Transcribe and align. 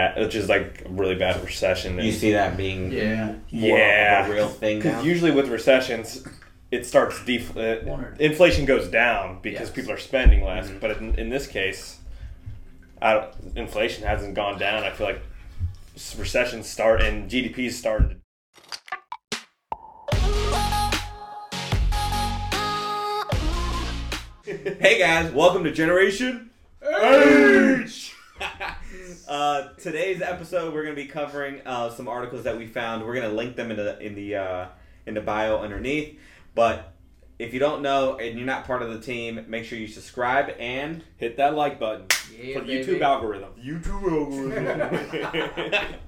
bad, 0.00 0.18
which 0.18 0.34
is 0.34 0.48
like 0.48 0.82
a 0.86 0.88
really 0.88 1.14
bad 1.14 1.42
recession. 1.44 1.98
You 1.98 2.12
see 2.12 2.32
that 2.32 2.56
being 2.56 2.92
Yeah. 2.92 3.34
Yeah. 3.48 4.26
a 4.26 4.30
real 4.30 4.48
thing? 4.48 4.78
Because 4.78 5.04
usually 5.04 5.30
with 5.30 5.48
recessions, 5.48 6.24
it 6.70 6.86
starts 6.86 7.22
def- 7.24 7.56
uh, 7.56 7.80
inflation 8.18 8.64
goes 8.64 8.88
down 8.88 9.40
because 9.42 9.68
Yes. 9.68 9.70
people 9.70 9.92
are 9.92 9.98
spending 9.98 10.44
less. 10.44 10.68
Mhm. 10.68 10.80
But 10.80 10.90
in, 10.98 11.14
in 11.16 11.28
this 11.30 11.46
case, 11.46 11.98
I 13.02 13.26
inflation 13.56 14.04
hasn't 14.06 14.34
gone 14.34 14.58
down. 14.58 14.84
I 14.84 14.90
feel 14.90 15.06
like 15.06 15.20
recessions 16.18 16.68
start 16.68 17.02
and 17.02 17.28
GDP's 17.30 17.76
starting 17.78 18.08
to. 18.10 18.16
hey 24.80 24.98
guys, 24.98 25.30
welcome 25.32 25.62
to 25.64 25.70
Generation 25.70 26.50
H. 26.82 28.14
uh, 29.30 29.68
today's 29.78 30.20
episode, 30.20 30.74
we're 30.74 30.82
going 30.82 30.94
to 30.96 31.00
be 31.02 31.08
covering 31.08 31.60
uh, 31.64 31.88
some 31.90 32.08
articles 32.08 32.42
that 32.44 32.58
we 32.58 32.66
found. 32.66 33.06
We're 33.06 33.14
going 33.14 33.30
to 33.30 33.34
link 33.34 33.54
them 33.56 33.70
in 33.70 33.76
the 33.76 33.98
in 34.00 34.14
the 34.16 34.34
uh, 34.34 34.66
in 35.06 35.14
the 35.14 35.20
bio 35.20 35.58
underneath. 35.58 36.18
But 36.54 36.92
if 37.38 37.54
you 37.54 37.60
don't 37.60 37.80
know 37.80 38.16
and 38.18 38.36
you're 38.36 38.46
not 38.46 38.66
part 38.66 38.82
of 38.82 38.92
the 38.92 39.00
team, 39.00 39.44
make 39.48 39.64
sure 39.64 39.78
you 39.78 39.86
subscribe 39.86 40.50
and 40.58 41.02
Hit 41.16 41.36
that 41.36 41.54
like 41.54 41.78
button 41.78 42.06
Yeah, 42.36 42.54
for 42.54 42.60
the 42.60 42.66
baby. 42.66 42.92
YouTube 42.92 43.00
algorithm. 43.02 43.50
YouTube 43.64 44.52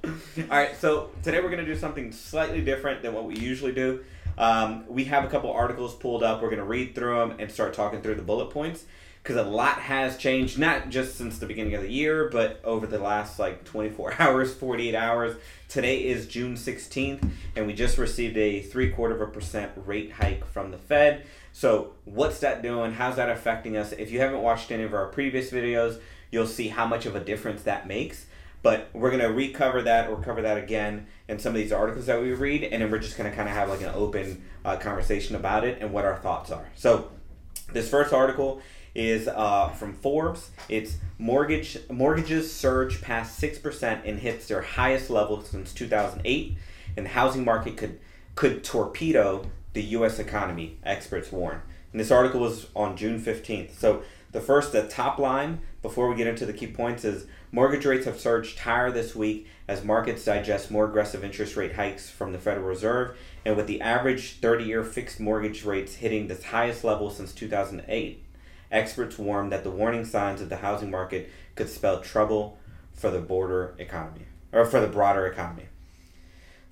algorithm. 0.05 0.47
All 0.51 0.59
right, 0.59 0.77
so 0.77 1.11
today 1.23 1.39
we're 1.41 1.49
going 1.49 1.65
to 1.65 1.73
do 1.73 1.79
something 1.79 2.11
slightly 2.13 2.61
different 2.61 3.03
than 3.03 3.15
what 3.15 3.25
we 3.25 3.37
usually 3.37 3.73
do. 3.73 4.05
Um, 4.37 4.85
we 4.89 5.05
have 5.05 5.25
a 5.25 5.29
couple 5.29 5.51
articles 5.53 5.95
pulled 5.95 6.23
up. 6.23 6.43
We're 6.43 6.49
going 6.49 6.59
to 6.59 6.65
read 6.67 6.95
through 6.95 7.17
them 7.19 7.37
and 7.39 7.51
start 7.53 7.73
talking 7.73 8.03
through 8.03 8.17
the 8.17 8.23
bullet 8.23 8.51
points 8.51 8.85
because 9.23 9.37
a 9.37 9.49
lot 9.49 9.79
has 9.79 10.17
changed, 10.17 10.59
not 10.59 10.89
just 10.89 11.17
since 11.17 11.39
the 11.39 11.47
beginning 11.47 11.75
of 11.75 11.83
the 11.83 11.91
year, 11.91 12.29
but 12.29 12.61
over 12.65 12.89
the 12.89 12.99
last 12.99 13.39
like 13.39 13.65
24 13.65 14.17
hours, 14.21 14.53
48 14.55 14.95
hours. 14.95 15.37
Today 15.69 16.05
is 16.05 16.27
June 16.27 16.55
16th, 16.55 17.31
and 17.55 17.67
we 17.67 17.73
just 17.73 17.99
received 17.99 18.37
a 18.37 18.61
three 18.61 18.91
quarter 18.91 19.15
of 19.15 19.21
a 19.21 19.27
percent 19.31 19.73
rate 19.77 20.13
hike 20.13 20.45
from 20.47 20.71
the 20.71 20.79
Fed. 20.79 21.25
So, 21.53 21.93
what's 22.05 22.41
that 22.41 22.63
doing? 22.63 22.93
How's 22.93 23.17
that 23.17 23.31
affecting 23.31 23.77
us? 23.77 23.93
If 23.93 24.11
you 24.11 24.19
haven't 24.19 24.43
watched 24.43 24.73
any 24.73 24.83
of 24.83 24.93
our 24.93 25.07
previous 25.07 25.51
videos, 25.51 26.01
you'll 26.31 26.47
see 26.47 26.69
how 26.69 26.87
much 26.87 27.07
of 27.07 27.15
a 27.15 27.21
difference 27.21 27.63
that 27.63 27.87
makes. 27.87 28.27
But 28.63 28.91
we're 28.93 29.11
going 29.11 29.23
to 29.23 29.33
recover 29.33 29.83
that 29.83 30.09
or 30.09 30.21
cover 30.21 30.43
that 30.43 30.57
again 30.57 31.07
in 31.29 31.39
some 31.39 31.51
of 31.51 31.57
these 31.57 31.73
articles 31.73 32.07
that 32.07 32.21
we 32.21 32.33
read, 32.33 32.65
and 32.65 32.83
then 32.83 32.91
we're 32.91 32.99
just 32.99 33.17
going 33.17 33.29
to 33.29 33.35
kind 33.37 33.49
of 33.49 33.55
have 33.55 33.69
like 33.69 33.83
an 33.83 33.93
open 33.95 34.43
uh, 34.65 34.77
conversation 34.77 35.37
about 35.37 35.65
it 35.65 35.79
and 35.81 35.93
what 35.93 36.05
our 36.05 36.17
thoughts 36.17 36.51
are. 36.51 36.69
So, 36.75 37.11
this 37.73 37.89
first 37.89 38.13
article 38.13 38.61
is 38.95 39.29
uh, 39.29 39.69
from 39.71 39.95
Forbes. 39.95 40.51
It's 40.69 40.97
mortgage 41.19 41.79
mortgages 41.91 42.53
surge 42.53 43.01
past 43.01 43.39
six 43.39 43.59
percent 43.59 44.05
and 44.05 44.19
hits 44.19 44.49
their 44.49 44.63
highest 44.63 45.11
level 45.11 45.43
since 45.43 45.73
2008, 45.73 46.57
and 46.97 47.07
the 47.07 47.11
housing 47.11 47.45
market 47.45 47.77
could 47.77 47.99
could 48.35 48.65
torpedo 48.65 49.51
the 49.73 49.83
U.S. 49.83 50.19
economy. 50.19 50.79
Experts 50.85 51.33
warn. 51.33 51.63
And 51.93 52.01
this 52.01 52.11
article 52.11 52.41
was 52.41 52.67
on 52.75 52.97
June 52.97 53.21
15th. 53.21 53.79
So 53.79 54.03
the 54.33 54.41
first, 54.41 54.73
the 54.73 54.89
top 54.89 55.19
line 55.19 55.61
before 55.83 56.09
we 56.09 56.17
get 56.17 56.27
into 56.27 56.47
the 56.47 56.53
key 56.53 56.67
points 56.67 57.05
is 57.05 57.27
mortgage 57.51 57.85
rates 57.85 58.07
have 58.07 58.19
surged 58.19 58.59
higher 58.61 58.91
this 58.91 59.15
week 59.15 59.47
as 59.69 59.85
markets 59.85 60.25
digest 60.25 60.71
more 60.71 60.87
aggressive 60.87 61.23
interest 61.23 61.57
rate 61.57 61.75
hikes 61.75 62.09
from 62.09 62.33
the 62.33 62.39
Federal 62.39 62.67
Reserve, 62.67 63.17
and 63.45 63.57
with 63.57 63.67
the 63.67 63.81
average 63.81 64.41
30-year 64.41 64.85
fixed 64.85 65.21
mortgage 65.21 65.65
rates 65.65 65.97
hitting 65.97 66.29
the 66.29 66.43
highest 66.43 66.83
level 66.83 67.11
since 67.11 67.33
2008. 67.33 68.25
Experts 68.73 69.19
warn 69.19 69.51
that 69.51 69.63
the 69.63 69.71
warning 69.71 70.05
signs 70.05 70.41
of 70.41 70.49
the 70.49 70.57
housing 70.57 70.91
market 70.91 71.31
could 71.55 71.69
spell 71.69 72.01
trouble 72.01 72.59
for 72.95 73.11
the 73.11 73.21
border 73.21 73.75
economy 73.79 74.27
or 74.53 74.65
for 74.65 74.81
the 74.81 74.87
broader 74.87 75.27
economy. 75.27 75.67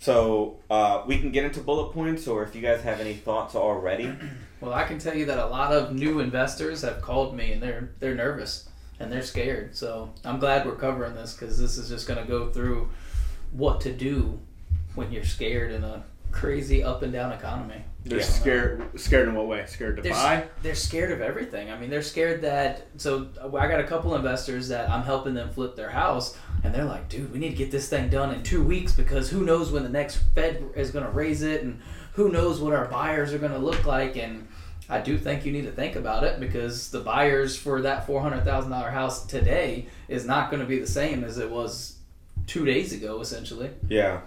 So 0.00 0.56
uh, 0.70 1.02
we 1.06 1.18
can 1.18 1.30
get 1.30 1.44
into 1.44 1.60
bullet 1.60 1.92
points, 1.92 2.26
or 2.26 2.42
if 2.42 2.56
you 2.56 2.62
guys 2.62 2.80
have 2.82 3.00
any 3.00 3.14
thoughts 3.14 3.54
already. 3.54 4.12
Well, 4.60 4.74
I 4.74 4.84
can 4.84 4.98
tell 4.98 5.16
you 5.16 5.24
that 5.24 5.38
a 5.38 5.46
lot 5.46 5.72
of 5.72 5.94
new 5.94 6.20
investors 6.20 6.82
have 6.82 7.00
called 7.00 7.34
me 7.34 7.52
and 7.52 7.62
they're 7.62 7.92
they're 7.98 8.14
nervous 8.14 8.68
and 8.98 9.10
they're 9.10 9.22
scared. 9.22 9.74
So 9.74 10.12
I'm 10.22 10.38
glad 10.38 10.66
we're 10.66 10.74
covering 10.74 11.14
this 11.14 11.32
because 11.32 11.58
this 11.58 11.78
is 11.78 11.88
just 11.88 12.06
going 12.06 12.22
to 12.22 12.28
go 12.28 12.50
through 12.50 12.90
what 13.52 13.80
to 13.80 13.92
do 13.94 14.38
when 14.94 15.10
you're 15.12 15.24
scared 15.24 15.72
in 15.72 15.82
a 15.82 16.04
crazy 16.30 16.84
up 16.84 17.00
and 17.00 17.10
down 17.10 17.32
economy. 17.32 17.84
They're 18.04 18.18
Yeah. 18.18 18.24
scared. 18.24 19.00
Scared 19.00 19.28
in 19.28 19.34
what 19.34 19.46
way? 19.46 19.64
Scared 19.66 19.96
to 19.96 20.02
They're, 20.02 20.12
buy? 20.12 20.44
they're 20.62 20.74
scared 20.74 21.12
of 21.12 21.20
everything. 21.20 21.70
I 21.70 21.78
mean, 21.78 21.90
they're 21.90 22.00
scared 22.02 22.42
that. 22.42 22.86
So 22.96 23.28
I 23.38 23.68
got 23.68 23.78
a 23.80 23.84
couple 23.84 24.14
investors 24.14 24.68
that 24.68 24.88
I'm 24.88 25.02
helping 25.02 25.34
them 25.34 25.50
flip 25.50 25.76
their 25.76 25.90
house, 25.90 26.36
and 26.64 26.74
they're 26.74 26.84
like, 26.86 27.08
"Dude, 27.10 27.30
we 27.32 27.38
need 27.38 27.50
to 27.50 27.56
get 27.56 27.70
this 27.70 27.88
thing 27.88 28.08
done 28.08 28.32
in 28.34 28.42
two 28.42 28.62
weeks 28.62 28.92
because 28.92 29.30
who 29.30 29.44
knows 29.44 29.70
when 29.70 29.82
the 29.82 29.88
next 29.90 30.16
Fed 30.34 30.64
is 30.74 30.90
going 30.90 31.04
to 31.04 31.10
raise 31.10 31.42
it, 31.42 31.62
and 31.62 31.80
who 32.14 32.30
knows 32.30 32.58
what 32.58 32.72
our 32.72 32.86
buyers 32.86 33.34
are 33.34 33.38
going 33.38 33.52
to 33.52 33.58
look 33.58 33.84
like." 33.84 34.16
And 34.16 34.48
I 34.88 35.00
do 35.00 35.18
think 35.18 35.44
you 35.44 35.52
need 35.52 35.66
to 35.66 35.70
think 35.72 35.94
about 35.94 36.24
it 36.24 36.40
because 36.40 36.90
the 36.90 37.00
buyers 37.00 37.54
for 37.56 37.82
that 37.82 38.06
four 38.06 38.22
hundred 38.22 38.44
thousand 38.44 38.70
dollar 38.70 38.90
house 38.90 39.26
today 39.26 39.86
is 40.08 40.24
not 40.24 40.50
going 40.50 40.60
to 40.62 40.66
be 40.66 40.78
the 40.78 40.86
same 40.86 41.22
as 41.22 41.36
it 41.36 41.50
was 41.50 41.96
two 42.46 42.64
days 42.64 42.94
ago, 42.94 43.20
essentially. 43.20 43.70
Yeah, 43.90 44.20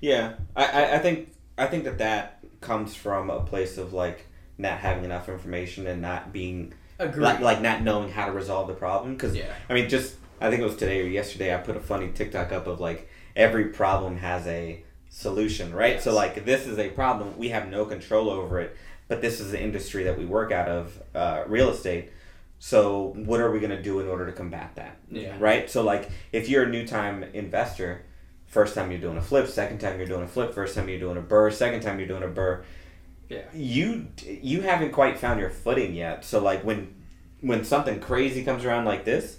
yeah. 0.00 0.34
I, 0.54 0.64
I, 0.64 0.94
I 0.94 0.98
think 1.00 1.32
I 1.58 1.66
think 1.66 1.84
that 1.84 1.98
that 1.98 2.39
comes 2.60 2.94
from 2.94 3.30
a 3.30 3.40
place 3.40 3.78
of 3.78 3.92
like 3.92 4.26
not 4.58 4.78
having 4.78 5.04
enough 5.04 5.28
information 5.28 5.86
and 5.86 6.02
not 6.02 6.32
being 6.32 6.74
like, 6.98 7.40
like 7.40 7.60
not 7.62 7.82
knowing 7.82 8.10
how 8.10 8.26
to 8.26 8.32
resolve 8.32 8.68
the 8.68 8.74
problem. 8.74 9.14
Because 9.14 9.34
Yeah. 9.34 9.52
I 9.68 9.74
mean, 9.74 9.88
just 9.88 10.16
I 10.40 10.50
think 10.50 10.62
it 10.62 10.64
was 10.64 10.76
today 10.76 11.00
or 11.02 11.06
yesterday 11.06 11.54
I 11.54 11.58
put 11.58 11.76
a 11.76 11.80
funny 11.80 12.10
TikTok 12.12 12.52
up 12.52 12.66
of 12.66 12.80
like 12.80 13.08
every 13.36 13.66
problem 13.66 14.18
has 14.18 14.46
a 14.46 14.82
solution, 15.08 15.74
right? 15.74 16.00
So 16.02 16.14
like 16.14 16.44
this 16.44 16.66
is 16.66 16.78
a 16.78 16.90
problem 16.90 17.36
we 17.38 17.48
have 17.50 17.68
no 17.68 17.84
control 17.84 18.30
over 18.30 18.60
it, 18.60 18.76
but 19.08 19.20
this 19.20 19.40
is 19.40 19.50
the 19.50 19.60
industry 19.60 20.04
that 20.04 20.18
we 20.18 20.24
work 20.26 20.52
out 20.52 20.68
of, 20.68 21.02
uh, 21.14 21.44
real 21.46 21.70
estate. 21.70 22.10
So 22.58 23.14
what 23.16 23.40
are 23.40 23.50
we 23.50 23.60
gonna 23.60 23.82
do 23.82 24.00
in 24.00 24.06
order 24.08 24.26
to 24.26 24.32
combat 24.32 24.72
that? 24.76 24.98
Yeah. 25.10 25.36
Right. 25.38 25.70
So 25.70 25.82
like 25.82 26.10
if 26.32 26.48
you're 26.48 26.64
a 26.64 26.68
new 26.68 26.86
time 26.86 27.22
investor, 27.32 28.04
first 28.50 28.74
time 28.74 28.90
you're 28.90 29.00
doing 29.00 29.16
a 29.16 29.22
flip, 29.22 29.46
second 29.48 29.78
time 29.78 29.96
you're 29.98 30.06
doing 30.06 30.22
a 30.24 30.28
flip, 30.28 30.52
first 30.52 30.74
time 30.74 30.88
you're 30.88 30.98
doing 31.00 31.16
a 31.16 31.22
BRRRR, 31.22 31.52
second 31.54 31.80
time 31.80 31.98
you're 31.98 32.08
doing 32.08 32.22
a 32.22 32.28
BRRRR, 32.28 32.62
Yeah. 33.30 33.42
you 33.54 34.08
you 34.22 34.60
haven't 34.60 34.92
quite 34.92 35.18
found 35.18 35.40
your 35.40 35.50
footing 35.50 35.94
yet. 35.94 36.24
So 36.24 36.42
like 36.42 36.62
when 36.64 36.94
when 37.40 37.64
something 37.64 38.00
crazy 38.00 38.44
comes 38.44 38.64
around 38.66 38.84
like 38.84 39.04
this, 39.06 39.38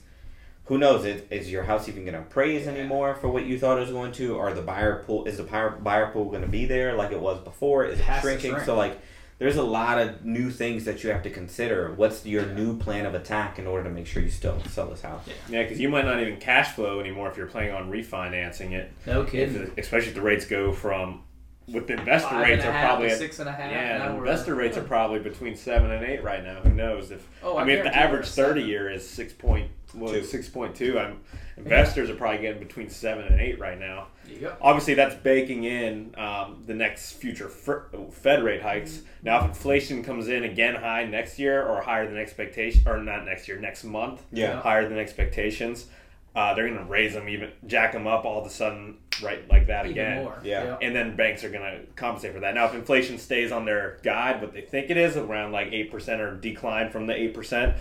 who 0.65 0.77
knows? 0.79 1.05
Is, 1.05 1.21
is 1.29 1.51
your 1.51 1.63
house 1.63 1.87
even 1.89 2.03
going 2.03 2.13
to 2.15 2.21
appraise 2.21 2.67
anymore 2.67 3.13
for 3.13 3.27
what 3.27 3.45
you 3.45 3.59
thought 3.59 3.77
it 3.77 3.81
was 3.81 3.91
going 3.91 4.11
to? 4.13 4.35
Or 4.35 4.53
the 4.53 4.61
buyer 4.61 5.03
pool 5.03 5.25
is 5.25 5.37
the 5.37 5.43
buyer 5.43 5.69
buyer 5.71 6.07
pool 6.11 6.25
going 6.25 6.41
to 6.41 6.47
be 6.47 6.65
there 6.65 6.95
like 6.95 7.11
it 7.11 7.19
was 7.19 7.39
before? 7.43 7.85
Is 7.85 7.99
It 7.99 8.05
it, 8.07 8.21
shrinking? 8.21 8.51
shrink. 8.51 8.65
So 8.65 8.75
like. 8.75 8.97
There's 9.41 9.55
a 9.57 9.63
lot 9.63 9.97
of 9.97 10.23
new 10.23 10.51
things 10.51 10.85
that 10.85 11.03
you 11.03 11.09
have 11.09 11.23
to 11.23 11.31
consider. 11.31 11.91
What's 11.95 12.23
your 12.27 12.45
Yeah. 12.45 12.53
new 12.53 12.77
plan 12.77 13.07
of 13.07 13.15
attack 13.15 13.57
in 13.57 13.65
order 13.65 13.85
to 13.85 13.89
make 13.89 14.05
sure 14.05 14.21
you 14.21 14.29
still 14.29 14.61
sell 14.69 14.85
this 14.85 15.01
house? 15.01 15.23
Yeah. 15.25 15.33
Yeah, 15.49 15.63
because 15.63 15.79
you 15.79 15.89
might 15.89 16.05
not 16.05 16.19
even 16.21 16.37
cash 16.37 16.73
flow 16.75 16.99
anymore 16.99 17.27
if 17.31 17.37
you're 17.37 17.47
planning 17.47 17.73
on 17.73 17.89
refinancing 17.89 18.73
it. 18.73 18.91
No 19.07 19.23
kidding. 19.23 19.55
the- 19.65 19.71
especially 19.81 20.09
if 20.09 20.13
the 20.13 20.21
rates 20.21 20.45
go 20.45 20.71
from, 20.71 21.23
with 21.67 21.87
the 21.87 21.93
investor 21.93 22.29
Five 22.29 22.43
rates 22.43 22.63
and 22.63 22.69
a 22.71 22.77
are 22.77 22.77
half 22.77 22.87
probably 22.89 23.07
at, 23.09 23.17
six 23.17 23.39
and 23.39 23.49
a 23.49 23.51
half. 23.51 23.71
yeah, 23.71 23.97
now 23.97 24.09
the 24.09 24.13
we're- 24.19 24.29
investor 24.29 24.53
rates 24.53 24.77
are 24.77 24.83
probably 24.95 25.17
between 25.19 25.55
seven 25.55 25.89
and 25.89 26.05
eight 26.05 26.23
right 26.23 26.43
now. 26.43 26.59
Who 26.59 26.69
knows 26.69 27.09
if 27.09 27.27
Oh, 27.41 27.57
I 27.57 27.63
mean 27.63 27.77
if 27.79 27.83
the 27.83 27.97
average 27.97 28.27
thirty 28.27 28.61
year 28.61 28.91
is 28.91 29.09
six 29.09 29.33
point 29.33 29.71
well, 29.95 30.13
Two. 30.13 30.23
six 30.23 30.49
point 30.49 30.75
two, 30.75 30.97
I'm 30.99 31.19
investors 31.57 32.09
are 32.09 32.15
probably 32.15 32.41
getting 32.41 32.59
between 32.63 32.89
seven 32.89 33.25
and 33.25 33.39
eight 33.39 33.59
right 33.59 33.79
now. 33.79 34.07
Yep. 34.27 34.57
Obviously, 34.61 34.93
that's 34.95 35.15
baking 35.15 35.63
in 35.65 36.15
um, 36.17 36.63
the 36.65 36.73
next 36.73 37.13
future 37.13 37.49
Fed 37.49 38.43
rate 38.43 38.61
hikes. 38.61 39.01
Now, 39.21 39.39
if 39.39 39.45
inflation 39.45 40.03
comes 40.03 40.27
in 40.29 40.43
again 40.43 40.75
high 40.75 41.05
next 41.05 41.37
year 41.37 41.61
or 41.65 41.81
higher 41.81 42.07
than 42.07 42.17
expectation, 42.17 42.83
or 42.87 42.97
not 42.97 43.25
next 43.25 43.47
year, 43.47 43.59
next 43.59 43.83
month, 43.83 44.23
Yeah. 44.31 44.59
higher 44.61 44.87
than 44.87 44.97
expectations, 44.97 45.87
uh, 46.33 46.53
they're 46.53 46.67
going 46.69 46.79
to 46.79 46.85
raise 46.85 47.13
them 47.13 47.27
even, 47.27 47.51
jack 47.67 47.91
them 47.91 48.07
up 48.07 48.23
all 48.23 48.39
of 48.39 48.47
a 48.47 48.49
sudden, 48.49 48.97
right 49.21 49.47
like 49.49 49.67
that 49.67 49.85
Even 49.85 49.91
again. 49.91 50.23
more. 50.23 50.39
Yeah. 50.43 50.63
Yep. 50.63 50.79
And 50.81 50.95
then 50.95 51.15
banks 51.17 51.43
are 51.43 51.49
going 51.49 51.61
to 51.79 51.85
compensate 51.97 52.33
for 52.33 52.39
that. 52.39 52.55
Now, 52.55 52.65
if 52.67 52.73
inflation 52.73 53.17
stays 53.17 53.51
on 53.51 53.65
their 53.65 53.97
guide, 54.01 54.41
what 54.41 54.53
they 54.53 54.61
think 54.61 54.89
it 54.89 54.95
is, 54.97 55.17
around 55.17 55.51
like 55.51 55.67
8% 55.71 56.19
or 56.19 56.35
decline 56.37 56.89
from 56.89 57.05
the 57.05 57.13
8%, 57.13 57.75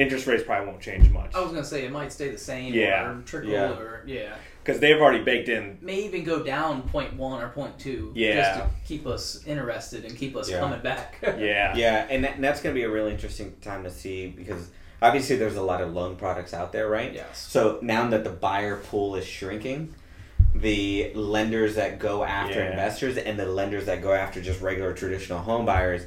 interest 0.00 0.26
rates 0.26 0.42
probably 0.42 0.68
won't 0.68 0.80
change 0.80 1.08
much. 1.10 1.34
I 1.34 1.40
was 1.40 1.50
gonna 1.52 1.64
say 1.64 1.84
it 1.84 1.92
might 1.92 2.12
stay 2.12 2.30
the 2.30 2.38
same 2.38 2.72
Yeah. 2.74 3.10
or 3.10 3.22
trickle 3.22 3.50
Yeah. 3.50 3.70
or 3.72 4.02
yeah. 4.06 4.34
Because 4.62 4.80
they've 4.80 5.00
already 5.00 5.24
baked 5.24 5.48
in. 5.48 5.78
May 5.80 6.00
even 6.04 6.22
go 6.24 6.42
down 6.42 6.82
point 6.82 7.14
one 7.14 7.42
or 7.42 7.48
point 7.48 7.78
two. 7.78 8.12
Yeah. 8.14 8.34
Just 8.34 8.60
to 8.60 8.70
keep 8.86 9.06
us 9.06 9.42
interested 9.46 10.04
and 10.04 10.16
keep 10.16 10.36
us 10.36 10.50
Yeah. 10.50 10.60
coming 10.60 10.80
back. 10.80 11.16
Yeah. 11.38 11.74
Yeah, 11.76 12.06
and, 12.10 12.24
that, 12.24 12.34
and 12.34 12.44
that's 12.44 12.60
going 12.60 12.74
to 12.74 12.78
be 12.78 12.84
a 12.84 12.90
really 12.90 13.10
interesting 13.12 13.54
time 13.62 13.84
to 13.84 13.90
see 13.90 14.26
because 14.28 14.68
obviously 15.00 15.36
there's 15.36 15.56
a 15.56 15.62
lot 15.62 15.80
of 15.80 15.92
loan 15.94 16.16
products 16.16 16.52
out 16.52 16.72
there, 16.72 16.88
right? 16.88 17.12
Yes. 17.12 17.38
So 17.50 17.78
now 17.82 18.06
that 18.08 18.22
the 18.24 18.30
buyer 18.30 18.76
pool 18.76 19.16
is 19.16 19.26
shrinking, 19.26 19.94
the 20.54 21.10
lenders 21.14 21.76
that 21.76 21.98
go 21.98 22.22
after 22.24 22.60
Yeah. 22.60 22.70
investors 22.70 23.16
and 23.16 23.38
the 23.38 23.46
lenders 23.46 23.86
that 23.86 24.02
go 24.02 24.12
after 24.12 24.40
just 24.42 24.60
regular 24.60 24.92
traditional 24.92 25.38
home 25.38 25.64
buyers 25.64 26.02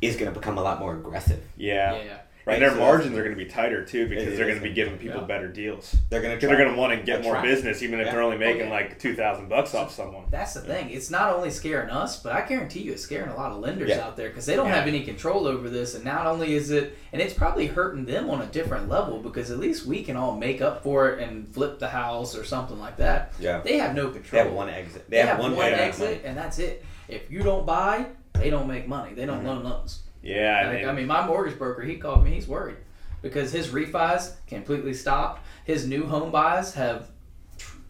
is 0.00 0.14
going 0.16 0.32
to 0.32 0.38
become 0.38 0.56
a 0.58 0.62
lot 0.62 0.78
more 0.78 0.94
aggressive. 0.94 1.42
Yeah. 1.56 1.96
Yeah. 1.96 2.16
Right? 2.48 2.54
And 2.54 2.62
their 2.62 2.70
So 2.72 2.78
margins 2.78 3.16
are 3.16 3.22
going 3.22 3.36
to 3.36 3.44
be 3.44 3.48
tighter 3.50 3.84
too 3.84 4.08
because 4.08 4.36
they're 4.36 4.46
going 4.46 4.58
to 4.58 4.62
be 4.62 4.72
giving 4.72 4.98
people 4.98 5.20
Yeah. 5.20 5.26
better 5.26 5.48
deals. 5.48 5.94
They're 6.10 6.20
gonna 6.22 6.36
they're 6.38 6.56
going 6.56 6.72
to 6.74 6.78
want 6.78 6.98
to 6.98 7.04
get 7.04 7.22
more 7.22 7.40
business, 7.42 7.82
even 7.82 8.00
if 8.00 8.06
Yeah. 8.06 8.12
they're 8.12 8.22
only 8.22 8.38
making 8.38 8.62
Oh, 8.62 8.64
yeah. 8.66 8.70
like 8.70 8.98
two 8.98 9.14
thousand 9.14 9.48
bucks 9.48 9.74
off 9.74 9.92
someone. 9.94 10.24
That's 10.30 10.54
the 10.54 10.60
thing. 10.60 10.90
It's 10.90 11.10
not 11.10 11.32
only 11.34 11.50
scaring 11.50 11.90
us, 11.90 12.20
but 12.22 12.32
I 12.32 12.46
guarantee 12.46 12.80
you 12.80 12.92
it's 12.92 13.02
scaring 13.02 13.28
a 13.30 13.36
lot 13.36 13.52
of 13.52 13.58
lenders 13.58 13.90
out 13.92 14.16
there 14.16 14.28
because 14.28 14.46
they 14.46 14.56
don't 14.56 14.68
have 14.70 14.86
any 14.88 15.04
control 15.04 15.46
over 15.46 15.68
this. 15.70 15.94
And 15.94 16.04
not 16.04 16.26
only 16.26 16.54
is 16.54 16.70
it, 16.70 16.96
and 17.12 17.22
it's 17.22 17.34
probably 17.34 17.66
hurting 17.66 18.04
them 18.04 18.28
on 18.30 18.42
a 18.42 18.46
different 18.46 18.88
level 18.88 19.18
because 19.20 19.50
at 19.50 19.58
least 19.58 19.86
we 19.86 20.02
can 20.02 20.16
all 20.16 20.36
make 20.36 20.60
up 20.60 20.82
for 20.82 21.10
it 21.10 21.22
and 21.22 21.46
flip 21.48 21.78
the 21.78 21.88
house 21.88 22.36
or 22.36 22.44
something 22.44 22.78
like 22.78 22.96
that. 22.96 23.32
Yeah. 23.38 23.60
They 23.60 23.78
have 23.78 23.94
no 23.94 24.08
control. 24.10 24.42
They 24.42 24.48
have 24.48 24.52
one 24.56 24.68
exit. 24.68 25.08
They, 25.10 25.18
have, 25.18 25.38
one, 25.38 25.54
way 25.56 25.70
to 25.70 25.80
exit, 25.82 26.22
and 26.24 26.36
that's 26.36 26.58
it. 26.58 26.84
If 27.08 27.30
you 27.30 27.42
don't 27.42 27.64
buy, 27.66 28.06
they 28.34 28.50
don't 28.50 28.68
make 28.68 28.86
money. 28.86 29.14
They 29.14 29.26
don't 29.26 29.42
Mhm. 29.42 29.46
loan 29.46 29.64
loans. 29.64 30.02
Yeah, 30.28 30.68
Like, 30.68 30.80
and- 30.82 30.90
I 30.90 30.92
mean, 30.92 31.06
my 31.06 31.26
mortgage 31.26 31.58
broker, 31.58 31.82
he 31.82 31.96
called 31.96 32.24
me. 32.24 32.32
He's 32.32 32.46
worried 32.48 32.76
because 33.22 33.52
his 33.52 33.68
refis 33.68 34.34
completely 34.46 34.94
stopped. 34.94 35.44
His 35.64 35.86
new 35.86 36.06
home 36.06 36.30
buys 36.30 36.74
have 36.74 37.08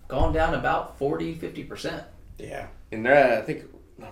gone 0.08 0.32
down 0.32 0.54
about 0.54 0.98
40, 0.98 1.34
50 1.34 1.64
percent. 1.64 2.02
Yeah. 2.38 2.66
and 2.92 3.04
they're 3.04 3.14
at, 3.14 3.38
I 3.38 3.42
think 3.42 3.64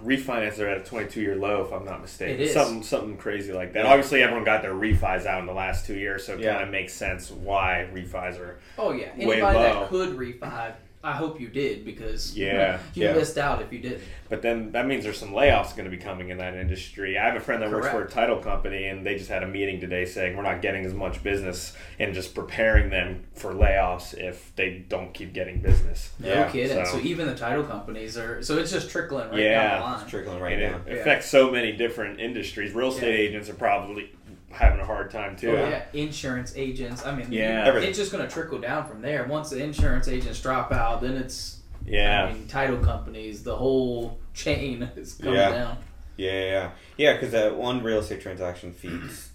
refinance 0.04 0.56
they're 0.56 0.68
at 0.68 0.78
a 0.80 0.84
twenty-two 0.84 1.20
year 1.20 1.36
low, 1.36 1.62
if 1.64 1.72
I'm 1.72 1.84
not 1.84 2.02
mistaken. 2.02 2.34
It 2.34 2.40
is. 2.40 2.52
something 2.52 2.82
something 2.82 3.16
crazy 3.16 3.52
like 3.52 3.72
that. 3.74 3.84
Yeah. 3.84 3.92
Obviously, 3.92 4.20
everyone 4.22 4.44
got 4.44 4.60
their 4.62 4.74
refis 4.74 5.24
out 5.26 5.40
in 5.40 5.46
the 5.46 5.52
last 5.54 5.86
two 5.86 5.94
years, 5.94 6.26
so 6.26 6.34
it 6.34 6.40
Yeah. 6.40 6.54
kind 6.54 6.64
of 6.64 6.70
makes 6.70 6.92
sense 6.92 7.30
why 7.30 7.88
refis 7.94 8.38
are. 8.40 8.58
Oh 8.76 8.90
yeah, 8.92 9.10
Way 9.16 9.36
anybody 9.40 9.58
low. 9.58 9.62
that 9.80 9.88
could 9.88 10.16
refi, 10.18 10.72
I 11.06 11.12
hope 11.12 11.40
you 11.40 11.46
did 11.48 11.84
because 11.84 12.36
Yeah, 12.36 12.80
you 12.94 13.04
yeah. 13.04 13.12
missed 13.12 13.38
out 13.38 13.62
if 13.62 13.72
you 13.72 13.78
didn't. 13.78 14.02
But 14.28 14.42
then 14.42 14.72
that 14.72 14.88
means 14.88 15.04
there's 15.04 15.18
some 15.18 15.30
layoffs 15.30 15.76
going 15.76 15.84
to 15.88 15.96
be 15.96 16.02
coming 16.02 16.30
in 16.30 16.38
that 16.38 16.54
industry. 16.54 17.16
I 17.16 17.26
have 17.26 17.36
a 17.36 17.40
friend 17.40 17.62
that 17.62 17.70
works 17.70 17.86
for 17.88 18.02
a 18.02 18.08
title 18.10 18.38
company, 18.38 18.86
and 18.86 19.06
they 19.06 19.16
just 19.16 19.30
had 19.30 19.44
a 19.44 19.46
meeting 19.46 19.78
today 19.78 20.04
saying 20.04 20.36
we're 20.36 20.42
not 20.42 20.62
getting 20.62 20.84
as 20.84 20.92
much 20.92 21.22
business 21.22 21.74
and 22.00 22.12
just 22.12 22.34
preparing 22.34 22.90
them 22.90 23.22
for 23.34 23.54
layoffs 23.54 24.14
if 24.18 24.52
they 24.56 24.84
don't 24.88 25.14
keep 25.14 25.32
getting 25.32 25.60
business. 25.60 26.10
No 26.18 26.28
Yeah, 26.28 26.50
kidding. 26.50 26.84
so- 26.84 26.98
So. 26.98 26.98
even 26.98 27.28
the 27.28 27.36
title 27.36 27.62
companies 27.62 28.18
are. 28.18 28.42
So 28.42 28.58
it's 28.58 28.72
just 28.72 28.90
trickling 28.90 29.30
right 29.30 29.38
Yeah, 29.38 29.68
down 29.68 29.78
the 29.78 29.84
line. 29.86 30.00
It's 30.02 30.10
trickling 30.10 30.40
right 30.40 30.52
and 30.60 30.72
down. 30.72 30.80
it 30.88 30.94
Yeah. 30.94 31.00
affects 31.02 31.30
so 31.30 31.52
many 31.52 31.70
different 31.70 32.18
industries. 32.18 32.72
Real 32.72 32.88
estate 32.88 33.12
Yeah. 33.12 33.28
agents 33.28 33.48
are 33.48 33.54
probably 33.54 34.10
having 34.56 34.80
a 34.80 34.84
hard 34.84 35.10
time 35.10 35.36
too. 35.36 35.50
Oh, 35.50 35.68
yeah, 35.68 35.82
insurance 35.92 36.52
agents. 36.56 37.04
I 37.04 37.14
mean, 37.14 37.30
Yeah. 37.30 37.64
Everything. 37.66 37.90
it's 37.90 37.98
just 37.98 38.10
going 38.12 38.26
to 38.26 38.32
trickle 38.32 38.58
down 38.58 38.88
from 38.88 39.02
there. 39.02 39.24
Once 39.24 39.50
the 39.50 39.62
insurance 39.62 40.08
agents 40.08 40.40
drop 40.40 40.72
out, 40.72 41.00
then 41.02 41.16
it's 41.16 41.60
Yeah. 41.84 42.24
I 42.24 42.32
mean, 42.32 42.48
title 42.48 42.78
companies, 42.78 43.42
the 43.42 43.54
whole 43.56 44.18
chain 44.34 44.82
is 44.96 45.14
coming 45.14 45.34
Yeah. 45.34 45.50
down. 45.50 45.76
Yeah, 46.16 46.32
yeah, 46.32 46.44
yeah. 46.50 46.70
Yeah, 46.96 47.12
because 47.14 47.34
uh, 47.34 47.50
one 47.54 47.82
real 47.82 47.98
estate 47.98 48.22
transaction 48.22 48.72
feeds 48.72 49.28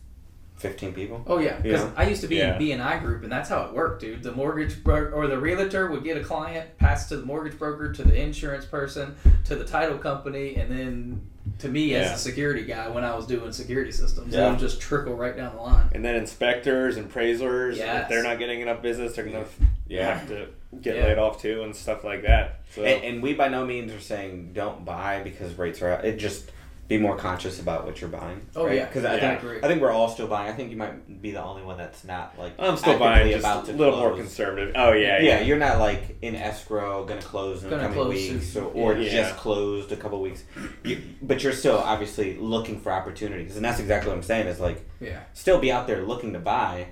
fifteen 0.62 0.94
people. 0.94 1.24
Oh 1.28 1.40
yeah, 1.40 1.58
because 1.60 1.82
Yeah. 1.82 1.90
I 1.98 2.08
used 2.08 2.22
to 2.22 2.28
be 2.28 2.36
Yeah. 2.38 2.56
in 2.58 2.62
BNI 2.62 3.00
group, 3.02 3.24
and 3.24 3.32
that's 3.32 3.50
how 3.50 3.64
it 3.66 3.74
worked, 3.74 4.02
dude. 4.02 4.24
The 4.24 4.32
mortgage 4.32 4.84
bro- 4.84 5.12
or 5.12 5.28
the 5.28 5.38
realtor 5.40 5.88
would 5.90 6.04
get 6.04 6.18
a 6.18 6.24
client, 6.24 6.78
pass 6.78 7.10
to 7.10 7.18
the 7.18 7.26
mortgage 7.26 7.58
broker, 7.58 7.92
to 7.92 8.04
the 8.04 8.16
insurance 8.20 8.66
person, 8.66 9.16
to 9.46 9.56
the 9.56 9.66
title 9.66 9.98
company, 9.98 10.56
and 10.56 10.72
then 10.72 11.22
to 11.58 11.68
me 11.68 11.96
as 11.96 12.06
Yeah. 12.08 12.14
a 12.14 12.18
security 12.18 12.64
guy 12.64 12.88
when 12.88 13.04
I 13.04 13.16
was 13.16 13.26
doing 13.26 13.52
security 13.52 13.92
systems. 13.92 14.34
Yeah. 14.34 14.48
It 14.48 14.52
would 14.52 14.60
just 14.60 14.80
trickle 14.80 15.16
right 15.16 15.36
down 15.36 15.56
the 15.56 15.62
line. 15.62 15.88
And 15.94 16.06
then 16.06 16.16
inspectors 16.16 16.98
and 16.98 17.08
appraisers, 17.08 17.78
Yes. 17.78 18.04
if 18.04 18.10
they're 18.10 18.24
not 18.24 18.38
getting 18.38 18.62
enough 18.62 18.82
business, 18.84 19.16
they're 19.16 19.26
going 19.26 19.44
to 19.44 19.50
Yeah. 19.88 20.14
have 20.20 20.28
to 20.30 20.46
get 20.80 20.96
Yeah. 20.96 21.06
laid 21.06 21.18
off 21.18 21.42
too 21.42 21.64
and 21.64 21.76
stuff 21.76 22.04
like 22.04 22.22
that. 22.22 22.62
So 22.76 22.84
And, 22.84 23.04
and 23.04 23.24
we 23.24 23.34
by 23.34 23.48
no 23.50 23.66
means 23.66 23.92
are 23.92 24.00
saying 24.00 24.52
don't 24.54 24.86
buy 24.86 25.22
because 25.24 25.58
rates 25.58 25.82
are 25.82 25.92
out. 25.92 26.06
It 26.06 26.18
just 26.18 26.52
be 26.92 26.98
more 26.98 27.16
conscious 27.16 27.62
about 27.62 27.86
what 27.86 28.02
you're 28.02 28.10
buying. 28.10 28.42
Oh, 28.54 28.68
yeah. 28.68 28.84
because 28.86 29.06
I 29.06 29.16
Yeah. 29.16 29.20
think 29.22 29.44
Agree. 29.44 29.60
I 29.64 29.68
think 29.70 29.82
we're 29.82 29.92
all 29.94 30.10
still 30.10 30.28
buying. 30.28 30.52
I 30.52 30.54
think 30.54 30.72
you 30.72 30.76
might 30.76 31.22
be 31.22 31.32
the 31.32 31.42
only 31.42 31.64
one 31.64 31.78
that's 31.78 32.04
not 32.04 32.38
like. 32.38 32.52
I'm 32.60 32.76
still 32.76 33.00
buying 33.00 33.32
just 33.32 33.40
about 33.46 33.64
a 33.64 33.72
to 33.72 33.78
little 33.78 33.98
more 33.98 34.14
conservative. 34.14 34.74
Oh 34.76 34.92
yeah, 34.92 35.20
Yeah, 35.20 35.38
yeah. 35.38 35.42
you're 35.42 35.58
not 35.58 35.80
like 35.80 36.18
in 36.22 36.36
escrow, 36.36 37.06
gonna 37.06 37.22
close 37.22 37.64
in 37.64 37.70
the 37.70 37.78
Gonna 37.78 37.88
coming 37.88 37.98
close 38.04 38.14
weeks, 38.32 38.48
soon. 38.48 38.64
or, 38.66 38.94
or 38.94 38.98
Yeah. 38.98 39.10
just 39.10 39.38
closed 39.38 39.94
a 39.94 39.96
couple 39.96 40.20
weeks. 40.20 40.44
You, 40.84 41.02
but 41.22 41.42
you're 41.44 41.54
still 41.54 41.78
obviously 41.78 42.36
looking 42.36 42.78
for 42.82 42.92
opportunities, 42.92 43.56
and 43.56 43.64
that's 43.64 43.80
exactly 43.80 44.10
what 44.10 44.18
I'm 44.18 44.24
saying. 44.24 44.48
Is 44.48 44.60
like 44.60 44.86
Yeah. 45.00 45.20
still 45.32 45.60
be 45.60 45.72
out 45.72 45.88
there 45.88 46.02
looking 46.02 46.34
to 46.34 46.40
buy, 46.40 46.88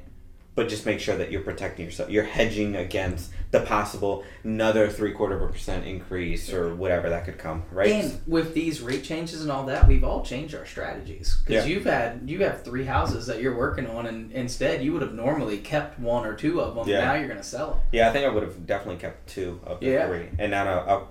but 0.55 0.69
just 0.69 0.85
make 0.85 1.01
sure 1.01 1.17
that 1.17 1.29
you're 1.29 1.41
protecting 1.41 1.83
yourself. 1.85 2.09
You're 2.09 2.23
hedging 2.23 2.77
against 2.77 3.31
the 3.51 3.59
possible 3.61 4.23
another 4.43 4.87
three 4.89 5.11
quarter 5.11 5.35
of 5.35 5.41
a 5.41 5.51
percent 5.51 5.85
increase 5.85 6.53
or 6.53 6.75
whatever 6.75 7.09
that 7.09 7.25
could 7.25 7.37
come. 7.37 7.63
Right? 7.71 7.91
And 7.91 8.21
with 8.27 8.53
these 8.53 8.79
rate 8.81 9.03
changes 9.03 9.41
and 9.41 9.51
all 9.51 9.65
that, 9.65 9.87
we've 9.87 10.03
all 10.03 10.23
changed 10.23 10.53
our 10.53 10.65
strategies 10.67 11.37
because 11.45 11.65
Yeah. 11.65 11.73
you've 11.73 11.85
had 11.85 12.21
you 12.29 12.43
have 12.43 12.63
three 12.63 12.85
houses 12.85 13.25
that 13.27 13.41
you're 13.41 13.57
working 13.57 13.87
on, 13.87 14.05
and 14.05 14.31
instead 14.31 14.83
you 14.83 14.93
would 14.93 15.01
have 15.01 15.13
normally 15.13 15.57
kept 15.57 15.99
one 15.99 16.25
or 16.27 16.35
two 16.35 16.61
of 16.61 16.75
them. 16.75 16.87
Yeah. 16.87 16.99
Now 17.05 17.15
you're 17.15 17.27
going 17.27 17.37
to 17.39 17.43
sell 17.43 17.71
them. 17.71 17.79
Yeah, 17.91 18.09
I 18.09 18.13
think 18.13 18.25
I 18.25 18.29
would 18.29 18.43
have 18.43 18.67
definitely 18.67 19.01
kept 19.01 19.27
two 19.27 19.59
of 19.63 19.79
the 19.79 19.87
Yeah. 19.87 20.07
three, 20.07 20.29
and 20.37 20.51
now 20.51 20.65
I, 20.67 20.93
I, 20.95 21.01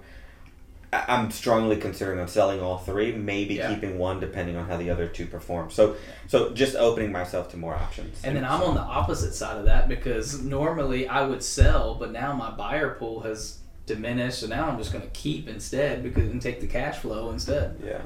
I'm 0.93 1.31
strongly 1.31 1.77
considering 1.77 2.19
on 2.19 2.29
selling 2.29 2.61
all 2.61 2.79
three, 2.79 3.13
maybe 3.13 3.55
Yeah. 3.57 3.69
keeping 3.75 3.99
one 3.99 4.21
depending 4.21 4.57
on 4.57 4.67
how 4.69 4.77
the 4.79 4.89
other 4.89 5.07
two 5.07 5.27
perform. 5.27 5.71
So, 5.71 5.97
so 6.29 6.51
just 6.55 6.77
opening 6.77 7.13
myself 7.13 7.51
to 7.51 7.57
more 7.59 7.75
options. 7.75 8.21
And 8.25 8.35
then 8.37 8.45
I'm 8.45 8.63
on 8.63 8.75
the 8.75 8.81
opposite 8.81 9.35
side 9.35 9.59
of 9.59 9.67
that 9.67 9.89
because 9.89 10.43
normally 10.43 11.07
I 11.07 11.27
would 11.27 11.43
sell, 11.43 11.95
but 11.97 12.11
now 12.11 12.33
my 12.33 12.51
buyer 12.51 12.95
pool 12.95 13.21
has 13.21 13.59
diminished, 13.85 14.41
so 14.41 14.47
now 14.47 14.67
I'm 14.69 14.79
just 14.79 14.93
going 14.93 15.03
to 15.05 15.11
keep 15.11 15.47
instead 15.49 16.03
because 16.03 16.31
and 16.31 16.41
take 16.41 16.61
the 16.61 16.67
cash 16.67 16.97
flow 16.99 17.31
instead. 17.33 17.77
yeah, 17.85 18.01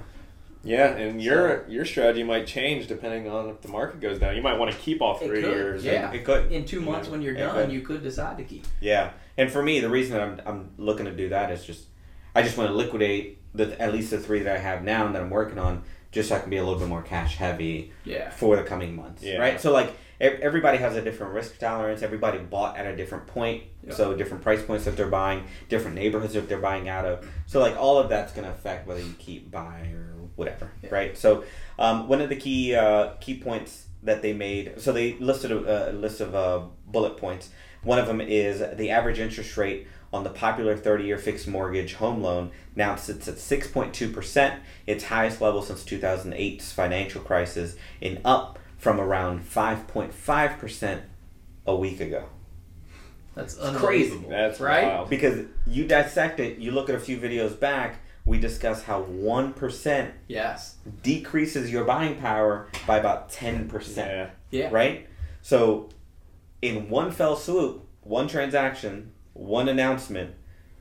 Yeah, 0.64 0.88
and 0.96 1.20
your 1.22 1.68
your 1.68 1.84
strategy 1.84 2.22
might 2.24 2.46
change 2.48 2.86
depending 2.88 3.28
on 3.28 3.48
if 3.48 3.60
the 3.62 3.68
market 3.68 4.00
goes 4.00 4.18
down. 4.18 4.34
You 4.36 4.42
might 4.42 4.58
want 4.58 4.70
to 4.72 4.78
keep 4.78 5.00
all 5.02 5.16
It 5.20 5.26
three 5.26 5.42
could, 5.42 5.50
years. 5.54 5.84
yeah. 5.84 6.12
it 6.12 6.24
could. 6.24 6.50
In 6.52 6.64
two 6.64 6.80
months 6.80 7.08
when 7.08 7.20
you're 7.22 7.34
done, 7.34 7.54
could. 7.66 7.72
you 7.72 7.80
could 7.82 8.02
decide 8.02 8.38
to 8.38 8.44
keep. 8.44 8.64
Yeah, 8.80 9.10
and 9.36 9.50
for 9.50 9.62
me, 9.62 9.78
the 9.80 9.88
reason 9.88 10.12
that 10.16 10.22
I'm 10.22 10.40
I'm 10.46 10.70
looking 10.78 11.06
to 11.06 11.12
do 11.12 11.28
that 11.30 11.50
is 11.52 11.64
just 11.64 11.86
I 12.34 12.42
just 12.42 12.56
want 12.56 12.70
to 12.70 12.74
liquidate 12.74 13.38
the 13.54 13.80
at 13.80 13.92
least 13.92 14.10
the 14.10 14.18
three 14.18 14.40
that 14.40 14.54
I 14.56 14.58
have 14.58 14.82
now 14.82 15.06
and 15.06 15.14
that 15.14 15.22
I'm 15.22 15.30
working 15.30 15.58
on, 15.58 15.82
just 16.10 16.28
so 16.30 16.36
I 16.36 16.38
can 16.40 16.50
be 16.50 16.56
a 16.56 16.64
little 16.64 16.78
bit 16.78 16.88
more 16.88 17.02
cash 17.02 17.36
heavy 17.36 17.92
Yeah. 18.04 18.30
for 18.30 18.56
the 18.56 18.62
coming 18.62 18.96
months. 18.96 19.22
Yeah. 19.22 19.38
Right. 19.38 19.60
So 19.60 19.72
like 19.72 19.92
everybody 20.20 20.78
has 20.78 20.94
a 20.96 21.02
different 21.02 21.32
risk 21.32 21.58
tolerance. 21.58 22.00
Everybody 22.02 22.38
bought 22.38 22.76
at 22.76 22.86
a 22.86 22.94
different 22.96 23.26
point. 23.26 23.64
Yeah. 23.84 23.92
So 23.94 24.14
different 24.16 24.42
price 24.42 24.62
points 24.62 24.84
that 24.84 24.96
they're 24.96 25.08
buying, 25.08 25.44
different 25.68 25.96
neighborhoods 25.96 26.34
that 26.34 26.48
they're 26.48 26.58
buying 26.60 26.88
out 26.88 27.04
of. 27.04 27.28
So 27.46 27.60
like 27.60 27.76
all 27.76 27.98
of 27.98 28.08
that's 28.08 28.32
going 28.32 28.46
to 28.46 28.52
affect 28.52 28.86
whether 28.86 29.00
you 29.00 29.14
keep 29.18 29.50
buy 29.50 29.90
or 29.92 30.14
whatever. 30.36 30.70
Yeah. 30.82 30.90
Right. 30.94 31.18
So 31.18 31.44
um, 31.78 32.08
one 32.08 32.20
of 32.20 32.28
the 32.28 32.36
key 32.36 32.74
uh, 32.74 33.14
key 33.20 33.38
points 33.38 33.86
that 34.04 34.22
they 34.22 34.32
made. 34.32 34.80
So 34.80 34.92
they 34.92 35.14
listed 35.14 35.52
a, 35.52 35.90
a 35.90 35.92
list 35.92 36.20
of 36.20 36.34
uh, 36.34 36.62
bullet 36.86 37.16
points. 37.16 37.50
One 37.82 37.98
of 37.98 38.06
them 38.06 38.20
is 38.20 38.62
the 38.76 38.90
average 38.90 39.18
interest 39.18 39.56
rate 39.56 39.86
on 40.12 40.24
the 40.24 40.30
popular 40.30 40.76
30-year 40.76 41.18
fixed 41.18 41.48
mortgage 41.48 41.94
home 41.94 42.22
loan 42.22 42.50
now 42.76 42.96
sits 42.96 43.26
at 43.28 43.36
6.2%, 43.36 44.58
its 44.86 45.04
highest 45.04 45.40
level 45.40 45.62
since 45.62 45.82
2008's 45.84 46.70
financial 46.72 47.20
crisis, 47.22 47.76
and 48.00 48.20
up 48.24 48.58
from 48.78 49.00
around 49.00 49.40
5.5% 49.48 51.00
a 51.66 51.76
week 51.76 52.00
ago. 52.00 52.26
That's 53.34 53.56
It's 53.56 53.76
crazy. 53.78 54.22
That's 54.28 54.60
right. 54.60 54.84
wild. 54.84 55.08
Because 55.10 55.46
you 55.66 55.86
dissect 55.86 56.40
it, 56.40 56.58
you 56.58 56.70
look 56.72 56.88
at 56.90 56.94
a 56.94 57.00
few 57.00 57.18
videos 57.18 57.58
back, 57.58 57.96
we 58.24 58.38
discuss 58.38 58.82
how 58.82 59.02
1% 59.04 60.10
Yes. 60.28 60.76
decreases 61.02 61.72
your 61.72 61.84
buying 61.84 62.16
power 62.20 62.68
by 62.86 62.98
about 62.98 63.30
10%. 63.32 63.96
Yeah. 63.96 64.30
Yeah. 64.50 64.68
right? 64.70 65.08
So, 65.40 65.88
in 66.62 66.88
one 66.88 67.10
fell 67.10 67.36
swoop, 67.36 67.86
one 68.02 68.28
transaction, 68.28 69.12
one 69.34 69.68
announcement, 69.68 70.34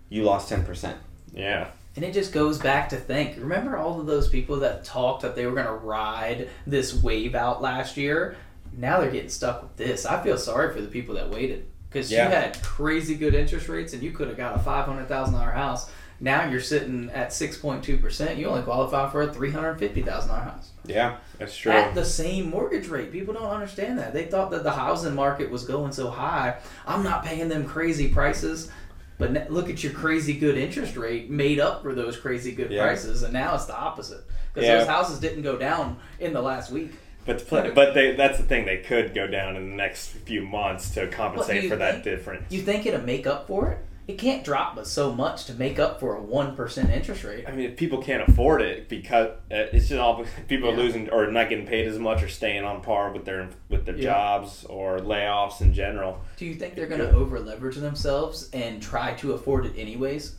you 0.10 0.24
lost 0.24 0.48
ten 0.50 0.64
percent. 0.64 0.98
Yeah. 1.34 1.72
And 1.96 2.06
it 2.06 2.14
just 2.14 2.32
goes 2.32 2.58
back 2.58 2.88
to 2.90 2.96
think. 2.98 3.36
Remember 3.38 3.76
all 3.78 4.00
of 4.00 4.06
those 4.06 4.30
people 4.30 4.58
that 4.62 4.86
talked 4.86 5.24
that 5.24 5.36
they 5.36 5.46
were 5.46 5.52
going 5.54 5.66
to 5.66 5.74
ride 5.74 6.48
this 6.66 6.94
wave 6.94 7.36
out 7.36 7.62
last 7.62 7.98
year? 7.98 8.38
Now 8.78 9.02
they're 9.02 9.12
getting 9.12 9.30
stuck 9.30 9.62
with 9.64 9.76
this. 9.76 10.06
I 10.06 10.24
feel 10.24 10.38
sorry 10.38 10.74
for 10.74 10.80
the 10.82 10.88
people 10.88 11.16
that 11.16 11.30
waited 11.30 11.66
because 11.90 12.10
Yeah. 12.10 12.30
you 12.30 12.36
had 12.36 12.62
crazy 12.64 13.16
good 13.16 13.36
interest 13.36 13.68
rates 13.68 13.92
and 13.92 14.02
you 14.02 14.12
could 14.12 14.30
have 14.30 14.38
got 14.38 14.56
a 14.56 14.60
five 14.60 14.86
hundred 14.86 15.08
thousand 15.10 15.34
dollar 15.34 15.52
house. 15.52 15.92
Now 16.24 16.48
you're 16.48 16.62
sitting 16.62 17.10
at 17.10 17.34
six 17.34 17.58
point 17.58 17.84
two 17.84 17.98
percent. 17.98 18.38
You 18.38 18.46
only 18.48 18.62
qualify 18.62 19.10
for 19.10 19.24
a 19.24 19.34
three 19.34 19.50
hundred 19.52 19.80
fifty 19.80 20.04
thousand 20.04 20.30
dollar 20.30 20.44
house 20.44 20.70
Yeah, 20.86 21.18
That's 21.40 21.58
true. 21.58 21.72
at 21.72 21.96
the 21.96 22.06
same 22.06 22.50
mortgage 22.52 22.88
rate. 22.88 23.12
People 23.12 23.34
don't 23.34 23.50
understand 23.50 23.98
that. 23.98 24.14
They 24.14 24.26
thought 24.26 24.52
that 24.52 24.64
the 24.64 24.72
housing 24.72 25.16
market 25.16 25.50
was 25.50 25.66
going 25.66 25.92
so 25.92 26.10
high. 26.12 26.58
I'm 26.86 27.02
not 27.04 27.26
paying 27.26 27.50
them 27.50 27.66
crazy 27.66 28.08
prices. 28.08 28.72
But 29.18 29.52
look 29.52 29.70
at 29.70 29.84
your 29.84 29.94
crazy 29.94 30.34
good 30.34 30.58
interest 30.58 30.96
rate 30.98 31.30
made 31.30 31.60
up 31.60 31.84
for 31.84 31.94
those 31.94 32.18
crazy 32.18 32.54
good 32.54 32.72
Yeah. 32.72 32.82
prices, 32.84 33.22
and 33.22 33.32
now 33.34 33.54
it's 33.54 33.66
the 33.66 33.76
opposite 33.78 34.22
because 34.52 34.68
Yeah. 34.68 34.78
those 34.80 34.88
houses 34.88 35.20
didn't 35.20 35.44
go 35.44 35.58
down 35.58 35.98
in 36.20 36.34
the 36.34 36.42
last 36.42 36.72
week. 36.72 36.92
But 37.26 37.48
but 37.76 37.94
they 37.94 38.16
that's 38.16 38.40
the 38.40 38.44
thing. 38.46 38.66
They 38.66 38.78
could 38.78 39.14
go 39.14 39.28
down 39.28 39.56
in 39.56 39.70
the 39.70 39.76
next 39.76 40.08
few 40.08 40.42
months 40.44 40.90
to 40.96 41.06
compensate 41.08 41.70
for 41.70 41.76
that 41.76 42.04
difference. 42.04 42.46
You 42.52 42.62
think 42.62 42.88
it'll 42.88 43.02
make 43.02 43.28
up 43.28 43.46
for 43.48 43.70
it? 43.70 43.78
It 44.12 44.18
can't 44.18 44.44
drop 44.44 44.76
but 44.76 44.88
so 44.88 45.12
much 45.14 45.46
to 45.46 45.54
make 45.54 45.80
up 45.80 46.00
for 46.00 46.16
a 46.16 46.22
one 46.22 46.56
percent 46.56 46.90
interest 46.90 47.24
rate. 47.24 47.46
I 47.48 47.52
mean, 47.52 47.70
if 47.70 47.78
people 47.78 48.02
can't 48.02 48.28
afford 48.30 48.62
it 48.62 48.90
because 48.90 49.28
uh, 49.52 49.68
it's 49.72 49.90
just 49.90 50.00
all 50.00 50.26
people 50.48 50.70
are 50.70 50.76
losing 50.76 51.10
or 51.10 51.32
not 51.32 51.50
getting 51.50 51.66
paid 51.66 51.88
as 51.88 51.98
much 51.98 52.22
or 52.24 52.28
staying 52.30 52.64
on 52.64 52.82
par 52.82 53.12
with 53.12 53.26
their 53.26 53.50
with 53.70 53.86
their 53.86 53.96
Yeah. 53.96 54.04
jobs 54.12 54.66
or 54.66 55.00
layoffs 55.00 55.62
in 55.62 55.74
general. 55.74 56.22
Do 56.38 56.46
you 56.46 56.56
think 56.56 56.76
they're 56.76 56.88
going 56.88 57.02
to 57.02 57.12
over 57.12 57.40
leverage 57.40 57.78
themselves 57.78 58.50
and 58.54 58.82
try 58.82 59.14
to 59.16 59.34
afford 59.34 59.66
it 59.66 59.74
anyways? 59.78 60.36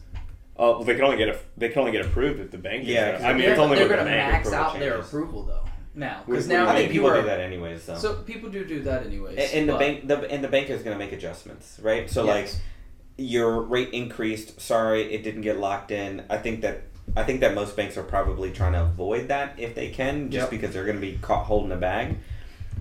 Oh, 0.56 0.72
well, 0.76 0.84
they 0.84 0.94
can 0.94 1.04
only 1.04 1.16
get 1.16 1.28
a, 1.30 1.38
they 1.56 1.70
can 1.70 1.78
only 1.80 1.92
get 1.92 2.04
approved 2.04 2.38
if 2.38 2.50
the 2.50 2.58
bank. 2.58 2.82
Yeah, 2.86 2.92
Yeah, 3.06 3.12
'cause 3.12 3.22
I 3.24 3.32
mean, 3.32 3.42
they're, 3.42 3.50
it's 3.52 3.58
only 3.60 3.76
they're 3.78 3.88
going 3.88 3.98
to 4.00 4.04
max 4.04 4.48
approval 4.48 4.66
out 4.66 4.78
their 4.78 4.98
approval 4.98 5.42
though 5.44 5.64
now 5.94 6.22
because 6.26 6.46
now 6.48 6.62
I 6.64 6.66
that 6.66 6.74
think 6.76 6.88
you 6.94 7.00
people 7.00 7.10
are 7.10 7.20
do 7.22 7.26
that 7.26 7.40
anyways. 7.40 7.82
So, 7.82 7.96
so 7.96 8.14
people 8.16 8.50
do 8.50 8.64
do 8.64 8.82
that 8.82 9.04
anyways. 9.06 9.38
and, 9.38 9.60
and 9.60 9.68
the 9.68 9.76
bank, 9.78 10.06
the 10.08 10.30
and 10.30 10.44
the 10.44 10.48
bank 10.48 10.68
is 10.68 10.82
going 10.82 10.96
to 10.98 11.02
make 11.02 11.12
adjustments, 11.12 11.78
right? 11.82 12.08
So 12.10 12.24
like 12.24 12.44
Yes. 12.44 12.60
Your 13.18 13.60
rate 13.62 13.90
increased. 13.90 14.60
Sorry, 14.60 15.12
it 15.12 15.22
didn't 15.22 15.42
get 15.42 15.58
locked 15.58 15.90
in. 15.90 16.24
I 16.30 16.38
think 16.38 16.60
that 16.62 16.82
I 17.16 17.24
think 17.24 17.40
that 17.40 17.54
most 17.54 17.76
banks 17.76 17.96
are 17.96 18.02
probably 18.04 18.52
trying 18.52 18.72
to 18.74 18.82
avoid 18.82 19.28
that 19.28 19.54
if 19.58 19.74
they 19.74 19.88
can, 19.90 20.30
just 20.30 20.44
Yep. 20.44 20.50
because 20.50 20.72
they're 20.72 20.84
going 20.84 20.96
to 20.96 21.00
be 21.00 21.18
caught 21.20 21.46
holding 21.46 21.68
the 21.68 21.76
bag. 21.76 22.16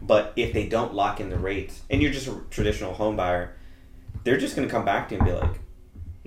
But 0.01 0.33
if 0.35 0.53
they 0.53 0.67
don't 0.67 0.93
lock 0.93 1.19
in 1.19 1.29
the 1.29 1.37
rates, 1.37 1.81
and 1.89 2.01
you're 2.01 2.11
just 2.11 2.27
a 2.27 2.39
traditional 2.49 2.93
home 2.93 3.15
buyer, 3.15 3.53
they're 4.23 4.37
just 4.37 4.55
going 4.55 4.67
to 4.67 4.71
come 4.71 4.85
back 4.85 5.09
to 5.09 5.15
you 5.15 5.21
and 5.21 5.27
be 5.27 5.33
like, 5.35 5.59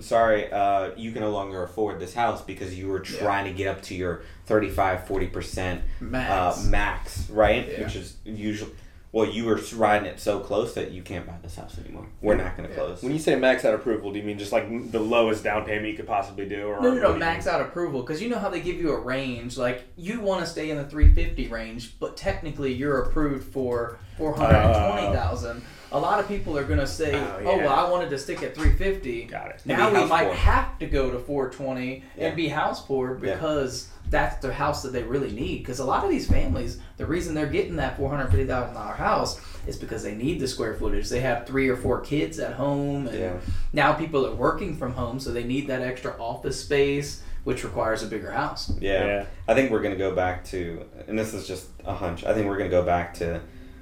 "Sorry, 0.01 0.51
uh, 0.53 0.91
you 0.97 1.13
can 1.13 1.23
no 1.23 1.31
longer 1.31 1.63
afford 1.63 2.01
this 2.01 2.15
house 2.15 2.43
because 2.43 2.77
you 2.77 2.89
were 2.89 3.03
Yeah. 3.05 3.19
trying 3.21 3.45
to 3.47 3.53
get 3.53 3.69
up 3.69 3.81
to 3.83 3.95
your 3.95 4.23
35, 4.47 5.07
40 5.07 5.27
percent 5.29 5.83
max. 6.01 6.67
uh, 6.67 6.69
max, 6.69 7.31
right? 7.31 7.69
Yeah. 7.69 7.85
Which 7.85 7.95
is 7.97 8.17
usually, 8.25 8.73
well, 9.15 9.25
you 9.31 9.45
were 9.45 9.61
riding 9.77 10.09
it 10.09 10.19
so 10.19 10.41
close 10.41 10.75
that 10.75 10.91
you 10.91 11.01
can't 11.01 11.25
buy 11.25 11.35
this 11.41 11.55
house 11.55 11.79
anymore. 11.79 12.05
We're 12.21 12.35
not 12.35 12.57
going 12.57 12.69
to 12.69 12.75
Yeah. 12.75 12.81
close. 12.83 13.01
When 13.01 13.13
you 13.13 13.21
say 13.21 13.37
max 13.37 13.65
out 13.65 13.73
approval, 13.73 14.11
do 14.13 14.19
you 14.19 14.25
mean 14.25 14.41
just 14.41 14.51
like 14.51 14.91
the 14.91 14.99
lowest 14.99 15.45
down 15.45 15.65
payment 15.65 15.87
you 15.87 15.95
could 15.95 16.09
possibly 16.09 16.49
do, 16.49 16.67
or 16.67 16.83
no, 16.83 16.93
no, 16.93 17.13
no, 17.13 17.17
max 17.17 17.47
out 17.47 17.61
approval 17.61 18.01
because 18.01 18.21
you 18.21 18.29
know 18.29 18.39
how 18.41 18.49
they 18.49 18.61
give 18.61 18.75
you 18.81 18.91
a 18.91 18.99
range. 18.99 19.57
Like 19.57 19.85
you 19.97 20.19
want 20.21 20.41
to 20.41 20.47
stay 20.49 20.69
in 20.69 20.79
the 20.79 20.85
350 20.85 21.47
range, 21.47 21.95
but 22.01 22.17
technically 22.17 22.73
you're 22.73 23.03
approved 23.03 23.53
for 23.53 23.99
420,000. 24.19 25.63
a 25.93 25.99
lot 25.99 26.19
of 26.19 26.27
people 26.27 26.59
are 26.59 26.65
gonna 26.65 26.85
say, 26.87 27.15
Oh, 27.15 27.39
"Oh, 27.45 27.59
well, 27.59 27.69
I 27.73 27.89
wanted 27.89 28.11
to 28.11 28.19
stick 28.19 28.43
at 28.43 28.53
350." 28.57 29.25
Got 29.27 29.51
it. 29.51 29.63
Now 29.65 29.93
we 29.93 30.05
might 30.09 30.25
poor. 30.27 30.35
have 30.35 30.77
to 30.81 30.87
go 30.87 31.11
to 31.13 31.21
420 31.21 32.03
Yeah. 32.17 32.27
and 32.27 32.37
be 32.37 32.49
house 32.49 32.85
poor 32.85 33.17
Yeah. 33.23 33.35
because 33.35 33.91
that's 34.15 34.37
the 34.41 34.53
house 34.53 34.83
that 34.85 34.93
they 34.93 35.03
really 35.03 35.33
need. 35.33 35.59
Because 35.59 35.81
a 35.81 35.85
lot 35.85 36.05
of 36.05 36.11
these 36.11 36.29
families, 36.31 36.79
the 36.99 37.05
reason 37.05 37.35
they're 37.35 37.47
getting 37.47 37.77
that 37.77 37.97
four 37.97 38.09
hundred 38.09 38.29
fifty 38.31 38.47
thousand 38.47 38.75
dollar 38.75 38.95
house 38.95 39.41
is 39.67 39.77
because 39.77 40.03
they 40.05 40.15
need 40.15 40.39
the 40.41 40.47
square 40.47 40.75
footage. 40.75 41.09
They 41.09 41.21
have 41.21 41.47
three 41.47 41.69
or 41.69 41.77
four 41.77 42.01
kids 42.01 42.39
at 42.39 42.53
home, 42.55 43.09
and 43.09 43.19
Yeah. 43.19 43.37
now 43.73 43.93
people 43.95 44.25
are 44.27 44.35
working 44.35 44.77
from 44.77 44.93
home, 44.93 45.19
so 45.19 45.33
they 45.33 45.43
need 45.45 45.67
that 45.67 45.83
extra 45.83 46.15
office 46.21 46.61
space, 46.61 47.23
which 47.43 47.65
requires 47.65 48.03
a 48.03 48.07
bigger 48.07 48.31
house. 48.31 48.73
Yeah. 48.81 49.05
Yeah. 49.07 49.25
I 49.49 49.55
think 49.55 49.71
we're 49.73 49.83
going 49.83 49.95
to 49.95 49.99
go 49.99 50.15
back 50.15 50.45
to, 50.47 50.85
and 51.09 51.19
this 51.19 51.35
is 51.35 51.47
just 51.49 51.67
a 51.85 51.95
hunch. 51.95 52.25
I 52.25 52.35
think 52.35 52.47
we're 52.47 52.59
going 52.59 52.71
to 52.71 52.77
go 52.77 52.85
back 52.85 53.15
to 53.15 53.41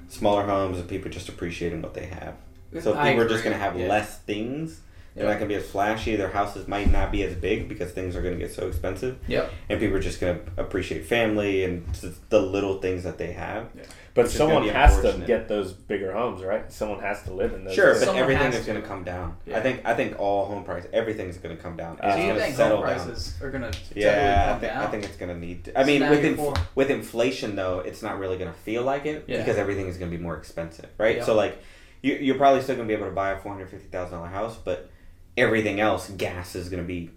smaller 0.09 0.45
homes 0.45 0.79
and 0.79 0.87
people 0.89 1.11
just 1.11 1.29
appreciating 1.29 1.81
what 1.81 1.93
they 1.93 2.05
have. 2.07 2.35
So 2.81 2.95
I 2.97 3.09
people 3.11 3.25
are 3.25 3.29
just 3.29 3.43
going 3.43 3.55
to 3.55 3.59
have 3.61 3.77
Yeah. 3.77 3.87
less 3.87 4.17
things. 4.19 4.81
They're 5.15 5.25
Yeah. 5.25 5.31
not 5.31 5.39
going 5.39 5.49
to 5.49 5.55
be 5.55 5.61
as 5.61 5.69
flashy. 5.69 6.15
Their 6.15 6.29
houses 6.29 6.67
might 6.67 6.91
not 6.91 7.11
be 7.11 7.21
as 7.23 7.35
big 7.35 7.69
because 7.69 7.91
things 7.91 8.15
are 8.15 8.21
going 8.21 8.33
to 8.33 8.39
get 8.39 8.51
so 8.53 8.67
expensive. 8.67 9.17
Yep. 9.27 9.51
And 9.69 9.79
people 9.79 9.95
are 9.97 10.01
just 10.01 10.19
going 10.19 10.39
to 10.39 10.51
appreciate 10.61 11.05
family 11.05 11.63
and 11.63 11.85
the 12.29 12.41
little 12.41 12.79
things 12.79 13.03
that 13.03 13.17
they 13.19 13.33
have. 13.33 13.67
But 14.15 14.25
Which 14.25 14.33
someone 14.33 14.67
has 14.67 15.01
to 15.01 15.23
get 15.25 15.47
those 15.47 15.73
bigger 15.73 16.11
homes, 16.13 16.43
right? 16.43 16.71
Someone 16.71 16.99
has 16.99 17.23
to 17.23 17.33
live 17.33 17.53
in 17.53 17.63
those. 17.65 17.73
Sure, 17.73 17.93
but 17.93 17.99
Someone 18.03 18.17
everything 18.17 18.53
is 18.53 18.63
going 18.65 18.75
to. 18.75 18.81
to 18.83 18.87
come 18.87 19.03
down. 19.03 19.37
Yeah. 19.47 19.57
I 19.57 19.61
think 19.61 19.81
I 19.85 19.95
think 19.95 20.19
all 20.19 20.45
home 20.45 20.63
price, 20.63 20.85
everything's 20.93 21.37
going 21.37 21.55
to 21.55 21.61
come 21.61 21.75
down. 21.75 21.99
Uh, 21.99 22.11
so 22.15 22.17
you 22.23 22.39
think 22.39 22.55
settle 22.55 22.77
home 22.77 22.85
down. 22.87 22.95
prices 23.05 23.33
are 23.41 23.49
gonna 23.49 23.71
Yeah, 23.95 24.11
steadily 24.11 24.29
I 24.55 24.59
think, 24.59 24.73
down? 24.73 24.83
I 24.83 24.87
think 24.91 25.03
it's 25.05 25.17
gonna 25.17 25.37
need. 25.39 25.63
To, 25.65 25.79
I 25.79 25.83
mean, 25.83 26.01
now 26.01 26.11
with 26.11 26.23
inf- 26.25 26.75
with 26.75 26.91
inflation 26.91 27.55
though, 27.55 27.79
it's 27.79 28.03
not 28.03 28.19
really 28.19 28.37
gonna 28.37 28.53
feel 28.53 28.83
like 28.83 29.07
it 29.07 29.23
Yeah. 29.25 29.39
because 29.39 29.57
everything 29.57 29.87
is 29.87 29.97
gonna 29.97 30.11
be 30.11 30.17
more 30.17 30.37
expensive, 30.37 30.89
right? 30.99 31.17
Yeah. 31.17 31.23
So 31.23 31.33
like, 31.33 31.57
you, 32.03 32.13
you're 32.13 32.35
probably 32.37 32.61
still 32.61 32.75
gonna 32.75 32.87
be 32.87 32.93
able 32.93 33.07
to 33.07 33.11
buy 33.13 33.31
a 33.31 33.37
four 33.39 33.51
hundred 33.51 33.69
fifty 33.71 33.87
thousand 33.87 34.17
dollar 34.17 34.29
house, 34.29 34.57
but 34.63 34.89
everything 35.37 35.79
else, 35.79 36.09
gas 36.09 36.55
is 36.55 36.69
gonna 36.69 36.83
be. 36.83 37.09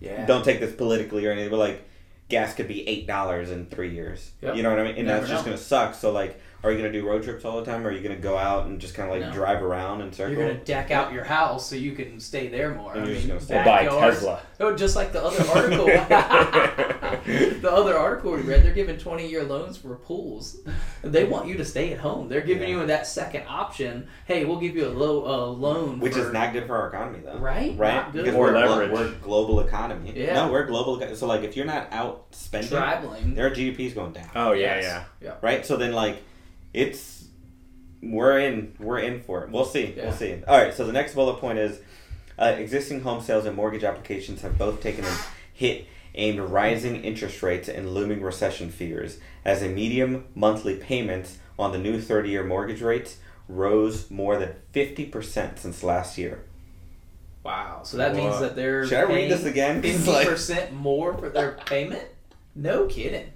yeah. 0.00 0.26
Don't 0.26 0.44
take 0.44 0.60
this 0.60 0.74
politically 0.74 1.26
or 1.26 1.32
anything, 1.32 1.50
but 1.50 1.58
like, 1.58 1.88
gas 2.28 2.54
could 2.54 2.68
be 2.68 2.86
eight 2.88 3.06
dollars 3.06 3.50
in 3.50 3.66
three 3.66 3.90
years. 3.94 4.32
Yep. 4.42 4.56
You 4.56 4.62
know 4.62 4.70
what 4.70 4.80
I 4.80 4.84
mean? 4.84 4.96
And 4.96 5.06
Never 5.06 5.20
that's 5.20 5.30
just 5.30 5.44
know. 5.44 5.52
gonna 5.52 5.62
suck. 5.62 5.94
So 5.94 6.10
like, 6.12 6.40
are 6.62 6.70
you 6.72 6.78
gonna 6.78 6.92
do 6.92 7.06
road 7.06 7.22
trips 7.22 7.44
all 7.44 7.60
the 7.62 7.70
time? 7.70 7.84
Or 7.86 7.90
are 7.90 7.92
you 7.92 8.00
gonna 8.00 8.16
go 8.16 8.38
out 8.38 8.66
and 8.66 8.80
just 8.80 8.94
kind 8.94 9.10
of 9.10 9.14
like 9.18 9.28
No. 9.28 9.32
drive 9.32 9.62
around 9.62 10.00
and 10.00 10.14
circle? 10.14 10.34
You're 10.34 10.48
gonna 10.48 10.64
deck 10.64 10.90
out 10.90 11.12
your 11.12 11.24
house 11.24 11.68
so 11.68 11.76
you 11.76 11.92
can 11.92 12.18
stay 12.20 12.48
there 12.48 12.74
more. 12.74 12.92
And 12.94 13.02
I 13.02 13.04
you're 13.06 13.14
just 13.16 13.28
mean, 13.28 13.38
gonna 13.38 13.60
Or 13.60 13.64
buy 13.64 13.84
Tesla. 14.10 14.40
Oh, 14.60 14.74
just 14.74 14.96
like 14.96 15.12
the 15.12 15.22
other 15.22 15.46
article. 15.50 15.86
the 17.26 17.70
other 17.70 17.96
article 17.96 18.32
we 18.32 18.40
read, 18.42 18.62
they're 18.64 18.72
giving 18.72 18.96
20 18.98 19.28
year 19.28 19.44
loans 19.44 19.76
for 19.76 19.94
pools. 19.96 20.58
They 21.02 21.24
want 21.24 21.48
you 21.48 21.56
to 21.56 21.64
stay 21.64 21.92
at 21.92 21.98
home. 22.00 22.28
They're 22.28 22.40
giving 22.40 22.68
Yeah. 22.68 22.80
you 22.80 22.86
that 22.86 23.06
second 23.06 23.44
option. 23.48 24.06
Hey, 24.26 24.44
we'll 24.44 24.58
give 24.60 24.74
you 24.76 24.86
a 24.86 24.90
low 24.90 25.24
uh, 25.26 25.46
loan. 25.52 26.00
Which 26.00 26.14
for, 26.14 26.20
is 26.20 26.32
not 26.32 26.52
good 26.52 26.66
for 26.66 26.76
our 26.76 26.88
economy, 26.88 27.20
though. 27.24 27.38
right, 27.38 27.76
Right, 27.76 27.94
Not 27.94 28.12
good 28.12 28.24
because 28.24 28.34
More 28.34 28.46
we're, 28.46 28.52
glo- 28.52 28.76
leverage. 28.76 28.90
we're 28.92 29.14
global 29.20 29.60
economy. 29.60 30.12
Yeah. 30.16 30.34
No, 30.34 30.52
we're 30.52 30.66
global. 30.66 31.14
So 31.16 31.26
like, 31.26 31.42
if 31.42 31.56
you're 31.56 31.66
not 31.66 31.88
out 31.92 32.26
spending, 32.32 32.70
traveling. 32.70 33.34
their 33.34 33.50
GDP 33.50 33.80
is 33.80 33.92
going 33.94 34.12
down. 34.12 34.30
Oh 34.34 34.52
yeah, 34.52 34.76
Yes. 34.80 35.06
yeah. 35.20 35.34
right? 35.42 35.64
So 35.66 35.76
then 35.76 35.92
like 35.92 36.22
it's 36.72 37.24
we're 38.02 38.38
in 38.38 38.74
we're 38.78 38.98
in 38.98 39.22
for 39.22 39.44
it. 39.44 39.50
We'll 39.50 39.64
see. 39.64 39.94
Yeah. 39.96 40.04
We'll 40.04 40.12
see. 40.12 40.42
All 40.46 40.58
right. 40.58 40.74
So 40.74 40.86
the 40.86 40.92
next 40.92 41.14
bullet 41.14 41.38
point 41.40 41.58
is 41.58 41.80
uh, 42.38 42.54
existing 42.58 43.00
home 43.00 43.22
sales 43.22 43.44
and 43.46 43.56
mortgage 43.56 43.84
applications 43.84 44.42
have 44.42 44.58
both 44.58 44.80
taken 44.82 45.04
a 45.04 45.16
hit 45.52 45.86
aimed 46.14 46.38
rising 46.40 47.02
interest 47.04 47.42
rates 47.42 47.68
and 47.68 47.92
looming 47.94 48.22
recession 48.22 48.70
fears 48.70 49.18
as 49.44 49.62
a 49.62 49.68
medium 49.68 50.24
monthly 50.34 50.76
payments 50.76 51.38
on 51.58 51.72
the 51.72 51.78
new 51.78 51.98
30-year 52.00 52.44
mortgage 52.44 52.82
rates 52.82 53.18
rose 53.48 54.10
more 54.10 54.38
than 54.38 54.54
50% 54.72 55.58
since 55.58 55.82
last 55.82 56.16
year. 56.16 56.44
Wow. 57.42 57.82
So 57.84 57.98
that 57.98 58.14
means 58.16 58.40
that 58.40 58.56
they're 58.56 58.86
Should 58.86 58.98
I 58.98 59.02
read 59.02 59.30
this 59.30 59.44
again? 59.44 59.82
'Cause, 59.82 59.90
Fifty 59.92 60.10
like- 60.10 60.28
percent 60.28 60.72
more 60.72 61.12
for 61.16 61.28
their 61.28 61.52
payment? 61.66 62.04
No 62.54 62.86
kidding. 62.86 63.32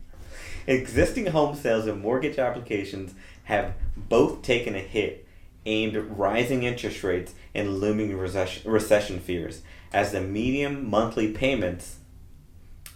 Existing 0.66 1.26
home 1.26 1.54
sales 1.56 1.86
and 1.86 2.00
mortgage 2.00 2.38
applications 2.38 3.14
have 3.44 3.74
both 3.96 4.42
taken 4.42 4.74
a 4.74 4.80
hit 4.80 5.26
aimed 5.66 5.96
at 5.96 6.16
rising 6.16 6.62
interest 6.62 7.02
rates 7.04 7.34
and 7.54 7.78
looming 7.80 8.16
recession, 8.16 8.70
recession 8.70 9.18
fears 9.18 9.62
as 9.92 10.12
the 10.12 10.20
median 10.20 10.88
monthly 10.88 11.32
payments 11.32 11.96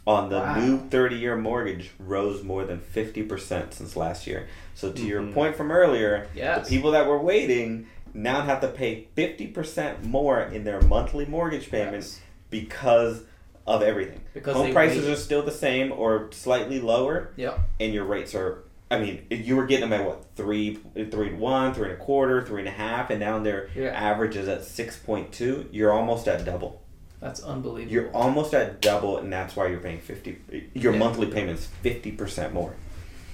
on 0.06 0.28
the 0.30 0.38
Wow. 0.38 0.58
new 0.58 0.78
30 0.90 1.16
year 1.16 1.36
mortgage 1.36 1.90
rose 1.98 2.42
more 2.42 2.64
than 2.64 2.78
50% 2.80 3.72
since 3.74 3.96
last 3.96 4.26
year. 4.26 4.48
So, 4.74 4.90
to 4.90 5.02
your 5.02 5.22
Mhm. 5.22 5.34
point 5.34 5.56
from 5.56 5.70
earlier, 5.70 6.26
Yes. 6.34 6.68
the 6.68 6.76
people 6.76 6.90
that 6.92 7.06
were 7.06 7.18
waiting 7.18 7.86
now 8.14 8.42
have 8.42 8.60
to 8.60 8.68
pay 8.68 9.06
50% 9.14 10.04
more 10.04 10.40
in 10.40 10.64
their 10.64 10.80
monthly 10.82 11.24
mortgage 11.24 11.70
payments 11.70 12.16
Yes. 12.18 12.22
because 12.50 13.22
of 13.66 13.80
everything. 13.82 14.20
Because 14.34 14.56
Home 14.56 14.72
prices 14.72 15.04
wait. 15.06 15.12
are 15.12 15.16
still 15.16 15.42
the 15.42 15.52
same 15.52 15.92
or 15.92 16.28
slightly 16.32 16.80
lower 16.80 17.30
Yep. 17.36 17.60
and 17.80 17.94
your 17.94 18.04
rates 18.04 18.34
are 18.34 18.64
I 18.90 18.98
mean, 18.98 19.22
you 19.30 19.56
were 19.56 19.64
getting 19.64 19.88
them 19.88 19.98
at 19.98 20.06
what 20.06 20.22
three, 20.36 20.78
three 21.10 21.28
and 21.28 21.38
one, 21.40 21.72
three 21.72 21.84
and 21.84 21.94
a 21.94 21.96
quarter, 21.96 22.42
three 22.42 22.60
and 22.60 22.68
a 22.68 22.72
half, 22.72 23.08
and 23.08 23.20
now 23.20 23.38
their 23.38 23.68
Yeah. 23.74 23.86
average 23.88 24.36
is 24.36 24.48
at 24.48 24.64
six 24.64 24.98
point 24.98 25.32
two. 25.32 25.64
You're 25.72 25.90
almost 25.94 26.28
at 26.28 26.44
double. 26.44 26.81
That's 27.22 27.40
unbelievable. 27.42 27.92
You're 27.92 28.10
almost 28.10 28.52
at 28.52 28.80
double, 28.82 29.16
and 29.18 29.32
that's 29.32 29.54
why 29.54 29.68
you're 29.68 29.78
paying 29.80 30.00
fifty. 30.00 30.38
Your 30.74 30.92
Yeah. 30.92 30.98
monthly 30.98 31.28
payments 31.28 31.66
fifty 31.80 32.10
percent 32.10 32.52
more. 32.52 32.74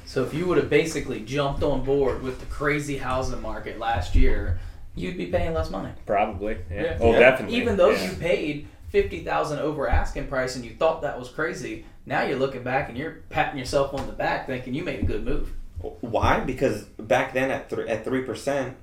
So 0.05 0.23
if 0.25 0.33
you 0.35 0.47
would 0.47 0.59
have 0.59 0.71
basically 0.71 1.21
jumped 1.21 1.63
on 1.63 1.85
board 1.85 2.23
with 2.23 2.39
the 2.39 2.47
crazy 2.47 2.99
housing 2.99 3.41
market 3.43 3.79
last 3.79 4.15
year, 4.15 4.61
you'd 4.95 5.17
be 5.17 5.27
paying 5.27 5.55
less 5.55 5.71
money. 5.71 5.91
Probably. 6.07 6.59
Yeah. 6.71 6.83
Yeah. 6.83 6.99
Oh, 7.01 7.13
Yeah. 7.13 7.19
definitely. 7.19 7.57
Even 7.57 7.77
though 7.79 7.91
yeah. 7.91 8.11
you 8.11 8.17
paid 8.19 8.69
fifty 8.91 9.25
thousand 9.25 9.59
over 9.61 9.89
asking 9.89 10.27
price 10.29 10.55
and 10.57 10.65
you 10.67 10.73
thought 10.73 11.01
that 11.03 11.19
was 11.19 11.31
crazy, 11.31 11.87
now 12.05 12.23
you're 12.23 12.39
looking 12.39 12.63
back 12.63 12.91
and 12.91 12.97
you're 12.99 13.23
patting 13.31 13.59
yourself 13.59 13.95
on 13.95 14.07
the 14.07 14.13
back, 14.13 14.47
thinking 14.47 14.75
you 14.75 14.85
made 14.85 15.01
a 15.01 15.07
good 15.07 15.25
move. 15.25 15.53
Why? 16.01 16.41
Because 16.41 16.85
back 16.99 17.33
then 17.33 17.51
at 17.51 17.71
three 17.71 17.89
at 17.89 18.05
three 18.05 18.23
percent, 18.23 18.77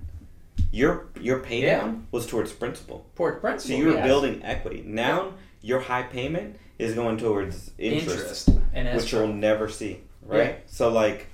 your 0.75 1.08
your 1.22 1.39
pay 1.39 1.62
Yeah. 1.63 1.79
down 1.79 2.08
was 2.12 2.27
towards 2.27 2.51
principal. 2.51 3.05
Port 3.15 3.41
So 3.62 3.74
you 3.74 3.86
were 3.88 3.94
yes. 3.94 4.05
building 4.05 4.41
equity. 4.44 4.84
Now 4.86 5.34
your 5.62 5.79
high 5.79 6.03
payment 6.03 6.58
is 6.77 6.94
going 6.94 7.17
towards 7.17 7.72
interest, 7.77 8.10
interest 8.50 8.50
and 8.74 8.98
which 8.98 9.12
you'll 9.13 9.27
never 9.27 9.70
see. 9.70 10.01
Right. 10.22 10.39
Yeah. 10.48 10.53
So 10.67 10.89
like. 10.89 11.27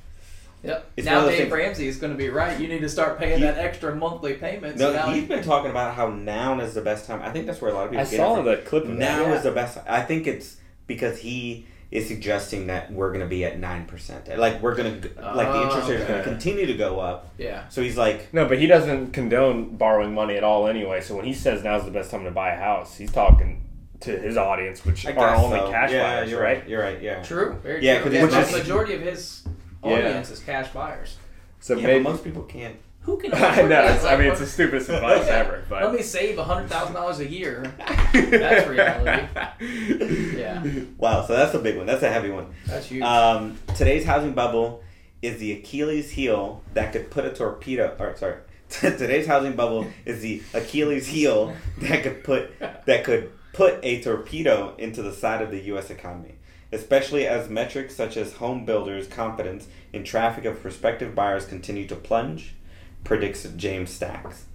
Yep. 0.64 0.92
It's 0.96 1.06
now 1.08 1.16
one 1.16 1.24
of 1.24 1.30
Dave 1.32 1.40
things- 1.40 1.54
Ramsey 1.54 1.88
is 1.88 1.98
going 1.98 2.14
to 2.14 2.18
be 2.18 2.30
right. 2.30 2.60
You 2.60 2.68
need 2.68 2.82
to 2.82 2.90
start 2.90 3.18
paying 3.18 3.40
He- 3.40 3.44
that 3.44 3.58
extra 3.58 3.96
monthly 3.96 4.34
payment. 4.36 4.78
So 4.78 4.92
No, 4.92 4.96
now 4.96 5.10
he's 5.12 5.28
been 5.28 5.42
talking 5.44 5.72
about 5.72 5.96
how 5.96 6.10
now 6.10 6.60
is 6.60 6.76
the 6.76 6.82
best 6.82 7.08
time. 7.08 7.20
I 7.24 7.32
think 7.32 7.48
that's 7.48 7.60
where 7.62 7.72
a 7.72 7.74
lot 7.74 7.86
of 7.86 7.90
people 7.92 8.06
I 8.06 8.10
get 8.10 8.18
saw 8.18 8.34
it 8.34 8.36
from. 8.36 8.46
the 8.46 8.58
clip 8.58 8.84
of 8.84 8.92
Now 8.92 9.24
that. 9.26 9.38
is 9.38 9.44
the 9.44 9.52
best. 9.52 9.80
I 9.88 10.02
think 10.04 10.28
it's 10.28 10.58
because 10.86 11.18
he 11.18 11.66
is 11.92 12.08
suggesting 12.08 12.68
that 12.68 12.90
we're 12.92 13.10
going 13.10 13.20
to 13.20 13.28
be 13.28 13.44
at 13.44 13.60
nine 13.60 13.86
percent. 13.86 14.28
Like 14.38 14.62
we're 14.62 14.76
going 14.76 15.02
to 15.02 15.08
like 15.22 15.48
the 15.48 15.54
Oh, 15.60 15.64
interest 15.68 15.90
rate 15.90 16.00
is 16.00 16.08
going 16.08 16.24
to 16.24 16.30
continue 16.30 16.66
to 16.66 16.74
go 16.74 17.00
up. 17.00 17.30
Yeah. 17.38 17.68
So 17.68 17.82
he's 17.82 17.98
like, 17.98 18.34
No, 18.34 18.46
but 18.48 18.60
he 18.60 18.66
doesn't 18.68 19.12
condone 19.12 19.76
borrowing 19.76 20.14
money 20.14 20.36
at 20.38 20.44
all 20.44 20.68
anyway. 20.68 21.02
So 21.02 21.16
when 21.16 21.26
he 21.26 21.34
says 21.34 21.64
now's 21.64 21.84
the 21.86 21.92
best 21.92 22.10
time 22.10 22.24
to 22.24 22.32
buy 22.32 22.54
a 22.54 22.58
house, 22.58 22.96
he's 22.98 23.12
talking 23.12 23.62
to 24.00 24.18
his 24.18 24.38
audience, 24.38 24.84
which 24.86 25.06
I 25.06 25.14
are 25.14 25.36
only 25.36 25.60
so. 25.60 25.70
cash 25.70 25.92
yeah, 25.92 26.16
buyers, 26.16 26.32
you're 26.32 26.42
right? 26.42 26.60
right. 26.60 26.70
You're 26.70 26.82
right. 26.82 27.02
Yeah. 27.02 27.22
True. 27.24 27.60
Very 27.62 27.86
Yeah, 27.86 27.96
true. 28.02 28.04
'cause 28.06 28.14
Yeah, 28.34 28.40
it's 28.40 28.52
the 28.52 28.58
majority 28.60 28.94
of 28.96 29.02
his 29.02 29.44
Yeah. 29.84 29.92
audience 29.92 30.32
is 30.32 30.40
cash 30.40 30.70
buyers. 30.70 31.18
So 31.60 31.76
yeah, 31.76 31.88
maybe 31.88 32.04
but 32.04 32.12
most 32.12 32.24
people 32.24 32.44
can't. 32.44 32.78
Who 33.02 33.18
can? 33.18 33.34
I 33.36 33.38
afford 33.38 33.70
know. 33.70 33.76
that? 33.82 33.96
It's, 33.96 34.06
I 34.06 34.16
mean, 34.18 34.28
it's 34.28 34.40
the 34.40 34.46
stupidest 34.46 34.90
advice 34.92 35.26
Yeah. 35.28 35.34
ever. 35.38 35.64
But 35.70 35.84
Let 35.84 35.94
me 35.94 36.02
save 36.02 36.38
hundred 36.38 36.70
thousand 36.70 36.94
dollars 36.96 37.20
a 37.20 37.28
year. 37.28 37.64
That's 38.14 38.68
reality. 38.68 40.38
Yeah, 40.38 40.64
Wow. 40.98 41.26
So 41.26 41.34
that's 41.36 41.54
a 41.54 41.60
big 41.60 41.78
one. 41.78 41.86
That's 41.86 42.04
a 42.04 42.10
heavy 42.10 42.30
one. 42.30 42.54
that's 42.68 42.88
huge. 42.88 43.04
Um, 43.04 43.58
today's 43.76 44.06
housing 44.06 44.34
bubble 44.34 44.84
is 45.22 45.40
the 45.40 45.52
Achilles 45.54 46.12
heel 46.12 46.62
that 46.74 46.92
could 46.94 47.10
put 47.12 47.26
a 47.26 47.32
torpedo. 47.34 47.96
Or 48.00 48.16
sorry, 48.18 48.38
today's 48.70 49.28
housing 49.28 49.54
bubble 49.56 49.88
is 50.06 50.22
the 50.22 50.42
Achilles 50.54 51.08
heel 51.08 51.56
that 51.80 52.04
could 52.04 52.24
put 52.24 52.52
that 52.86 53.04
could 53.04 53.32
put 53.54 53.80
a 53.84 54.02
torpedo 54.02 54.76
into 54.78 55.02
the 55.02 55.12
side 55.14 55.42
of 55.42 55.52
the 55.52 55.60
U.S. 55.66 55.90
economy, 55.90 56.36
especially 56.72 57.28
as 57.28 57.50
metrics 57.50 57.96
such 57.96 58.16
as 58.18 58.34
home 58.34 58.66
builders' 58.66 59.08
confidence 59.08 59.68
in 59.94 60.04
traffic 60.04 60.46
of 60.46 60.62
prospective 60.62 61.14
buyers 61.14 61.46
continue 61.46 61.86
to 61.88 61.96
plunge, 61.96 62.56
predicts 63.04 63.44
James 63.56 63.90
Stacks, 63.92 64.46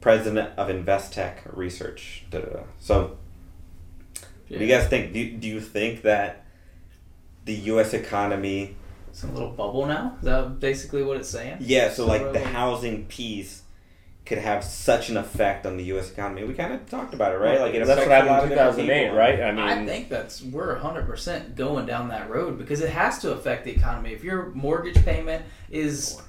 president 0.00 0.50
of 0.56 0.68
Investech 0.68 1.36
Research. 1.56 2.24
Da-da-da. 2.30 2.62
So. 2.78 3.16
What 4.48 4.58
do 4.58 4.64
you 4.64 4.70
guys 4.74 4.88
think? 4.88 5.12
Do, 5.12 5.30
do 5.36 5.46
you 5.46 5.60
think 5.60 6.02
that 6.02 6.44
the 7.44 7.54
U.S. 7.54 7.94
economy, 7.94 8.74
It's 9.10 9.22
a 9.22 9.28
little 9.28 9.50
bubble 9.50 9.86
now. 9.86 10.16
Is 10.18 10.24
that 10.24 10.58
basically 10.58 11.04
what 11.04 11.18
it's 11.18 11.28
saying? 11.28 11.58
yeah, 11.60 11.90
so 11.90 12.04
like 12.06 12.22
the 12.22 12.40
Really? 12.40 12.44
housing 12.46 13.04
piece 13.06 13.62
could 14.26 14.38
have 14.38 14.62
such 14.64 15.08
an 15.08 15.16
effect 15.16 15.66
on 15.66 15.76
the 15.76 15.84
U.S. 15.84 16.10
economy? 16.10 16.42
We 16.44 16.54
kind 16.54 16.72
of 16.74 16.88
talked 16.90 17.14
about 17.14 17.32
it, 17.32 17.38
right? 17.38 17.60
Like 17.60 17.74
it 17.74 17.86
that's 17.86 18.00
what 18.00 18.08
happened 18.10 18.52
in 18.52 18.58
of 18.58 18.74
2008, 18.74 19.02
people. 19.04 19.16
right? 19.16 19.40
I 19.40 19.52
mean, 19.52 19.64
I 19.64 19.86
think 19.86 20.08
that's 20.08 20.42
we're 20.42 20.74
hundred 20.74 21.06
percent 21.06 21.54
going 21.54 21.86
down 21.86 22.08
that 22.08 22.28
road 22.28 22.58
because 22.58 22.80
it 22.80 22.90
has 22.90 23.20
to 23.20 23.32
affect 23.32 23.64
the 23.64 23.70
economy. 23.70 24.12
If 24.12 24.24
your 24.24 24.46
mortgage 24.50 24.96
payment 25.04 25.44
is 25.70 26.20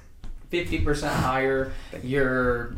fifty 0.52 0.78
percent 0.78 1.14
higher, 1.14 1.72
your 2.02 2.74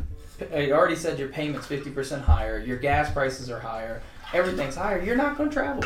I 0.53 0.71
already 0.71 0.95
said 0.95 1.19
your 1.19 1.27
payment's 1.27 1.67
fifty 1.67 1.91
percent 1.91 2.23
higher, 2.23 2.57
your 2.57 2.77
gas 2.77 3.11
prices 3.11 3.49
are 3.51 3.59
higher, 3.59 4.01
everything's 4.33 4.75
higher. 4.77 5.03
You're 5.03 5.17
not 5.17 5.37
going 5.37 5.49
to 5.49 5.53
travel. 5.53 5.83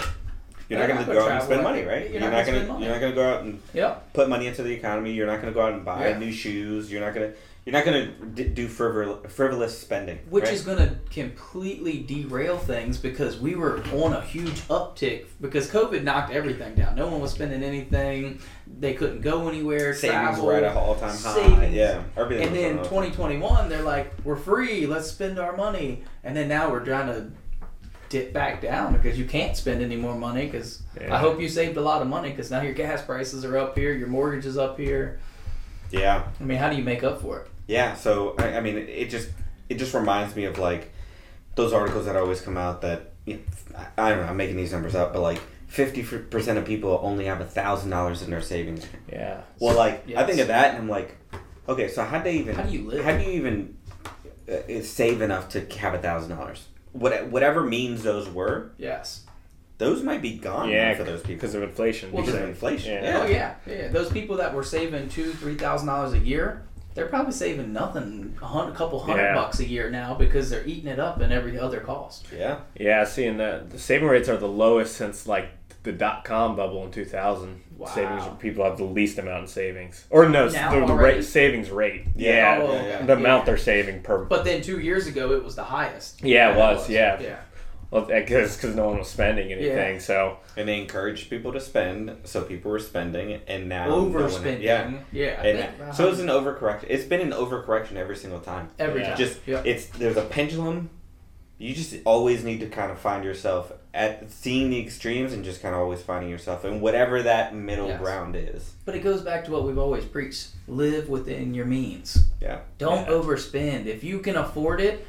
You're 0.70 0.78
not 0.78 0.88
going 0.88 1.04
to 1.04 1.12
go 1.12 1.24
out 1.26 1.32
and 1.32 1.44
spend 1.44 1.64
money, 1.64 1.82
right? 1.82 2.12
you're 2.12 2.22
You're 2.22 2.30
not 2.32 2.46
going 2.46 2.62
to. 2.62 2.68
You're 2.80 2.92
not 2.92 3.00
going 3.00 3.12
to 3.12 3.16
go 3.16 3.28
out 3.28 3.42
and 3.42 3.60
Yep. 3.74 4.14
put 4.14 4.30
money 4.30 4.46
into 4.46 4.62
the 4.62 4.72
economy. 4.72 5.12
You're 5.14 5.26
not 5.26 5.42
going 5.42 5.52
to 5.52 5.60
go 5.60 5.66
out 5.66 5.74
and 5.74 5.84
buy 5.84 6.10
Yeah. 6.10 6.20
new 6.20 6.32
shoes. 6.32 6.92
You're 6.92 7.02
not 7.02 7.16
going 7.16 7.32
to. 7.32 7.38
You're 7.66 7.74
not 7.74 7.86
going 7.86 8.06
to 8.08 8.26
d- 8.44 8.44
do 8.50 8.68
frivol- 8.68 9.30
frivolous 9.30 9.78
spending, 9.78 10.18
Which 10.30 10.46
right? 10.46 10.54
is 10.54 10.62
going 10.64 10.78
to 10.78 10.96
completely 11.12 12.00
derail 12.00 12.58
things 12.58 12.98
because 12.98 13.38
we 13.40 13.54
were 13.56 13.84
on 13.94 14.14
a 14.14 14.22
huge 14.22 14.62
uptick 14.70 15.26
because 15.42 15.70
COVID 15.70 16.04
knocked 16.04 16.32
everything 16.32 16.74
down. 16.76 16.96
No 16.96 17.08
one 17.08 17.20
was 17.20 17.32
spending 17.32 17.62
anything. 17.64 18.40
They 18.78 18.94
couldn't 18.94 19.22
go 19.22 19.50
anywhere. 19.50 19.94
savings 19.94 20.22
travel. 20.22 20.46
were 20.46 20.54
at 20.56 20.64
an 20.64 20.78
all-time 20.78 21.10
high. 21.10 21.16
savings. 21.34 21.74
Yeah, 21.74 22.04
everything. 22.16 22.48
And 22.48 22.56
then 22.56 22.66
at 22.66 22.72
an 22.72 22.78
all-time 22.80 23.12
2021, 23.12 23.70
they're 23.70 23.82
like, 23.82 24.14
we're 24.24 24.36
free, 24.38 24.86
let's 24.86 25.10
spend 25.10 25.40
our 25.40 25.56
money. 25.58 26.04
And 26.24 26.36
then 26.36 26.48
now 26.48 26.70
we're 26.72 26.86
trying 26.86 27.08
to 27.08 27.32
dip 28.10 28.34
back 28.34 28.62
down 28.62 28.94
because 28.94 29.20
you 29.20 29.26
can't 29.26 29.56
spend 29.56 29.82
any 29.82 29.96
more 29.96 30.16
money 30.16 30.46
because 30.46 30.82
Yeah. 31.00 31.14
I 31.14 31.20
hope 31.20 31.40
you 31.40 31.48
saved 31.50 31.78
a 31.78 31.82
lot 31.82 32.02
of 32.02 32.08
money 32.08 32.30
because 32.30 32.50
now 32.50 32.62
your 32.62 32.74
gas 32.74 33.02
prices 33.04 33.46
are 33.46 33.58
up 33.58 33.78
here, 33.78 33.92
your 33.94 34.08
mortgage 34.08 34.46
is 34.46 34.58
up 34.58 34.80
here. 34.80 35.20
Yeah. 35.92 36.24
I 36.40 36.44
mean, 36.44 36.58
how 36.58 36.70
do 36.70 36.76
you 36.76 36.84
make 36.84 37.04
up 37.04 37.22
for 37.22 37.40
it? 37.42 37.48
Yeah, 37.68 37.94
so 37.96 38.36
I, 38.40 38.58
I 38.58 38.62
mean, 38.62 38.78
it, 38.78 38.90
it 38.90 39.10
just 39.10 39.30
it 39.70 39.76
just 39.78 39.94
reminds 39.94 40.36
me 40.36 40.46
of 40.46 40.58
like 40.58 40.92
those 41.56 41.72
articles 41.74 42.06
that 42.06 42.16
always 42.16 42.42
come 42.42 42.58
out 42.58 42.82
that 42.82 43.12
you 43.26 43.36
know, 43.36 43.80
I, 43.98 44.08
I 44.08 44.10
don't 44.10 44.20
know. 44.22 44.26
I'm 44.28 44.38
making 44.38 44.56
these 44.58 44.72
numbers 44.72 44.96
up, 44.96 45.14
but 45.14 45.22
like 45.22 45.40
fifty 45.70 46.04
percent 46.04 46.58
of 46.58 46.66
people 46.66 47.00
only 47.02 47.26
have 47.26 47.40
a 47.40 47.46
thousand 47.46 47.92
dollars 47.92 48.22
in 48.22 48.30
their 48.32 48.42
savings. 48.42 48.86
yeah. 49.12 49.42
Well, 49.60 49.78
like 49.78 50.10
I 50.16 50.26
think 50.26 50.40
of 50.42 50.48
that, 50.48 50.72
and 50.72 50.80
I'm 50.80 50.90
like, 50.90 51.16
okay, 51.70 51.88
so 51.88 52.04
how 52.04 52.18
do 52.18 52.26
they 52.26 52.34
even? 52.38 52.56
How 52.56 52.64
do 52.64 52.72
you 52.74 52.88
live? 52.90 53.06
How 53.06 53.16
do 53.16 53.24
you 53.24 53.32
even 53.32 53.78
uh, 54.52 54.82
save 54.82 55.22
enough 55.22 55.50
to 55.50 55.62
have 55.78 55.94
a 55.94 56.00
thousand 56.00 56.36
dollars? 56.36 56.66
What 56.92 57.28
whatever 57.28 57.64
means 57.64 58.02
those 58.04 58.28
were, 58.28 58.72
Yes. 58.78 59.24
those 59.78 60.02
might 60.02 60.22
be 60.24 60.38
gone 60.40 60.70
Yeah, 60.70 60.96
for 60.96 61.04
those 61.04 61.22
people 61.22 61.36
because 61.36 61.54
of 61.56 61.62
inflation. 61.64 62.12
Well, 62.12 62.24
because 62.26 62.42
of 62.42 62.50
inflation. 62.50 62.94
yeah. 62.96 63.04
Yeah. 63.04 63.22
Oh 63.22 63.26
yeah, 63.28 63.56
yeah. 63.68 63.88
Those 63.90 64.12
people 64.12 64.38
that 64.38 64.54
were 64.56 64.64
saving 64.64 65.08
two, 65.10 65.32
three 65.34 65.56
thousand 65.56 65.88
dollars 65.88 66.14
a 66.14 66.18
year, 66.20 66.64
they're 66.96 67.06
probably 67.06 67.32
saving 67.32 67.72
nothing, 67.72 68.36
a 68.42 68.46
hundred, 68.48 68.74
couple 68.76 69.00
hundred 69.00 69.22
Yeah. 69.22 69.36
bucks 69.36 69.60
a 69.60 69.68
year 69.68 69.92
now 69.92 70.16
because 70.16 70.50
they're 70.50 70.66
eating 70.66 70.88
it 70.88 71.00
up 71.00 71.22
in 71.22 71.32
every 71.32 71.60
other 71.60 71.80
cost. 71.80 72.26
yeah. 72.36 72.62
Yeah, 72.76 73.04
seeing 73.04 73.38
that 73.38 73.70
the 73.70 73.78
saving 73.78 74.08
rates 74.10 74.28
are 74.28 74.38
the 74.38 74.48
lowest 74.48 74.96
since 74.96 75.28
like 75.28 75.50
the 75.84 75.92
dot 75.92 76.24
com 76.26 76.56
bubble 76.56 76.84
in 76.86 76.92
2000. 76.92 77.62
Wow. 77.78 77.88
Savings 77.88 78.24
people 78.40 78.66
have 78.66 78.78
the 78.78 78.84
least 78.84 79.18
amount 79.20 79.44
of 79.46 79.50
savings, 79.50 80.06
or 80.10 80.28
no, 80.28 80.50
Now 80.50 80.72
the, 80.72 80.80
the 80.86 80.92
already? 80.92 81.18
rate 81.20 81.24
savings 81.24 81.70
rate. 81.72 82.04
Yeah. 82.14 82.58
Yeah, 82.58 82.62
Oh, 82.62 82.74
yeah, 82.74 82.80
okay. 82.98 83.06
the 83.06 83.14
amount 83.14 83.46
they're 83.46 83.56
saving 83.58 84.02
per. 84.02 84.26
But 84.26 84.44
then 84.44 84.62
two 84.62 84.80
years 84.80 85.08
ago, 85.08 85.32
it 85.32 85.44
was 85.46 85.56
the 85.56 85.64
highest. 85.64 86.22
Yeah, 86.22 86.52
it 86.52 86.56
that 86.56 86.76
was, 86.76 86.90
yeah. 86.90 87.22
Yeah. 87.22 87.38
Well, 87.90 88.04
because 88.04 88.58
because 88.58 88.76
no 88.76 88.90
one 88.90 88.98
was 89.00 89.08
spending 89.08 89.52
anything, 89.54 89.94
Yeah. 89.96 90.00
so 90.00 90.38
And 90.58 90.68
they 90.68 90.78
encouraged 90.82 91.30
people 91.30 91.54
to 91.54 91.60
spend, 91.62 92.18
so 92.26 92.42
people 92.44 92.70
were 92.70 92.80
spending, 92.80 93.40
and 93.48 93.70
now 93.70 93.88
no 93.88 94.04
one- 94.04 94.12
Overspending. 94.14 94.62
yeah. 94.62 94.92
Yeah. 95.14 95.42
And 95.42 95.60
think, 95.60 95.78
that- 95.80 95.96
so 95.96 96.10
it's 96.10 96.20
an 96.20 96.28
overcorrection. 96.28 96.86
It's 96.90 97.06
been 97.06 97.22
an 97.22 97.32
overcorrection 97.32 97.96
every 97.96 98.18
single 98.18 98.42
time. 98.42 98.70
every 98.78 99.00
Yeah. 99.02 99.08
time. 99.12 99.18
Just 99.18 99.40
Yep. 99.48 99.66
it's 99.66 99.86
there's 99.86 100.18
a 100.18 100.26
pendulum. 100.26 100.90
You 101.58 101.74
just 101.74 101.96
always 102.06 102.44
need 102.44 102.60
to 102.60 102.68
kind 102.68 102.92
of 102.92 103.00
find 103.00 103.24
yourself 103.24 103.72
at 103.94 104.30
seeing 104.32 104.70
the 104.70 104.80
extremes 104.80 105.34
and 105.34 105.44
just 105.44 105.62
kind 105.62 105.74
of 105.74 105.82
always 105.82 106.02
finding 106.02 106.30
yourself 106.30 106.64
in 106.64 106.80
whatever 106.80 107.24
that 107.24 107.56
middle 107.56 107.88
Yes. 107.88 108.00
ground 108.00 108.36
is. 108.36 108.74
But 108.86 108.96
it 108.96 109.00
goes 109.00 109.22
back 109.22 109.46
to 109.46 109.52
what 109.52 109.64
we've 109.64 109.78
always 109.80 110.06
preached: 110.06 110.50
live 110.68 111.10
within 111.10 111.54
your 111.54 111.66
means. 111.66 112.26
Yeah. 112.42 112.60
Don't 112.78 113.06
Yeah. 113.08 113.14
overspend. 113.14 113.88
If 113.88 114.04
you 114.04 114.20
can 114.20 114.36
afford 114.36 114.80
it, 114.80 115.06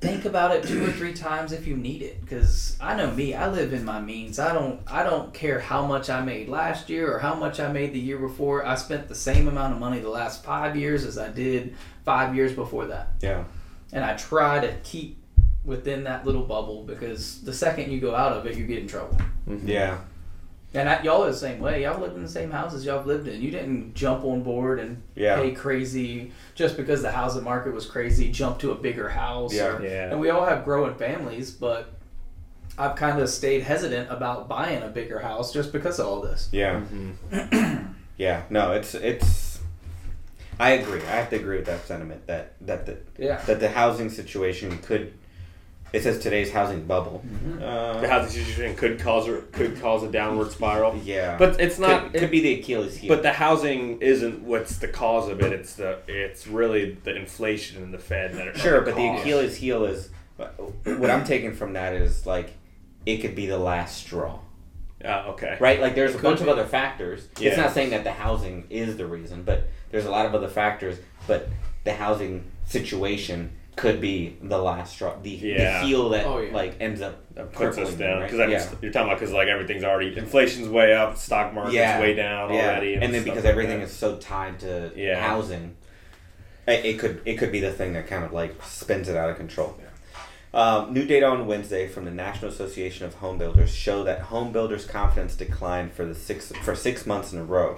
think 0.00 0.24
about 0.24 0.54
it 0.54 0.62
two 0.64 0.84
or 0.84 0.90
three 0.92 1.12
times 1.12 1.52
if 1.52 1.66
you 1.66 1.76
need 1.76 2.00
it. 2.02 2.20
Because 2.22 2.76
I 2.80 2.96
know 2.96 3.10
me, 3.10 3.34
I 3.34 3.50
live 3.50 3.72
in 3.74 3.84
my 3.84 4.00
means. 4.00 4.38
I 4.38 4.54
don't. 4.54 4.80
I 4.86 5.02
don't 5.02 5.34
care 5.34 5.60
how 5.60 5.86
much 5.86 6.08
I 6.08 6.22
made 6.22 6.48
last 6.48 6.88
year 6.88 7.14
or 7.14 7.18
how 7.18 7.34
much 7.34 7.60
I 7.60 7.70
made 7.70 7.92
the 7.92 8.00
year 8.00 8.18
before. 8.18 8.64
I 8.64 8.76
spent 8.76 9.08
the 9.08 9.14
same 9.14 9.46
amount 9.46 9.74
of 9.74 9.78
money 9.78 9.98
the 10.00 10.08
last 10.10 10.42
five 10.42 10.74
years 10.74 11.04
as 11.04 11.18
I 11.18 11.28
did 11.28 11.74
five 12.06 12.34
years 12.34 12.54
before 12.54 12.86
that. 12.86 13.08
Yeah. 13.20 13.44
And 13.92 14.02
I 14.04 14.14
try 14.16 14.58
to 14.60 14.72
keep 14.82 15.18
within 15.66 16.04
that 16.04 16.24
little 16.24 16.44
bubble 16.44 16.84
because 16.84 17.42
the 17.42 17.52
second 17.52 17.90
you 17.92 18.00
go 18.00 18.14
out 18.14 18.32
of 18.32 18.46
it, 18.46 18.56
you 18.56 18.66
get 18.66 18.78
in 18.78 18.86
trouble. 18.88 19.18
Mm-hmm. 19.48 19.68
Yeah. 19.68 19.98
And 20.74 20.88
I, 20.88 21.02
y'all 21.02 21.24
are 21.24 21.30
the 21.30 21.36
same 21.36 21.58
way. 21.60 21.82
Y'all 21.82 22.00
live 22.00 22.14
in 22.16 22.22
the 22.22 22.28
same 22.28 22.50
houses 22.50 22.84
y'all 22.84 23.04
lived 23.04 23.26
in. 23.28 23.40
You 23.40 23.50
didn't 23.50 23.94
jump 23.94 24.24
on 24.24 24.42
board 24.42 24.78
and 24.78 25.02
Yeah. 25.14 25.36
pay 25.36 25.52
crazy 25.52 26.32
just 26.54 26.76
because 26.76 27.02
the 27.02 27.10
housing 27.10 27.44
market 27.44 27.72
was 27.74 27.86
crazy. 27.86 28.30
Jump 28.30 28.58
to 28.60 28.70
a 28.72 28.74
bigger 28.74 29.08
house. 29.08 29.52
Yeah. 29.54 29.76
or- 29.76 29.82
Yeah. 29.84 30.10
And 30.10 30.20
we 30.20 30.30
all 30.30 30.44
have 30.44 30.64
growing 30.64 30.94
families, 30.94 31.50
but 31.50 31.92
I've 32.78 32.94
kind 32.94 33.18
of 33.20 33.28
stayed 33.30 33.62
hesitant 33.62 34.10
about 34.10 34.48
buying 34.48 34.82
a 34.82 34.88
bigger 34.88 35.18
house 35.18 35.52
just 35.52 35.72
because 35.72 35.98
of 35.98 36.06
all 36.06 36.20
this. 36.20 36.48
Yeah. 36.52 36.80
Mm-hmm. 36.80 37.92
yeah. 38.18 38.42
No, 38.50 38.72
it's 38.72 38.94
it's. 38.94 39.60
I 40.60 40.70
agree. 40.70 41.00
I 41.02 41.10
have 41.12 41.30
to 41.30 41.36
agree 41.36 41.56
with 41.56 41.66
that 41.66 41.86
sentiment 41.86 42.26
that 42.26 42.52
that 42.62 42.84
the 42.86 42.98
Yeah. 43.18 43.40
that 43.46 43.60
the 43.60 43.70
housing 43.70 44.10
situation 44.10 44.76
could. 44.78 45.14
It 45.92 46.02
says 46.02 46.18
today's 46.18 46.50
housing 46.52 46.84
bubble. 46.84 47.22
Mm-hmm. 47.26 47.62
Uh, 47.62 48.00
the 48.00 48.08
housing 48.08 48.30
situation 48.42 48.76
could 48.76 48.98
cause 49.00 49.28
a, 49.28 49.40
could 49.52 49.80
cause 49.80 50.02
a 50.02 50.10
downward 50.10 50.50
spiral. 50.50 50.96
yeah. 51.04 51.38
But 51.38 51.60
it's 51.60 51.78
not. 51.78 52.12
could, 52.12 52.20
could 52.20 52.30
be 52.30 52.40
the 52.40 52.60
Achilles 52.60 52.96
heel. 52.96 53.08
But 53.14 53.22
the 53.22 53.32
housing 53.32 54.00
isn't 54.02 54.42
what's 54.42 54.78
the 54.78 54.88
cause 54.88 55.28
of 55.30 55.40
it. 55.40 55.52
It's 55.52 55.74
the 55.74 55.98
it's 56.08 56.46
really 56.46 56.98
the 57.04 57.14
inflation 57.16 57.82
and 57.82 57.94
the 57.94 57.98
Fed 57.98 58.34
that 58.34 58.48
are 58.48 58.58
Sure, 58.58 58.80
but 58.82 58.96
the. 58.96 59.06
Achilles 59.16 59.56
heel 59.56 59.84
is 59.84 60.10
uh, 60.38 60.46
what 60.98 61.08
I'm 61.10 61.24
taking 61.24 61.54
from 61.54 61.72
that 61.74 61.94
is 61.94 62.26
like 62.26 62.52
it 63.06 63.18
could 63.18 63.34
be 63.36 63.46
the 63.46 63.56
last 63.58 63.96
straw, 63.98 64.40
Oh, 65.04 65.30
okay. 65.30 65.56
right? 65.60 65.80
Like 65.80 65.94
there's 65.94 66.14
a 66.14 66.18
bunch 66.18 66.40
of 66.40 66.48
other 66.48 66.64
factors. 66.66 67.28
It's 67.40 67.56
not 67.56 67.72
saying 67.72 67.90
that 67.90 68.02
the 68.04 68.12
housing 68.12 68.66
is 68.68 68.96
the 68.96 69.06
reason, 69.06 69.44
but 69.44 69.68
there's 69.92 70.04
a 70.06 70.10
lot 70.10 70.26
of 70.26 70.34
other 70.34 70.48
factors. 70.48 70.98
But 71.28 71.48
the 71.84 71.94
housing 71.94 72.44
situation 72.64 73.52
could 73.76 74.00
be 74.00 74.36
the 74.42 74.56
last 74.58 74.94
straw, 74.94 75.14
the, 75.22 75.30
Yeah. 75.30 75.80
the 75.80 75.86
heel 75.86 76.08
that 76.10 76.26
Oh, 76.26 76.38
yeah. 76.38 76.52
like 76.54 76.76
ends 76.80 77.00
up 77.02 77.16
That 77.34 77.52
puts 77.52 77.76
us 77.78 77.90
crippling 77.90 77.98
them, 77.98 78.08
down 78.08 78.18
right? 78.20 78.24
because 78.30 78.40
I 78.40 78.46
mean, 78.46 78.52
yeah. 78.52 78.68
you're 78.80 78.90
talking 78.92 79.08
about 79.08 79.20
because 79.20 79.34
like 79.34 79.48
everything's 79.48 79.84
already 79.84 80.16
inflation's 80.16 80.68
way 80.68 80.94
up, 80.94 81.16
stock 81.18 81.52
market's 81.52 81.74
Yeah. 81.76 82.00
way 82.00 82.14
down 82.14 82.52
yeah. 82.52 82.70
already, 82.70 82.94
and 82.94 83.12
then 83.14 83.22
because 83.22 83.44
like 83.44 83.52
everything 83.52 83.80
that. 83.80 83.84
is 83.86 83.92
so 83.92 84.16
tied 84.16 84.58
to 84.60 84.90
Yeah. 84.96 85.20
housing, 85.20 85.76
it, 86.66 86.84
it 86.86 86.98
could 86.98 87.20
it 87.26 87.36
could 87.36 87.52
be 87.52 87.60
the 87.60 87.70
thing 87.70 87.92
that 87.92 88.06
kind 88.06 88.24
of 88.24 88.32
like 88.32 88.54
spins 88.64 89.08
it 89.08 89.16
out 89.16 89.28
of 89.30 89.36
control. 89.36 89.76
Um, 90.54 90.94
new 90.94 91.04
data 91.04 91.26
on 91.26 91.46
Wednesday 91.46 91.86
from 91.86 92.06
the 92.06 92.10
National 92.10 92.50
Association 92.50 93.04
of 93.04 93.14
Home 93.16 93.36
Builders 93.36 93.74
show 93.74 94.02
that 94.04 94.20
home 94.22 94.52
builders' 94.52 94.86
confidence 94.86 95.34
declined 95.36 95.92
for 95.92 96.06
the 96.06 96.14
six 96.14 96.50
for 96.62 96.74
six 96.74 97.04
months 97.04 97.30
in 97.34 97.38
a 97.40 97.44
row, 97.44 97.76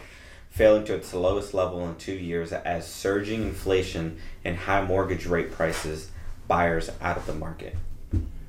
failing 0.58 0.84
to 0.84 0.92
its 0.96 1.14
lowest 1.14 1.54
level 1.54 1.88
in 1.88 1.94
two 1.94 2.12
years 2.12 2.52
as 2.52 2.84
surging 2.84 3.42
inflation 3.44 4.18
and 4.44 4.56
high 4.56 4.84
mortgage 4.84 5.24
rate 5.24 5.52
prices 5.52 6.10
buyers 6.48 6.90
out 7.00 7.16
of 7.16 7.24
the 7.26 7.32
market. 7.34 7.76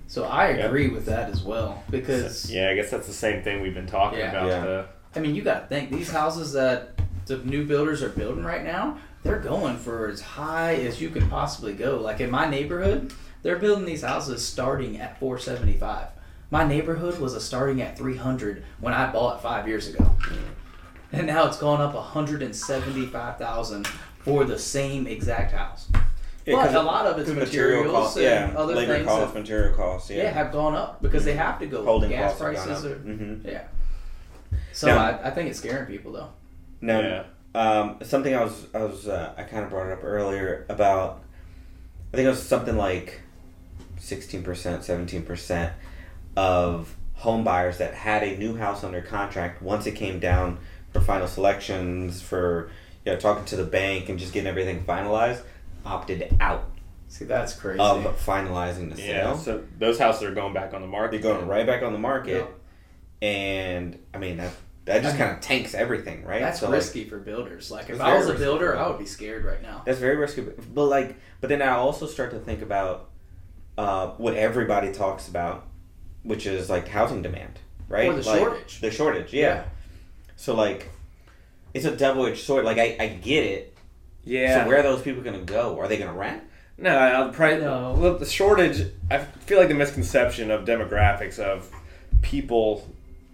So 0.07 0.23
I 0.23 0.49
Yep. 0.55 0.65
agree 0.65 0.87
with 0.87 1.05
that 1.05 1.29
as 1.29 1.43
well 1.43 1.83
because 1.91 2.51
yeah, 2.51 2.69
I 2.71 2.73
guess 2.75 2.89
that's 2.89 3.05
the 3.05 3.13
same 3.13 3.43
thing 3.43 3.61
we've 3.61 3.75
been 3.75 3.85
talking 3.85 4.17
Yeah. 4.17 4.31
about. 4.31 4.47
Yeah. 4.47 4.59
The, 4.61 4.85
I 5.15 5.19
mean 5.19 5.35
you 5.35 5.43
got 5.43 5.59
to 5.61 5.67
think 5.67 5.91
these 5.91 6.09
houses 6.09 6.51
that 6.53 6.99
the 7.27 7.37
new 7.37 7.63
builders 7.63 8.01
are 8.01 8.09
building 8.09 8.43
right 8.43 8.63
now 8.65 8.97
they're 9.21 9.37
going 9.39 9.77
for 9.77 10.07
as 10.07 10.19
high 10.21 10.75
as 10.75 10.99
you 10.99 11.09
can 11.09 11.29
possibly 11.29 11.73
go. 11.73 11.97
Like 11.97 12.21
in 12.21 12.31
my 12.31 12.49
neighborhood, 12.49 13.13
they're 13.43 13.57
building 13.59 13.85
these 13.85 14.01
houses 14.01 14.43
starting 14.43 14.99
at 14.99 15.19
475. 15.19 16.07
My 16.49 16.65
neighborhood 16.65 17.19
was 17.19 17.33
a 17.33 17.41
starting 17.41 17.81
at 17.81 17.97
300 17.97 18.63
when 18.79 18.93
I 18.93 19.11
bought 19.11 19.43
five 19.43 19.67
years 19.67 19.89
ago, 19.89 20.15
mm. 20.21 20.37
And 21.11 21.27
now 21.27 21.45
it's 21.47 21.57
gone 21.57 21.81
up 21.81 21.93
175,000 21.93 23.87
for 24.19 24.43
the 24.45 24.57
same 24.59 25.07
exact 25.07 25.51
house. 25.51 25.89
But 26.45 26.73
a 26.73 26.81
lot 26.81 27.05
of 27.05 27.19
it's 27.19 27.29
materials 27.29 27.91
costs, 27.91 28.15
and 28.17 28.25
yeah, 28.25 28.53
other 28.57 28.73
labor 28.75 28.95
things 28.95 29.07
costs, 29.07 29.33
that- 29.33 29.39
material 29.39 29.73
costs, 29.75 30.09
yeah, 30.09 30.23
Yeah, 30.23 30.31
have 30.31 30.51
gone 30.51 30.73
up 30.75 31.01
because 31.01 31.23
they 31.25 31.33
have 31.35 31.59
to 31.59 31.67
go. 31.67 31.83
holding 31.83 32.09
Gas 32.09 32.39
costs 32.39 32.41
have 32.41 32.55
gone 32.55 32.65
prices 32.65 32.85
up. 32.85 32.91
are 32.91 32.95
Mhm. 33.01 33.45
yeah. 33.45 33.61
So 34.73 34.87
Now- 34.87 34.97
I, 34.97 35.27
I 35.27 35.31
think 35.31 35.49
it's 35.49 35.59
scaring 35.59 35.85
people 35.85 36.11
though. 36.13 36.29
Now, 36.81 37.01
yeah. 37.01 37.23
um, 37.53 37.97
something 38.01 38.33
I 38.33 38.43
was 38.43 38.65
I 38.73 38.79
was 38.79 39.07
uh, 39.07 39.33
I 39.37 39.43
kind 39.43 39.63
of 39.63 39.69
brought 39.69 39.87
it 39.87 39.93
up 39.93 40.03
earlier 40.03 40.65
about 40.69 41.21
I 42.11 42.15
think 42.17 42.25
it 42.25 42.29
was 42.29 42.41
something 42.41 42.75
like 42.77 43.19
sixteen 43.99 44.41
percent, 44.41 44.83
seventeen 44.83 45.21
percent 45.23 45.73
of 46.35 46.95
home 47.15 47.43
buyers 47.43 47.77
that 47.77 47.93
had 47.93 48.23
a 48.23 48.37
new 48.37 48.55
house 48.57 48.83
under 48.83 49.01
contract 49.01 49.61
once 49.61 49.85
it 49.85 49.91
came 49.91 50.19
down 50.19 50.57
for 50.93 51.01
final 51.01 51.27
selections 51.27 52.21
for 52.21 52.69
you 53.05 53.11
know 53.13 53.19
talking 53.19 53.45
to 53.45 53.55
the 53.55 53.63
bank 53.65 54.09
and 54.09 54.17
just 54.19 54.33
getting 54.33 54.47
everything 54.47 54.83
finalized 54.83 55.41
opted 55.85 56.35
out 56.39 56.65
See, 57.07 57.25
that's 57.25 57.53
crazy. 57.53 57.79
of 57.79 58.03
finalizing 58.23 58.93
the 58.95 59.01
Yeah, 59.01 59.33
sale. 59.33 59.37
so 59.37 59.63
those 59.79 59.97
houses 59.97 60.23
are 60.23 60.33
going 60.33 60.53
back 60.53 60.73
on 60.75 60.81
the 60.81 60.87
market. 60.87 61.21
They're 61.23 61.33
going 61.33 61.47
right 61.47 61.65
back 61.65 61.81
on 61.81 61.91
the 61.91 61.97
market, 61.99 62.45
and 63.21 63.97
I 64.13 64.17
mean 64.19 64.37
that 64.37 64.51
that 64.85 65.01
just 65.03 65.15
I 65.15 65.17
mean, 65.17 65.27
kind 65.27 65.37
of 65.37 65.43
tanks 65.43 65.73
everything, 65.75 66.23
right? 66.23 66.41
That's 66.41 66.59
So, 66.61 66.67
like, 66.67 66.75
risky 66.75 67.05
for 67.05 67.19
builders. 67.19 67.69
Like 67.69 67.89
if 67.89 67.99
I 68.01 68.17
was 68.17 68.27
a 68.29 68.33
builder, 68.33 68.77
I 68.77 68.87
would 68.89 68.97
be 68.99 69.05
scared 69.05 69.43
right 69.45 69.61
now. 69.61 69.83
That's 69.85 69.99
very 69.99 70.15
risky. 70.15 70.41
But 70.73 70.85
like, 70.85 71.15
but 71.41 71.49
then 71.49 71.61
I 71.61 71.69
also 71.71 72.05
start 72.07 72.31
to 72.31 72.39
think 72.39 72.61
about 72.61 73.09
uh, 73.77 74.07
what 74.17 74.33
everybody 74.35 74.91
talks 74.91 75.27
about, 75.27 75.65
which 76.23 76.45
is 76.45 76.69
like 76.69 76.87
housing 76.87 77.21
demand, 77.21 77.59
right? 77.87 78.09
Or 78.09 78.13
the 78.15 78.27
Like, 78.27 78.39
shortage. 78.39 78.81
The 78.81 78.91
shortage, 78.91 79.33
yeah. 79.33 79.65
So 80.39 80.55
like, 80.55 80.89
it's 81.73 81.83
a 81.83 81.95
double 81.95 82.25
edged 82.25 82.45
sword. 82.45 82.63
Like 82.63 82.77
I, 82.77 82.95
I 82.97 83.07
get 83.09 83.43
it. 83.43 83.77
Yeah. 84.23 84.63
So 84.63 84.69
where 84.69 84.79
are 84.79 84.83
those 84.83 85.01
people 85.01 85.21
gonna 85.21 85.39
go? 85.39 85.77
Are 85.77 85.89
they 85.89 85.97
gonna 85.97 86.13
rent? 86.13 86.43
No, 86.77 86.97
I'll 86.97 87.29
probably 87.31 87.59
No. 87.59 87.93
Well, 87.97 88.17
the 88.17 88.25
shortage. 88.25 88.89
I 89.11 89.17
feel 89.17 89.59
like 89.59 89.67
the 89.67 89.73
misconception 89.73 90.49
of 90.49 90.63
demographics 90.63 91.39
of 91.39 91.69
people 92.21 92.87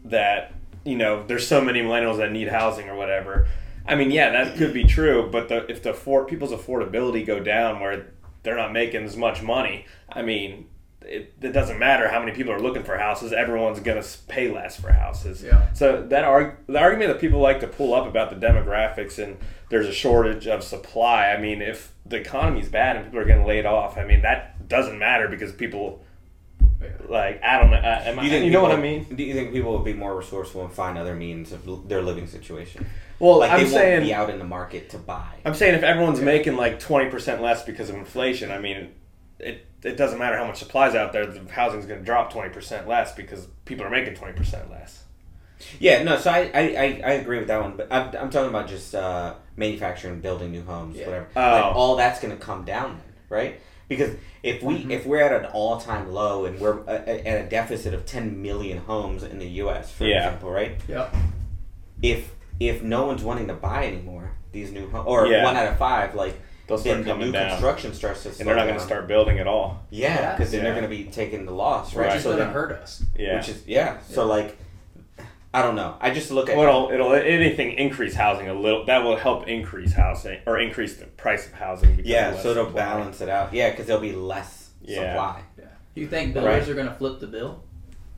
that 0.06 0.52
you 0.84 0.96
know, 0.96 1.24
there's 1.28 1.48
so 1.48 1.62
many 1.62 1.82
millennials 1.82 2.18
that 2.18 2.32
need 2.32 2.48
housing 2.48 2.90
or 2.90 2.96
whatever. 2.96 3.48
I 3.88 3.94
mean, 3.94 4.10
yeah, 4.10 4.32
that 4.32 4.58
could 4.58 4.74
be 4.74 4.84
true, 4.84 5.30
but 5.32 5.48
the, 5.48 5.70
if 5.70 5.84
the 5.84 5.94
for, 5.94 6.26
people's 6.26 6.52
affordability 6.52 7.26
go 7.26 7.40
down 7.40 7.80
where 7.80 8.08
they're 8.42 8.56
not 8.56 8.74
making 8.74 9.04
as 9.04 9.16
much 9.16 9.44
money, 9.44 9.86
I 10.10 10.24
mean, 10.24 10.68
it, 11.08 11.34
it 11.42 11.52
doesn't 11.52 11.80
matter 11.80 12.08
how 12.08 12.20
many 12.20 12.32
people 12.32 12.52
are 12.54 12.60
looking 12.60 12.84
for 12.84 12.98
houses. 12.98 13.32
Everyone's 13.34 13.80
gonna 13.80 14.04
pay 14.28 14.52
less 14.52 14.80
for 14.80 14.92
houses. 14.92 15.44
Yeah. 15.44 15.72
So 15.74 16.06
that 16.08 16.24
arg- 16.24 16.58
the 16.68 16.80
argument 16.80 17.12
that 17.14 17.22
people 17.22 17.40
like 17.40 17.60
to 17.62 17.68
pull 17.68 17.94
up 17.94 18.08
about 18.08 18.30
the 18.30 18.46
demographics 18.48 19.22
and 19.24 19.38
there's 19.70 19.88
a 19.88 19.94
shortage 19.94 20.48
of 20.48 20.64
supply. 20.64 21.28
I 21.28 21.40
mean, 21.40 21.62
if 21.62 21.92
the 22.06 22.18
economy's 22.18 22.70
bad 22.70 22.96
and 22.96 23.06
people 23.06 23.20
are 23.20 23.26
getting 23.26 23.46
laid 23.46 23.66
off, 23.66 23.98
I 23.98 24.06
mean 24.06 24.22
that 24.22 24.68
doesn't 24.68 24.98
matter 24.98 25.28
because 25.28 25.52
people 25.52 26.04
like 27.08 27.42
I 27.44 27.60
don't 27.60 27.72
know. 27.72 27.78
Uh, 27.78 28.02
am 28.06 28.20
I, 28.20 28.24
you, 28.26 28.50
know 28.52 28.62
what 28.62 28.72
I 28.72 28.80
mean? 28.80 29.04
Do 29.16 29.24
you 29.24 29.34
think 29.34 29.54
people 29.54 29.72
will 29.72 29.80
be 29.80 29.94
more 29.94 30.16
resourceful 30.16 30.64
and 30.64 30.72
find 30.74 30.98
other 30.98 31.16
means 31.16 31.52
of 31.52 31.68
l- 31.68 31.78
their 31.78 32.02
living 32.02 32.28
situation? 32.28 32.86
Well, 33.20 33.40
Like 33.40 33.52
I'm 33.52 33.58
they 33.58 33.64
won't 33.64 33.74
saying 33.74 34.02
be 34.04 34.14
out 34.14 34.30
in 34.30 34.40
the 34.40 34.46
market 34.46 34.90
to 34.90 34.98
buy. 34.98 35.36
I'm 35.46 35.54
saying 35.56 35.76
if 35.76 35.84
everyone's 35.84 36.20
making 36.20 36.58
like 36.58 36.80
twenty 36.80 37.10
percent 37.10 37.42
less 37.42 37.64
because 37.64 37.90
of 37.90 37.96
inflation, 37.96 38.52
I 38.52 38.60
mean, 38.60 38.92
it 39.40 39.66
it 39.86 39.98
doesn't 39.98 40.20
matter 40.20 40.36
how 40.38 40.46
much 40.46 40.58
supply's 40.60 40.96
out 40.96 41.14
there. 41.14 41.26
The 41.26 41.50
housing's 41.52 41.86
going 41.86 42.00
to 42.00 42.06
drop 42.06 42.32
twenty 42.34 42.50
percent 42.50 42.88
less 42.88 43.14
because 43.16 43.48
people 43.66 43.86
are 43.86 43.90
making 43.90 44.16
twenty 44.16 44.34
percent 44.34 44.70
less. 44.70 45.04
Yeah, 45.80 46.04
no. 46.04 46.18
So 46.18 46.30
I, 46.32 46.52
I, 46.54 46.60
I, 46.60 47.02
I 47.06 47.12
agree 47.14 47.40
with 47.40 47.48
that 47.48 47.62
one, 47.62 47.78
but 47.78 47.88
I'm, 47.92 48.08
I'm 48.18 48.30
talking 48.30 48.50
about 48.50 48.68
just 48.68 48.94
uh, 48.94 49.36
manufacturing, 49.56 50.20
building 50.20 50.52
new 50.52 50.64
homes, 50.64 50.98
Yeah. 50.98 51.06
whatever. 51.06 51.28
Oh. 51.36 51.40
Like, 51.42 51.76
all 51.76 51.96
that's 51.96 52.20
going 52.20 52.36
to 52.38 52.42
come 52.44 52.66
down 52.66 52.98
then, 52.98 53.14
right? 53.30 53.60
Because 53.88 54.16
if 54.44 54.62
we 54.62 54.80
Mm-hmm. 54.80 54.92
if 54.92 55.06
we're 55.06 55.22
at 55.22 55.32
an 55.32 55.50
all 55.54 55.80
time 55.80 56.12
low 56.12 56.46
and 56.46 56.60
we're 56.60 56.82
uh, 56.88 56.92
at 57.08 57.46
a 57.46 57.48
deficit 57.50 57.94
of 57.94 58.06
10 58.06 58.42
million 58.42 58.80
homes 58.80 59.24
in 59.24 59.40
the 59.40 59.48
U.S. 59.64 59.92
for 59.92 60.06
Yeah. 60.06 60.26
example, 60.26 60.52
right? 60.52 60.76
Yep. 60.88 61.16
If 62.02 62.34
if 62.60 62.82
no 62.84 63.06
one's 63.06 63.24
wanting 63.24 63.48
to 63.48 63.54
buy 63.54 63.86
anymore 63.88 64.32
these 64.52 64.72
new 64.72 64.90
homes, 64.90 65.06
or 65.08 65.28
Yeah. 65.28 65.44
one 65.44 65.56
out 65.56 65.68
of 65.68 65.78
five, 65.78 66.16
like 66.16 66.40
They'll 66.68 66.78
start 66.78 67.06
then 67.06 67.20
the 67.20 67.26
new 67.26 67.32
down, 67.32 67.50
construction 67.52 67.94
starts 67.94 68.24
to, 68.24 68.30
and 68.30 68.38
they're 68.48 68.56
not 68.56 68.66
going 68.66 68.80
to 68.80 68.84
start 68.84 69.08
building 69.08 69.40
at 69.40 69.48
all. 69.48 69.84
Yeah, 69.92 70.16
Yeah. 70.20 70.36
because 70.36 70.52
then 70.52 70.64
they're 70.64 70.74
going 70.74 70.84
to 70.84 70.90
be 70.90 71.04
taking 71.06 71.46
the 71.46 71.52
loss, 71.54 71.94
Which 71.94 72.08
right? 72.08 72.18
is 72.18 72.24
So 72.24 72.32
going 72.36 72.48
to 72.48 72.52
hurt 72.54 72.72
us. 72.72 73.04
Yeah. 73.18 73.38
Which 73.38 73.50
is 73.50 73.68
yeah. 73.68 74.00
So 74.10 74.26
like, 74.26 74.58
I 75.54 75.62
don't 75.62 75.76
know. 75.76 75.96
I 76.02 76.10
just 76.12 76.32
look 76.32 76.50
at 76.50 76.58
Well, 76.58 76.90
it'll, 76.92 77.12
it'll 77.12 77.14
anything 77.14 77.74
increase 77.74 78.16
housing 78.16 78.50
a 78.50 78.54
little. 78.54 78.84
That 78.86 79.04
will 79.04 79.16
help 79.16 79.48
increase 79.48 79.94
housing 79.94 80.40
or 80.48 80.60
increase 80.60 80.98
the 80.98 81.06
price 81.06 81.46
of 81.48 81.54
housing. 81.54 81.96
because 81.96 82.10
Yeah, 82.10 82.36
so 82.36 82.50
it'll 82.52 82.66
supply. 82.66 82.82
balance 82.82 83.22
it 83.22 83.30
out. 83.30 83.54
Yeah, 83.54 83.70
because 83.70 83.86
there'll 83.86 84.02
be 84.02 84.12
less 84.14 84.72
Yeah. 84.82 85.12
supply. 85.14 85.42
You 85.94 86.08
think 86.08 86.34
builders 86.34 86.62
Right. 86.64 86.70
are 86.70 86.74
going 86.74 86.88
to 86.88 86.94
flip 86.96 87.20
the 87.22 87.28
bill? 87.28 87.64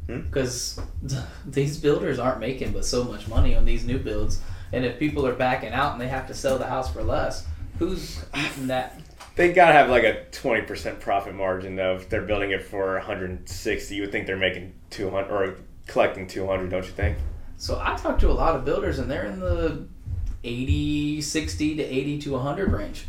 Hmm? 0.07 0.21
Because 0.21 0.79
these 1.45 1.77
builders 1.77 2.17
aren't 2.17 2.39
making 2.39 2.71
but 2.71 2.85
so 2.85 3.03
much 3.03 3.27
money 3.27 3.55
on 3.55 3.65
these 3.65 3.85
new 3.85 3.99
builds, 3.99 4.39
and 4.71 4.83
if 4.85 4.97
people 4.97 5.27
are 5.27 5.33
backing 5.35 5.73
out 5.73 5.91
and 5.91 6.01
they 6.01 6.07
have 6.07 6.25
to 6.27 6.33
sell 6.33 6.57
the 6.57 6.65
house 6.65 6.91
for 6.91 7.03
less, 7.03 7.45
who's 7.79 8.23
eating 8.35 8.67
that? 8.67 8.99
They 9.35 9.53
gotta 9.53 9.73
have 9.73 9.89
like 9.89 10.03
a 10.03 10.25
twenty 10.31 10.61
percent 10.61 10.99
profit 10.99 11.35
margin 11.35 11.75
though. 11.75 11.95
If 11.95 12.09
they're 12.09 12.23
building 12.23 12.51
it 12.51 12.63
for 12.63 12.93
160, 12.95 13.95
you 13.95 14.01
would 14.01 14.11
think 14.11 14.25
they're 14.25 14.35
making 14.35 14.73
200 14.89 15.31
or 15.31 15.55
collecting 15.85 16.27
200, 16.27 16.69
don't 16.69 16.83
you 16.85 16.91
think? 16.91 17.17
So 17.57 17.79
I 17.83 17.95
talked 17.95 18.21
to 18.21 18.29
a 18.29 18.33
lot 18.33 18.55
of 18.55 18.65
builders, 18.65 18.99
and 18.99 19.09
they're 19.09 19.25
in 19.25 19.39
the 19.39 19.87
80, 20.43 21.21
60 21.21 21.75
to 21.75 21.83
80 21.83 22.19
to 22.19 22.31
100 22.33 22.71
range 22.71 23.05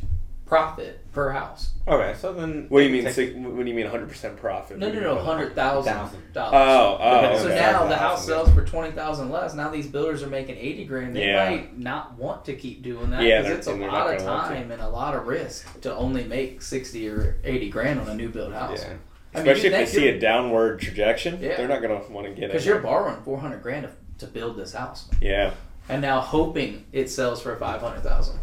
profit 0.49 1.01
per 1.13 1.31
house. 1.31 1.71
Okay, 1.87 2.15
so 2.19 2.33
then 2.33 2.67
What 2.69 2.81
do 2.81 2.87
you 2.87 2.93
mean? 2.93 3.05
Take- 3.05 3.13
six, 3.15 3.35
what 3.37 3.63
do 3.65 3.69
you 3.71 3.75
mean 3.75 3.85
100 3.85 4.09
percent 4.09 4.37
profit? 4.37 4.79
No, 4.79 4.91
no, 4.91 5.01
no, 5.01 5.19
hundred 5.19 5.55
thousand 5.55 5.93
Thousand. 5.93 6.33
dollars. 6.33 6.53
Oh, 6.55 6.99
oh, 7.01 7.39
So 7.39 7.47
okay. 7.47 7.57
now 7.57 7.87
the 7.87 7.97
house 7.97 8.25
sells 8.27 8.51
for 8.53 8.65
twenty 8.65 8.91
thousand 8.93 9.31
less. 9.31 9.55
Now 9.55 9.69
these 9.71 9.87
builders 9.87 10.23
are 10.23 10.27
making 10.29 10.57
eighty 10.57 10.85
grand. 10.85 11.15
They 11.15 11.27
Yeah. 11.29 11.51
might 11.51 11.79
not 11.79 12.19
want 12.19 12.45
to 12.47 12.55
keep 12.55 12.83
doing 12.83 13.11
that 13.11 13.21
because 13.21 13.45
they're- 13.47 13.55
it's 13.57 13.67
a 13.67 13.73
lot 13.75 14.11
of 14.13 14.19
gonna 14.19 14.31
want 14.31 14.49
to. 14.49 14.55
time 14.55 14.71
and 14.71 14.81
a 14.83 14.89
lot 14.89 15.15
of 15.15 15.27
risk 15.27 15.81
to 15.83 15.95
only 15.95 16.25
make 16.25 16.63
sixty 16.63 17.09
or 17.09 17.37
eighty 17.45 17.69
grand 17.71 18.01
on 18.01 18.09
a 18.09 18.15
new 18.15 18.29
build 18.29 18.53
house. 18.53 18.83
Yeah. 18.83 18.89
I 19.35 19.41
mean, 19.43 19.49
Especially 19.49 19.69
if 19.69 19.73
they 19.75 19.87
see 19.87 20.09
a 20.09 20.19
downward 20.19 20.81
trajectation, 20.81 21.39
Yeah. 21.41 21.57
they're 21.59 21.69
not 21.69 21.83
gonna 21.83 22.01
want 22.11 22.27
to 22.27 22.33
get 22.33 22.45
it. 22.45 22.53
because 22.53 22.65
you're 22.67 22.79
borrowing 22.81 23.21
four 23.23 23.39
hundred 23.39 23.63
grand 23.63 23.87
to, 24.19 24.27
to 24.27 24.33
build 24.33 24.57
this 24.57 24.73
house, 24.73 25.09
Yeah, 25.21 25.51
and 25.89 26.01
now 26.03 26.21
hoping 26.21 26.85
it 26.93 27.11
sells 27.11 27.43
for 27.43 27.55
five 27.57 27.81
hundred 27.83 28.03
thousand. 28.03 28.39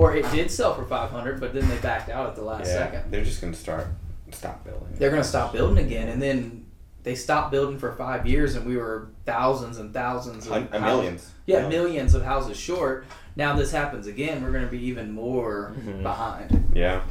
Or 0.00 0.16
it 0.16 0.30
did 0.32 0.50
sell 0.50 0.74
for 0.74 0.84
five 0.84 1.10
hundred, 1.10 1.40
but 1.40 1.52
then 1.52 1.68
they 1.68 1.76
backed 1.78 2.08
out 2.08 2.26
at 2.30 2.34
the 2.36 2.42
last 2.42 2.66
yeah. 2.68 2.72
second. 2.74 3.10
They're 3.10 3.24
just 3.24 3.40
gonna 3.40 3.52
start 3.54 3.86
stop 4.32 4.64
building. 4.64 4.86
they're 4.98 5.10
going 5.10 5.20
to 5.22 5.28
stop 5.28 5.52
building 5.52 5.84
again 5.84 6.08
and 6.08 6.22
then 6.22 6.64
they 7.02 7.16
stopped 7.16 7.50
building 7.50 7.76
for 7.80 7.90
five 7.96 8.28
years 8.28 8.54
and 8.54 8.64
we 8.64 8.76
were 8.76 9.08
thousands 9.26 9.78
and 9.78 9.92
thousands 9.92 10.46
of 10.46 10.70
houses- 10.70 10.80
millions. 10.80 11.30
yeah, 11.46 11.66
millions 11.68 12.14
of 12.14 12.22
houses 12.22 12.56
short 12.56 13.04
now 13.34 13.56
this 13.56 13.72
happens 13.72 14.06
again 14.06 14.40
we're 14.40 14.52
going 14.52 14.64
to 14.64 14.70
be 14.70 14.78
even 14.86 15.10
more 15.10 15.72
Mhm. 15.80 16.04
behind 16.04 16.70
Yeah. 16.76 17.02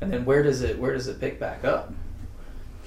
and 0.00 0.12
then 0.12 0.24
where 0.24 0.44
does 0.44 0.62
it 0.62 0.78
where 0.78 0.92
does 0.94 1.08
it 1.08 1.18
pick 1.18 1.40
back 1.40 1.64
up 1.64 1.92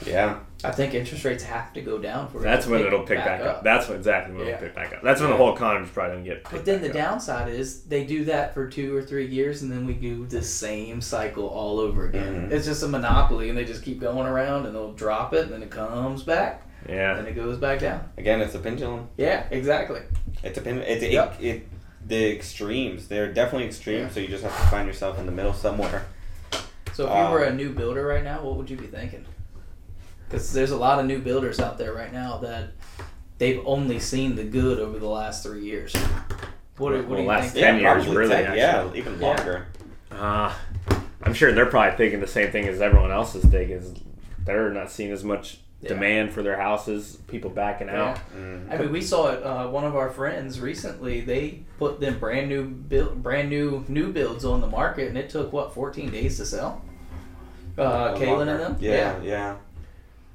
Yeah. 0.07 0.39
i 0.63 0.71
think 0.71 0.93
interest 0.93 1.25
rates 1.25 1.43
have 1.43 1.73
to 1.73 1.81
go 1.81 1.97
down 1.97 2.29
for 2.29 2.39
it 2.39 2.43
that's 2.43 2.65
to 2.65 2.71
when 2.71 2.81
it'll 2.81 3.03
pick 3.03 3.17
back, 3.17 3.41
up. 3.41 3.63
That's 3.63 3.87
when 3.89 3.97
exactly 3.97 4.33
when 4.35 4.45
Yeah. 4.47 4.53
it'll 4.53 4.65
pick 4.67 4.75
back 4.75 4.93
up. 4.93 5.01
That's 5.03 5.19
when 5.21 5.29
the 5.29 5.35
whole 5.35 5.53
economy's 5.55 5.89
probably 5.89 6.15
gonna 6.17 6.25
get. 6.25 6.37
Picked 6.37 6.45
up. 6.45 6.51
But 6.51 6.55
picked 6.57 6.65
then 6.65 6.81
the 6.81 6.87
up. 6.89 6.93
downside 6.93 7.49
is 7.49 7.83
they 7.83 8.03
do 8.05 8.25
that 8.25 8.53
for 8.53 8.67
two 8.69 8.95
or 8.95 9.01
three 9.01 9.25
years 9.27 9.61
and 9.61 9.71
then 9.71 9.85
we 9.85 9.93
do 9.93 10.25
the 10.25 10.41
same 10.41 11.01
cycle 11.01 11.47
all 11.47 11.79
over 11.79 12.07
again 12.07 12.49
Mhm. 12.49 12.51
it's 12.51 12.65
just 12.65 12.83
a 12.83 12.87
monopoly 12.87 13.49
and 13.49 13.57
they 13.57 13.65
just 13.65 13.83
keep 13.83 13.99
going 13.99 14.27
around 14.27 14.65
and 14.65 14.73
they'll 14.75 14.93
drop 14.93 15.33
it 15.33 15.43
and 15.45 15.51
then 15.53 15.63
it 15.63 15.69
comes 15.71 16.23
back 16.23 16.61
Yeah, 16.87 17.17
and 17.17 17.27
it 17.27 17.35
goes 17.35 17.57
back 17.57 17.79
down 17.79 18.01
Again, 18.17 18.39
it's 18.41 18.55
a 18.55 18.59
pendulum. 18.59 19.07
yeah 19.17 19.43
exactly 19.51 20.01
It's 20.43 20.57
a 20.57 20.61
pendulum. 20.61 20.87
It's 20.89 21.03
Yep. 21.03 21.37
it, 21.41 21.45
it. 21.45 21.67
The 22.05 22.31
extremes. 22.35 23.07
They're 23.07 23.31
definitely 23.31 23.67
extremes. 23.67 24.01
Yeah. 24.09 24.09
So 24.09 24.19
you 24.19 24.27
just 24.27 24.43
have 24.43 24.51
to 24.59 24.67
find 24.67 24.85
yourself 24.87 25.17
in 25.19 25.25
the 25.25 25.31
middle 25.31 25.53
somewhere. 25.53 26.03
So 26.93 27.05
if 27.07 27.15
you 27.17 27.31
were 27.31 27.45
a 27.45 27.49
Um, 27.49 27.55
new 27.55 27.69
builder 27.69 28.05
right 28.05 28.23
now, 28.25 28.43
what 28.43 28.57
would 28.57 28.69
you 28.69 28.75
be 28.75 28.87
thinking? 28.87 29.25
Because 30.33 30.51
there's 30.51 30.71
a 30.71 30.77
lot 30.77 30.97
of 30.99 31.05
new 31.05 31.19
builders 31.19 31.59
out 31.59 31.77
there 31.77 31.93
right 31.93 32.11
now 32.11 32.37
that 32.37 32.69
they've 33.37 33.61
only 33.67 33.99
seen 33.99 34.35
the 34.35 34.43
good 34.43 34.79
over 34.79 34.97
the 34.97 35.07
last 35.07 35.43
three 35.43 35.63
years. 35.63 35.93
What, 36.77 36.89
do- 36.89 36.95
what 37.03 37.07
Well, 37.07 37.17
do 37.17 37.21
you 37.21 37.27
last 37.29 37.53
think? 37.53 37.63
10 37.65 37.79
years, 37.79 38.07
really, 38.07 38.29
10, 38.31 38.57
yeah, 38.57 38.63
actually. 38.81 38.97
even 38.99 39.19
Yeah. 39.19 39.27
longer. 39.27 39.67
Uh, 40.11 40.51
I'm 41.21 41.35
sure 41.35 41.51
they're 41.51 41.67
probably 41.67 41.95
thinking 41.97 42.19
the 42.19 42.25
same 42.25 42.49
thing 42.51 42.67
as 42.67 42.81
everyone 42.81 43.11
else 43.11 43.35
is 43.35 43.45
thinking. 43.45 43.75
Is 43.77 43.93
they're 44.43 44.71
not 44.71 44.89
seeing 44.89 45.11
as 45.11 45.23
much 45.23 45.59
Yeah. 45.81 45.89
demand 45.89 46.33
for 46.33 46.41
their 46.41 46.57
houses, 46.57 47.19
people 47.27 47.51
backing 47.51 47.89
out. 47.89 48.17
Mm. 48.35 48.73
I 48.73 48.77
mean, 48.77 48.91
we 48.91 49.01
saw 49.01 49.27
it. 49.33 49.43
Uh, 49.43 49.67
one 49.67 49.83
of 49.83 49.95
our 49.95 50.09
friends 50.09 50.59
recently, 50.59 51.21
they 51.21 51.59
put 51.77 51.99
them 51.99 52.17
brand 52.17 52.49
new 52.49 52.63
build, 52.65 53.21
brand 53.21 53.51
new 53.51 53.85
new 53.87 54.11
builds 54.11 54.45
on 54.45 54.61
the 54.61 54.67
market, 54.67 55.09
and 55.09 55.17
it 55.17 55.29
took 55.29 55.53
what 55.53 55.75
14 55.75 56.09
days 56.09 56.37
to 56.37 56.45
sell. 56.47 56.81
Uh, 57.77 58.15
Kalen 58.15 58.27
Longer. 58.37 58.51
and 58.53 58.59
them. 58.61 58.77
Yeah, 58.79 59.21
yeah. 59.21 59.55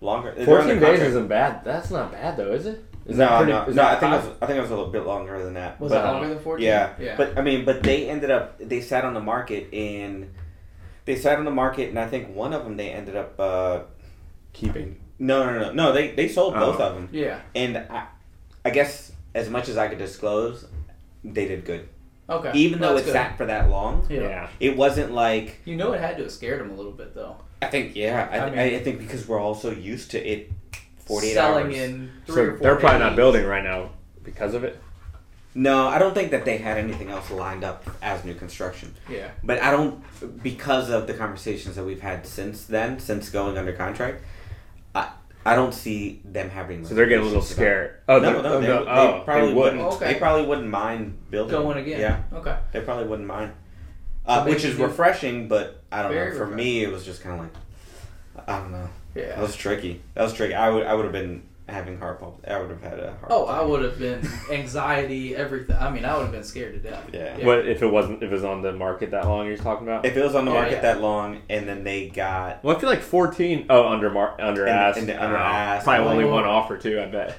Longer. 0.00 0.32
14 0.44 0.78
days 0.78 1.00
isn't 1.00 1.26
bad. 1.28 1.64
That's 1.64 1.90
not 1.90 2.12
bad 2.12 2.36
though, 2.36 2.52
is 2.52 2.66
it? 2.66 2.84
Is 3.06 3.16
no, 3.16 3.24
that 3.26 3.36
pretty, 3.38 3.52
no, 3.52 3.82
no. 3.82 3.88
I 3.88 3.96
think 3.98 4.12
it 4.12 4.16
was, 4.16 4.36
I 4.42 4.46
think 4.46 4.58
it 4.58 4.60
was 4.60 4.70
a 4.70 4.76
little 4.76 4.92
bit 4.92 5.04
longer 5.06 5.42
than 5.42 5.54
that. 5.54 5.80
Was 5.80 5.90
but, 5.92 6.04
it 6.04 6.08
longer 6.08 6.28
than 6.28 6.38
14? 6.40 6.64
Yeah, 6.66 6.92
Yeah. 7.00 7.16
but 7.16 7.36
I 7.38 7.42
mean, 7.42 7.64
but 7.64 7.82
they 7.82 8.08
ended 8.08 8.30
up 8.30 8.58
they 8.58 8.80
sat 8.80 9.04
on 9.04 9.14
the 9.14 9.20
market 9.20 9.72
and 9.72 10.32
they 11.06 11.16
sat 11.16 11.38
on 11.38 11.44
the 11.46 11.50
market, 11.50 11.88
and 11.88 11.98
I 11.98 12.06
think 12.06 12.34
one 12.34 12.52
of 12.52 12.64
them 12.64 12.76
they 12.76 12.90
ended 12.90 13.16
up 13.16 13.40
uh, 13.40 13.80
keeping. 14.52 15.00
no, 15.18 15.44
no, 15.50 15.58
no, 15.58 15.72
no. 15.72 15.92
They 15.92 16.12
they 16.12 16.28
sold 16.28 16.54
both 16.54 16.78
Oh. 16.80 16.84
of 16.84 16.94
them, 16.96 17.08
yeah. 17.12 17.40
and 17.54 17.78
I, 17.78 18.06
I 18.64 18.70
guess 18.70 19.10
as 19.34 19.48
much 19.48 19.68
as 19.68 19.78
I 19.78 19.88
could 19.88 19.98
disclose, 19.98 20.66
they 21.24 21.48
did 21.48 21.64
good. 21.64 21.88
Okay. 22.30 22.52
Even 22.54 22.80
though 22.80 22.96
it 22.96 23.04
good. 23.04 23.12
sat 23.12 23.36
for 23.38 23.46
that 23.46 23.70
long, 23.70 24.06
Yeah. 24.10 24.20
Yeah. 24.20 24.48
it 24.60 24.76
wasn't 24.76 25.12
like 25.12 25.60
You 25.64 25.76
know, 25.76 25.92
it 25.92 26.00
had 26.00 26.16
to 26.18 26.24
have 26.24 26.32
scared 26.32 26.60
them 26.60 26.70
a 26.70 26.74
little 26.74 26.92
bit 26.92 27.14
though. 27.14 27.36
I 27.62 27.66
think. 27.66 27.96
Yeah, 27.96 28.28
I, 28.30 28.36
I 28.38 28.46
I, 28.46 28.50
mean- 28.50 28.58
I 28.58 28.78
think 28.80 28.98
because 28.98 29.26
we're 29.26 29.40
all 29.40 29.54
so 29.54 29.70
used 29.70 30.10
to 30.12 30.18
it, 30.24 30.50
forty 31.06 31.28
eight 31.28 31.34
Selling 31.34 31.66
hours. 31.68 31.76
in 31.76 32.10
three 32.26 32.34
So 32.34 32.40
or 32.42 32.50
four 32.50 32.58
they're 32.58 32.76
probably 32.76 32.98
not 33.00 33.16
building 33.16 33.46
right 33.46 33.64
now 33.64 33.90
because 34.22 34.54
of 34.54 34.62
it. 34.64 34.78
No, 35.54 35.88
I 35.88 35.98
don't 35.98 36.14
think 36.14 36.30
that 36.30 36.44
they 36.44 36.58
had 36.58 36.76
anything 36.78 37.08
else 37.10 37.30
lined 37.32 37.64
up 37.64 37.84
as 38.02 38.24
new 38.24 38.34
construction. 38.34 38.94
Yeah. 39.10 39.30
But 39.42 39.60
I 39.60 39.72
don't, 39.72 40.04
because 40.42 40.88
of 40.90 41.06
the 41.08 41.14
conversations 41.14 41.74
that 41.74 41.84
we've 41.84 42.02
had 42.02 42.26
since 42.26 42.64
then, 42.64 43.00
since 43.00 43.28
going 43.30 43.58
under 43.58 43.72
contract, 43.72 44.22
I, 45.48 45.52
I 45.52 45.56
don't 45.56 45.72
see 45.74 46.20
them 46.24 46.50
having. 46.50 46.84
So 46.86 46.94
they're 46.94 47.06
getting 47.06 47.24
a 47.24 47.26
little 47.28 47.40
reservations 47.40 47.58
about 47.58 47.64
scared. 47.64 48.00
Oh, 48.08 48.16
it. 48.16 48.20
No, 48.20 48.32
they're- 48.32 48.42
no, 48.42 48.48
oh, 48.48 48.60
they, 48.60 48.66
no, 48.68 48.84
they 48.84 48.90
oh, 48.90 49.22
probably 49.24 49.48
they 49.48 49.54
wouldn't. 49.54 49.76
wouldn't. 49.82 49.94
Okay. 50.02 50.12
They 50.12 50.18
probably 50.18 50.46
wouldn't 50.46 50.68
mind 50.68 51.18
building. 51.30 51.50
Going 51.50 51.78
again. 51.78 52.00
Yeah, 52.00 52.38
Okay. 52.38 52.56
they 52.72 52.80
probably 52.80 53.06
wouldn't 53.06 53.28
mind. 53.28 53.52
So 54.26 54.32
Uh, 54.34 54.44
which 54.44 54.64
is 54.64 54.74
refreshing, 54.76 55.48
but 55.48 55.82
I 55.90 56.02
don't 56.02 56.14
know. 56.14 56.32
For 56.36 56.46
me, 56.46 56.82
it 56.84 56.92
was 56.92 57.04
just 57.04 57.22
kind 57.22 57.34
of 57.36 57.40
like, 57.46 58.46
I 58.46 58.58
don't 58.60 58.72
know. 58.72 58.88
Yeah, 59.14 59.28
that 59.28 59.38
was 59.40 59.56
tricky. 59.56 60.02
That 60.14 60.22
was 60.22 60.34
tricky. 60.34 60.54
I 60.54 60.68
would, 60.68 60.86
I 60.86 60.92
would 60.94 61.04
have 61.04 61.12
been 61.12 61.42
having 61.68 61.98
heart 61.98 62.20
palp. 62.20 62.34
I 62.48 62.58
would 62.58 62.70
have 62.70 62.82
had 62.82 62.98
a 62.98 63.10
heart. 63.12 63.26
Oh, 63.30 63.46
I 63.46 63.62
would 63.62 63.82
have 63.82 63.98
been 63.98 64.26
anxiety, 64.50 65.36
everything. 65.36 65.76
I 65.76 65.90
mean, 65.90 66.04
I 66.04 66.14
would 66.16 66.22
have 66.24 66.32
been 66.32 66.44
scared 66.44 66.74
to 66.74 66.78
death. 66.90 67.04
Yeah. 67.12 67.44
What 67.44 67.66
if 67.68 67.82
it 67.82 67.86
wasn't? 67.86 68.22
If 68.22 68.30
it 68.30 68.34
was 68.34 68.44
on 68.44 68.62
the 68.62 68.72
market 68.72 69.10
that 69.10 69.26
long? 69.26 69.46
You're 69.46 69.56
talking 69.58 69.86
about? 69.86 70.04
If 70.06 70.16
it 70.16 70.22
was 70.22 70.34
on 70.34 70.44
the 70.44 70.50
Yeah, 70.52 70.58
market 70.60 70.74
yeah. 70.76 70.80
that 70.82 71.00
long, 71.00 71.42
and 71.48 71.68
then 71.68 71.84
they 71.84 72.08
got 72.08 72.62
well, 72.64 72.76
I 72.76 72.80
feel 72.80 72.88
like 72.88 73.02
14. 73.02 73.66
Oh, 73.70 73.88
under 73.88 74.10
mar- 74.10 74.40
under 74.40 74.66
And- 74.66 74.78
ask. 74.78 74.98
and 74.98 75.08
the 75.08 75.22
under 75.22 75.36
Oh, 75.36 75.40
ask. 75.40 75.84
Probably 75.84 76.06
only 76.06 76.24
Oh. 76.24 76.32
one 76.34 76.44
offer 76.44 76.76
too. 76.78 77.00
I 77.00 77.06
bet. 77.06 77.36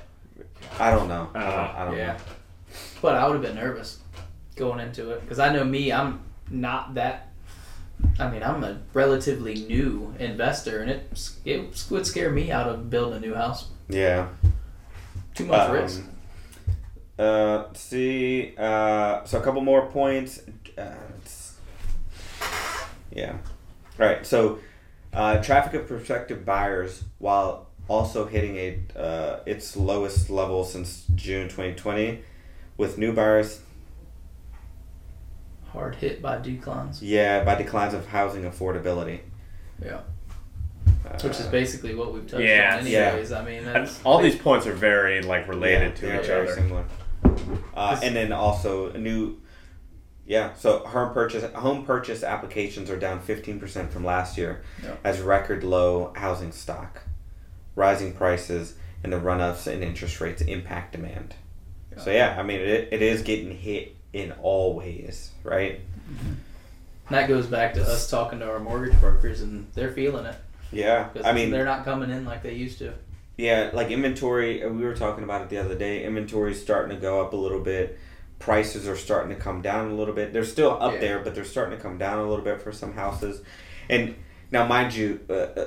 I 0.80 0.92
don't 0.92 1.08
know. 1.08 1.30
I 1.34 1.40
don't, 1.40 1.50
know. 1.50 1.72
I 1.78 1.86
don't 1.86 1.98
Yeah. 1.98 2.08
know. 2.14 2.18
But 3.02 3.16
I 3.16 3.26
would 3.26 3.34
have 3.34 3.42
been 3.42 3.56
nervous 3.56 4.00
going 4.56 4.80
into 4.80 5.12
it 5.12 5.22
because 5.22 5.40
I 5.40 5.52
know 5.52 5.64
me. 5.64 5.92
I'm 5.92 6.20
not 6.52 6.94
that. 6.96 7.28
I 8.18 8.30
mean, 8.30 8.44
I'm 8.44 8.64
a 8.64 8.78
relatively 8.94 9.56
new 9.56 10.14
investor, 10.20 10.82
and 10.82 10.90
it 10.92 11.20
it 11.46 11.86
would 11.90 12.06
scare 12.06 12.30
me 12.30 12.52
out 12.52 12.68
of 12.70 12.90
building 12.90 13.18
a 13.18 13.20
new 13.20 13.34
house. 13.36 13.70
Yeah. 13.90 14.28
Too 15.36 15.46
much 15.46 15.70
Um, 15.70 15.72
risk. 15.72 16.04
Uh, 17.18 17.64
let's 17.68 17.82
see. 17.82 18.54
Uh, 18.58 19.24
so 19.26 19.40
a 19.40 19.42
couple 19.42 19.62
more 19.62 19.88
points. 19.88 20.42
Uh, 20.78 20.94
yeah. 23.12 23.38
All 24.00 24.06
right. 24.06 24.26
So, 24.26 24.60
uh, 25.14 25.42
traffic 25.42 25.74
of 25.74 25.88
prospective 25.88 26.46
buyers, 26.46 27.04
while 27.18 27.68
also 27.88 28.26
hitting 28.26 28.56
a 28.58 28.80
uh, 28.96 29.40
its 29.46 29.76
lowest 29.76 30.30
level 30.30 30.64
since 30.64 31.06
June 31.16 31.50
2020, 31.50 32.22
with 32.78 32.98
new 32.98 33.12
buyers, 33.12 33.62
Hard 35.74 35.96
hit 35.96 36.22
by 36.22 36.40
declines, 36.40 37.02
yeah, 37.02 37.44
by 37.44 37.56
declines 37.56 37.94
of 37.94 38.08
housing 38.08 38.44
affordability. 38.44 39.20
Yeah. 39.84 40.02
Uh, 41.06 41.18
which 41.24 41.40
is 41.40 41.48
basically 41.48 41.96
what 41.96 42.14
we've 42.14 42.28
touched 42.28 42.44
Yeah, 42.44 42.78
on, 42.80 42.86
yeah. 42.88 43.00
anyways. 43.10 43.32
I 43.32 43.44
mean, 43.46 43.64
that's, 43.64 44.00
All 44.04 44.20
these 44.22 44.36
points 44.36 44.68
are 44.68 44.74
very 44.74 45.22
like 45.22 45.48
related 45.48 45.94
yeah, 46.02 46.18
to 46.18 46.24
each 46.24 46.30
other. 46.30 46.54
Similar. 46.56 46.86
Uh, 47.74 48.00
and 48.04 48.16
then 48.16 48.32
also 48.34 48.90
a 48.92 48.98
new, 48.98 49.38
yeah. 50.26 50.54
So 50.56 50.80
home 50.80 51.14
purchase 51.14 51.52
home 51.54 51.86
purchase 51.86 52.24
applications 52.24 52.90
are 52.90 52.98
down 53.00 53.20
fifteen 53.22 53.60
percent 53.60 53.92
from 53.92 54.04
last 54.04 54.38
year, 54.38 54.62
Yeah. 54.84 54.96
as 55.04 55.22
record 55.22 55.64
low 55.64 56.14
housing 56.16 56.52
stock, 56.52 57.02
rising 57.76 58.14
prices, 58.14 58.76
and 59.04 59.12
the 59.14 59.18
run 59.18 59.40
ups 59.42 59.68
in 59.68 59.82
interest 59.82 60.20
rates 60.22 60.42
impact 60.42 60.92
demand. 60.94 61.36
So 61.98 62.12
yeah, 62.12 62.36
I 62.38 62.44
mean 62.44 62.60
it, 62.60 62.90
it 62.92 63.02
is 63.02 63.22
getting 63.24 63.52
hit 63.56 63.96
in 64.14 64.32
all 64.42 64.74
ways, 64.76 65.32
right? 65.44 65.80
that 67.10 67.28
goes 67.28 67.48
back 67.48 67.74
to 67.74 67.82
us 67.82 68.10
talking 68.10 68.40
to 68.40 68.50
our 68.50 68.60
mortgage 68.60 69.00
brokers, 69.00 69.42
and 69.42 69.68
they're 69.74 69.92
feeling 69.92 70.26
it. 70.26 70.36
Yeah, 70.72 71.10
I 71.24 71.34
mean 71.34 71.50
they're 71.52 71.66
not 71.66 71.84
coming 71.86 72.10
in 72.10 72.26
like 72.26 72.44
they 72.44 72.54
used 72.54 72.80
to. 72.80 72.94
Yeah, 73.38 73.70
like 73.74 73.90
inventory, 73.90 74.64
uh, 74.64 74.70
we 74.70 74.84
were 74.84 74.96
talking 74.96 75.24
about 75.24 75.42
it 75.44 75.50
the 75.50 75.58
other 75.58 75.76
day. 75.76 76.04
Inventory's 76.04 76.62
starting 76.62 76.96
to 76.96 77.02
go 77.02 77.22
up 77.22 77.32
a 77.34 77.38
little 77.38 77.62
bit. 77.62 77.98
Prices 78.38 78.88
are 78.88 78.98
starting 78.98 79.36
to 79.36 79.42
come 79.42 79.62
down 79.62 79.92
a 79.92 79.94
little 79.96 80.14
bit. 80.14 80.34
They're 80.34 80.44
still 80.44 80.78
up 80.82 80.94
Yeah. 80.96 81.00
there, 81.00 81.20
but 81.20 81.36
they're 81.36 81.46
starting 81.46 81.78
to 81.78 81.82
come 81.82 81.98
down 81.98 82.20
a 82.20 82.28
little 82.30 82.44
bit 82.44 82.62
for 82.62 82.72
some 82.74 82.94
houses. 82.94 83.42
And 83.90 84.16
now, 84.52 84.68
mind 84.68 84.94
you, 84.94 85.22
uh, 85.30 85.34
uh, 85.34 85.66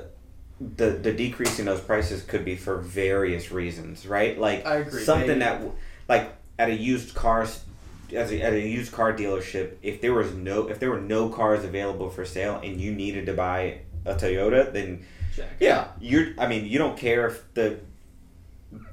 the 0.60 0.90
the 0.90 1.12
decrease 1.12 1.58
in 1.58 1.64
those 1.66 1.80
prices 1.80 2.22
could 2.22 2.44
be 2.44 2.56
for 2.56 2.76
various 2.76 3.50
reasons, 3.50 4.06
right? 4.06 4.38
Like 4.38 4.64
I 4.66 4.76
agree. 4.76 5.02
something 5.02 5.38
Maybe- 5.38 5.40
that, 5.40 5.62
like 6.08 6.32
at 6.58 6.68
a 6.68 6.74
used 6.74 7.14
cars, 7.14 7.64
as 8.14 8.30
a, 8.30 8.40
at 8.42 8.52
a 8.52 8.60
used 8.60 8.92
car 8.92 9.12
dealership, 9.14 9.72
if 9.82 10.00
there 10.02 10.12
was 10.12 10.32
no 10.34 10.68
if 10.68 10.78
there 10.78 10.90
were 10.90 11.00
no 11.00 11.28
cars 11.30 11.64
available 11.64 12.10
for 12.10 12.24
sale 12.24 12.60
and 12.62 12.80
you 12.80 12.92
needed 12.92 13.26
to 13.26 13.32
buy 13.32 13.78
a 14.04 14.14
Toyota, 14.14 14.72
then 14.72 15.04
Check. 15.36 15.48
yeah, 15.60 15.88
you're. 16.00 16.28
I 16.38 16.46
mean, 16.48 16.66
you 16.66 16.78
don't 16.78 16.96
care 16.96 17.26
if 17.28 17.42
the 17.54 17.78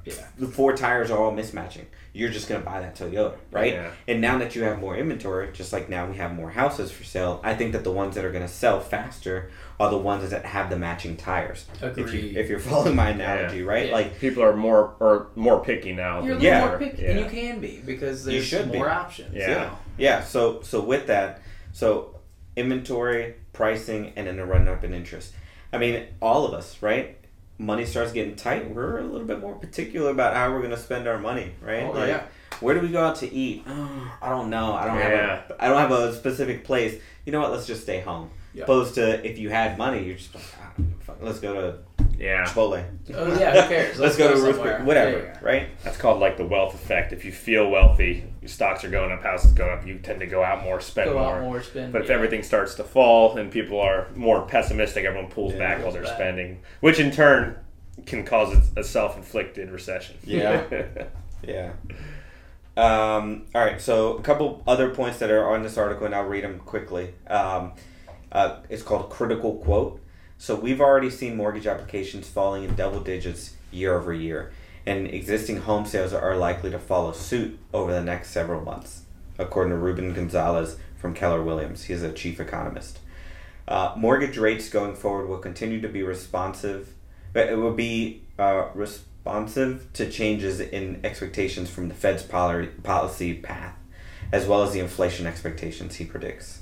Yeah. 0.04 0.14
the 0.38 0.46
four 0.46 0.76
tires 0.76 1.10
are 1.10 1.18
all 1.18 1.32
mismatching. 1.32 1.84
You're 2.12 2.28
just 2.30 2.48
gonna 2.48 2.64
buy 2.64 2.80
that 2.80 2.96
Toyota, 2.96 3.34
right? 3.52 3.72
Yeah. 3.74 3.90
And 4.08 4.20
now 4.20 4.36
that 4.38 4.56
you 4.56 4.64
have 4.64 4.80
more 4.80 4.96
inventory, 4.96 5.48
just 5.52 5.72
like 5.72 5.88
now 5.88 6.06
we 6.06 6.16
have 6.16 6.34
more 6.34 6.50
houses 6.50 6.90
for 6.90 7.04
sale, 7.04 7.40
I 7.44 7.54
think 7.54 7.72
that 7.72 7.84
the 7.84 7.92
ones 7.92 8.16
that 8.16 8.24
are 8.24 8.32
gonna 8.32 8.48
sell 8.48 8.80
faster 8.80 9.48
are 9.78 9.88
the 9.90 9.96
ones 9.96 10.28
that 10.30 10.44
have 10.44 10.70
the 10.70 10.76
matching 10.76 11.16
tires. 11.16 11.66
If 11.80 12.12
you 12.12 12.38
if 12.38 12.48
you're 12.50 12.58
following 12.58 12.96
my 12.96 13.10
analogy, 13.10 13.62
right? 13.62 13.86
Yeah. 13.86 13.92
Like 13.92 14.18
People 14.18 14.42
are 14.42 14.54
more 14.56 14.94
or 15.00 15.28
more 15.36 15.62
picky 15.64 15.92
now. 15.92 16.22
You're 16.22 16.34
than 16.34 16.42
Yeah. 16.44 16.66
more 16.66 16.78
picky, 16.78 17.06
and 17.06 17.20
you 17.20 17.26
can 17.26 17.60
be 17.60 17.80
because 17.86 18.26
You 18.26 18.32
there's 18.32 18.44
should 18.44 18.72
be. 18.72 18.78
more 18.78 18.90
options. 18.90 19.34
Yeah. 19.34 19.48
yeah, 19.50 19.70
yeah. 19.96 20.22
So 20.24 20.60
so 20.62 20.80
with 20.80 21.06
that, 21.06 21.40
so 21.72 22.16
inventory, 22.60 23.34
pricing, 23.52 24.12
and 24.16 24.26
then 24.26 24.36
the 24.36 24.44
run 24.44 24.68
up 24.68 24.84
in 24.84 24.94
interest. 24.94 25.32
I 25.72 25.78
mean, 25.78 26.06
all 26.20 26.44
of 26.46 26.54
us, 26.54 26.80
right? 26.82 27.16
Money 27.58 27.84
starts 27.84 28.12
getting 28.12 28.36
tight. 28.36 28.70
We're 28.74 28.98
a 28.98 29.02
little 29.04 29.26
bit 29.26 29.40
more 29.40 29.54
particular 29.54 30.10
about 30.10 30.34
how 30.34 30.50
we're 30.52 30.62
gonna 30.62 30.76
spend 30.76 31.06
our 31.08 31.18
money, 31.18 31.52
right? 31.60 31.84
Oh, 31.84 31.92
Like, 31.92 32.08
yeah. 32.08 32.22
Where 32.60 32.74
do 32.74 32.80
we 32.80 32.88
go 32.88 33.04
out 33.04 33.16
to 33.16 33.32
eat? 33.32 33.64
Oh, 33.66 34.12
I 34.22 34.28
don't 34.28 34.50
know. 34.50 34.74
I 34.74 34.86
don't 34.86 34.96
Yeah. 34.98 35.36
have 35.40 35.50
a 35.50 35.64
I 35.64 35.68
don't 35.68 35.78
have 35.78 35.92
a 35.92 36.14
specific 36.14 36.64
place. 36.64 37.00
You 37.24 37.32
know 37.32 37.40
what? 37.40 37.50
Let's 37.50 37.66
just 37.66 37.82
stay 37.82 38.00
home. 38.00 38.30
Yeah. 38.54 38.64
Opposed 38.64 38.94
to 38.96 39.24
if 39.28 39.38
you 39.38 39.48
had 39.50 39.78
money, 39.78 40.02
you're 40.04 40.16
just 40.16 40.34
like, 40.34 40.44
ah, 40.60 40.72
fuck, 41.00 41.18
let's 41.22 41.38
go 41.38 41.54
to 41.54 41.78
Yeah. 42.20 42.44
Chipotle. 42.44 42.84
Oh 43.14 43.38
yeah, 43.40 43.62
who 43.62 43.68
cares? 43.68 43.98
Let's, 43.98 44.16
go, 44.18 44.34
to 44.34 44.40
Ruth, 44.40 44.56
somewhere. 44.56 44.84
whatever, 44.84 45.18
Yeah, 45.18 45.24
yeah. 45.24 45.38
right? 45.40 45.68
That's 45.82 45.96
called 45.96 46.20
like 46.20 46.36
the 46.36 46.44
wealth 46.44 46.74
effect. 46.74 47.14
If 47.14 47.24
you 47.24 47.32
feel 47.32 47.70
wealthy, 47.70 48.24
your 48.42 48.48
stocks 48.50 48.84
are 48.84 48.90
going 48.90 49.10
up, 49.10 49.22
houses 49.22 49.52
going 49.52 49.70
up, 49.72 49.86
you 49.86 49.98
tend 49.98 50.20
to 50.20 50.26
go 50.26 50.44
out 50.44 50.62
more, 50.62 50.80
spend 50.82 51.10
Go 51.10 51.18
more. 51.18 51.36
out 51.36 51.42
more, 51.42 51.62
spend. 51.62 51.92
But 51.94 52.02
if 52.02 52.08
yeah. 52.08 52.14
everything 52.14 52.42
starts 52.42 52.74
to 52.74 52.84
fall 52.84 53.38
and 53.38 53.50
people 53.50 53.80
are 53.80 54.08
more 54.14 54.42
pessimistic, 54.42 55.06
everyone 55.06 55.30
pulls 55.30 55.54
Yeah, 55.54 55.58
back 55.60 55.76
while 55.78 55.84
pulls 55.84 55.94
they're 55.94 56.02
back. 56.04 56.12
spending, 56.14 56.60
which 56.80 57.00
in 57.00 57.10
turn 57.10 57.56
can 58.04 58.24
cause 58.24 58.54
a 58.76 58.84
self-inflicted 58.84 59.70
recession. 59.70 60.16
Yeah. 60.24 60.64
Yeah. 61.42 61.72
Um, 62.76 63.46
all 63.54 63.62
right. 63.64 63.80
So 63.80 64.18
a 64.18 64.22
couple 64.22 64.62
other 64.66 64.90
points 64.90 65.18
that 65.20 65.30
are 65.30 65.48
on 65.54 65.62
this 65.62 65.78
article, 65.78 66.04
and 66.06 66.14
I'll 66.14 66.24
read 66.26 66.44
them 66.44 66.58
quickly. 66.60 67.14
Um, 67.26 67.72
uh, 68.30 68.56
it's 68.68 68.82
called 68.82 69.08
critical 69.10 69.54
quote. 69.56 70.00
So 70.40 70.54
we've 70.56 70.80
already 70.80 71.10
seen 71.10 71.36
mortgage 71.36 71.66
applications 71.66 72.26
falling 72.26 72.64
in 72.64 72.74
double 72.74 73.00
digits 73.00 73.56
year 73.70 73.94
over 73.94 74.10
year, 74.10 74.52
and 74.86 75.06
existing 75.06 75.58
home 75.58 75.84
sales 75.84 76.14
are 76.14 76.34
likely 76.34 76.70
to 76.70 76.78
follow 76.78 77.12
suit 77.12 77.58
over 77.74 77.92
the 77.92 78.02
next 78.02 78.30
several 78.30 78.62
months, 78.62 79.02
according 79.36 79.72
to 79.72 79.76
Ruben 79.76 80.14
Gonzalez 80.14 80.78
from 80.96 81.12
Keller 81.12 81.42
Williams. 81.42 81.84
He's 81.84 82.02
a 82.02 82.10
chief 82.10 82.40
economist. 82.40 83.00
Uh, 83.68 83.92
mortgage 83.98 84.38
rates 84.38 84.70
going 84.70 84.94
forward 84.94 85.28
will 85.28 85.36
continue 85.36 85.78
to 85.82 85.88
be 85.90 86.02
responsive, 86.02 86.94
but 87.34 87.50
it 87.50 87.56
will 87.56 87.74
be 87.74 88.22
uh, 88.38 88.68
responsive 88.74 89.92
to 89.92 90.10
changes 90.10 90.58
in 90.58 91.02
expectations 91.04 91.68
from 91.68 91.88
the 91.88 91.94
Fed's 91.94 92.22
poli- 92.22 92.68
policy 92.82 93.34
path, 93.34 93.76
as 94.32 94.46
well 94.46 94.62
as 94.62 94.72
the 94.72 94.80
inflation 94.80 95.26
expectations 95.26 95.96
he 95.96 96.06
predicts. 96.06 96.60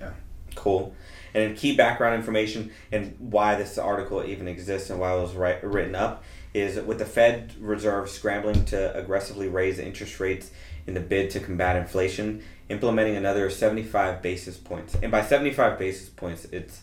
Yeah. 0.00 0.12
Cool. 0.54 0.94
And 1.34 1.44
then 1.44 1.56
key 1.56 1.76
background 1.76 2.16
information 2.16 2.72
and 2.90 3.14
why 3.18 3.54
this 3.54 3.78
article 3.78 4.24
even 4.24 4.48
exists 4.48 4.90
and 4.90 4.98
why 4.98 5.14
it 5.14 5.20
was 5.20 5.34
write, 5.34 5.62
written 5.62 5.94
up 5.94 6.24
is 6.52 6.80
with 6.84 6.98
the 6.98 7.04
Fed 7.04 7.54
Reserve 7.60 8.08
scrambling 8.08 8.64
to 8.66 8.96
aggressively 8.96 9.48
raise 9.48 9.78
interest 9.78 10.18
rates 10.18 10.50
in 10.86 10.94
the 10.94 11.00
bid 11.00 11.30
to 11.30 11.40
combat 11.40 11.76
inflation, 11.76 12.42
implementing 12.68 13.16
another 13.16 13.48
75 13.50 14.22
basis 14.22 14.56
points. 14.56 14.96
And 15.00 15.12
by 15.12 15.22
75 15.22 15.78
basis 15.78 16.08
points, 16.08 16.46
it's 16.46 16.82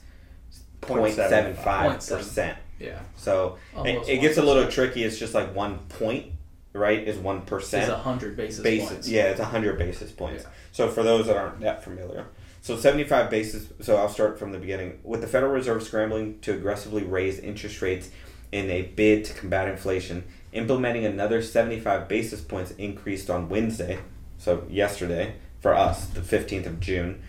0.75%. 0.82 2.56
Yeah. 2.80 3.00
So 3.16 3.58
it, 3.74 3.78
Almost 3.78 4.10
it 4.10 4.22
gets 4.22 4.38
a 4.38 4.44
little 4.44 4.70
tricky. 4.70 5.04
It's 5.04 5.18
just 5.18 5.34
like 5.34 5.54
one 5.56 5.80
point, 5.90 6.32
right? 6.74 7.00
Is 7.00 7.18
1%. 7.18 7.62
Is 7.62 7.90
a 7.90 7.98
hundred 7.98 8.38
basis 8.38 8.62
basis. 8.62 8.90
points. 8.90 9.10
Yeah, 9.10 9.24
it's 9.24 9.40
100 9.40 9.78
basis 9.78 10.12
points. 10.12 10.44
Yeah. 10.44 10.50
So 10.72 10.88
for 10.90 11.04
those 11.04 11.28
that 11.28 11.36
aren't 11.36 11.60
that 11.62 11.84
familiar. 11.84 12.28
So 12.68 12.76
75 12.76 13.30
basis 13.30 13.70
so 13.80 13.96
I'll 13.96 14.10
start 14.10 14.38
from 14.38 14.52
the 14.52 14.58
beginning. 14.58 15.00
With 15.02 15.22
the 15.22 15.28
Federal 15.28 15.54
Reserve 15.54 15.84
scrambling 15.84 16.38
to 16.40 16.54
aggressively 16.54 17.02
raise 17.02 17.40
interest 17.40 17.82
rates 17.82 18.10
in 18.52 18.70
a 18.70 18.82
bid 18.82 19.24
to 19.24 19.34
combat 19.34 19.70
inflation, 19.70 20.26
implementing 20.52 21.06
another 21.06 21.42
75 21.42 22.10
basis 22.10 22.42
points 22.42 22.72
increased 22.72 23.30
on 23.30 23.48
Wednesday, 23.48 24.00
so 24.38 24.66
yesterday 24.70 25.36
for 25.62 25.74
us, 25.74 26.08
the 26.08 26.20
15th 26.20 26.66
of 26.66 26.82
June. 26.82 27.22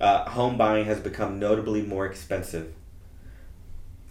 Uh, 0.00 0.22
home 0.28 0.56
buying 0.56 0.84
has 0.84 1.00
become 1.00 1.40
notably 1.40 1.82
more 1.82 2.06
expensive. 2.06 2.72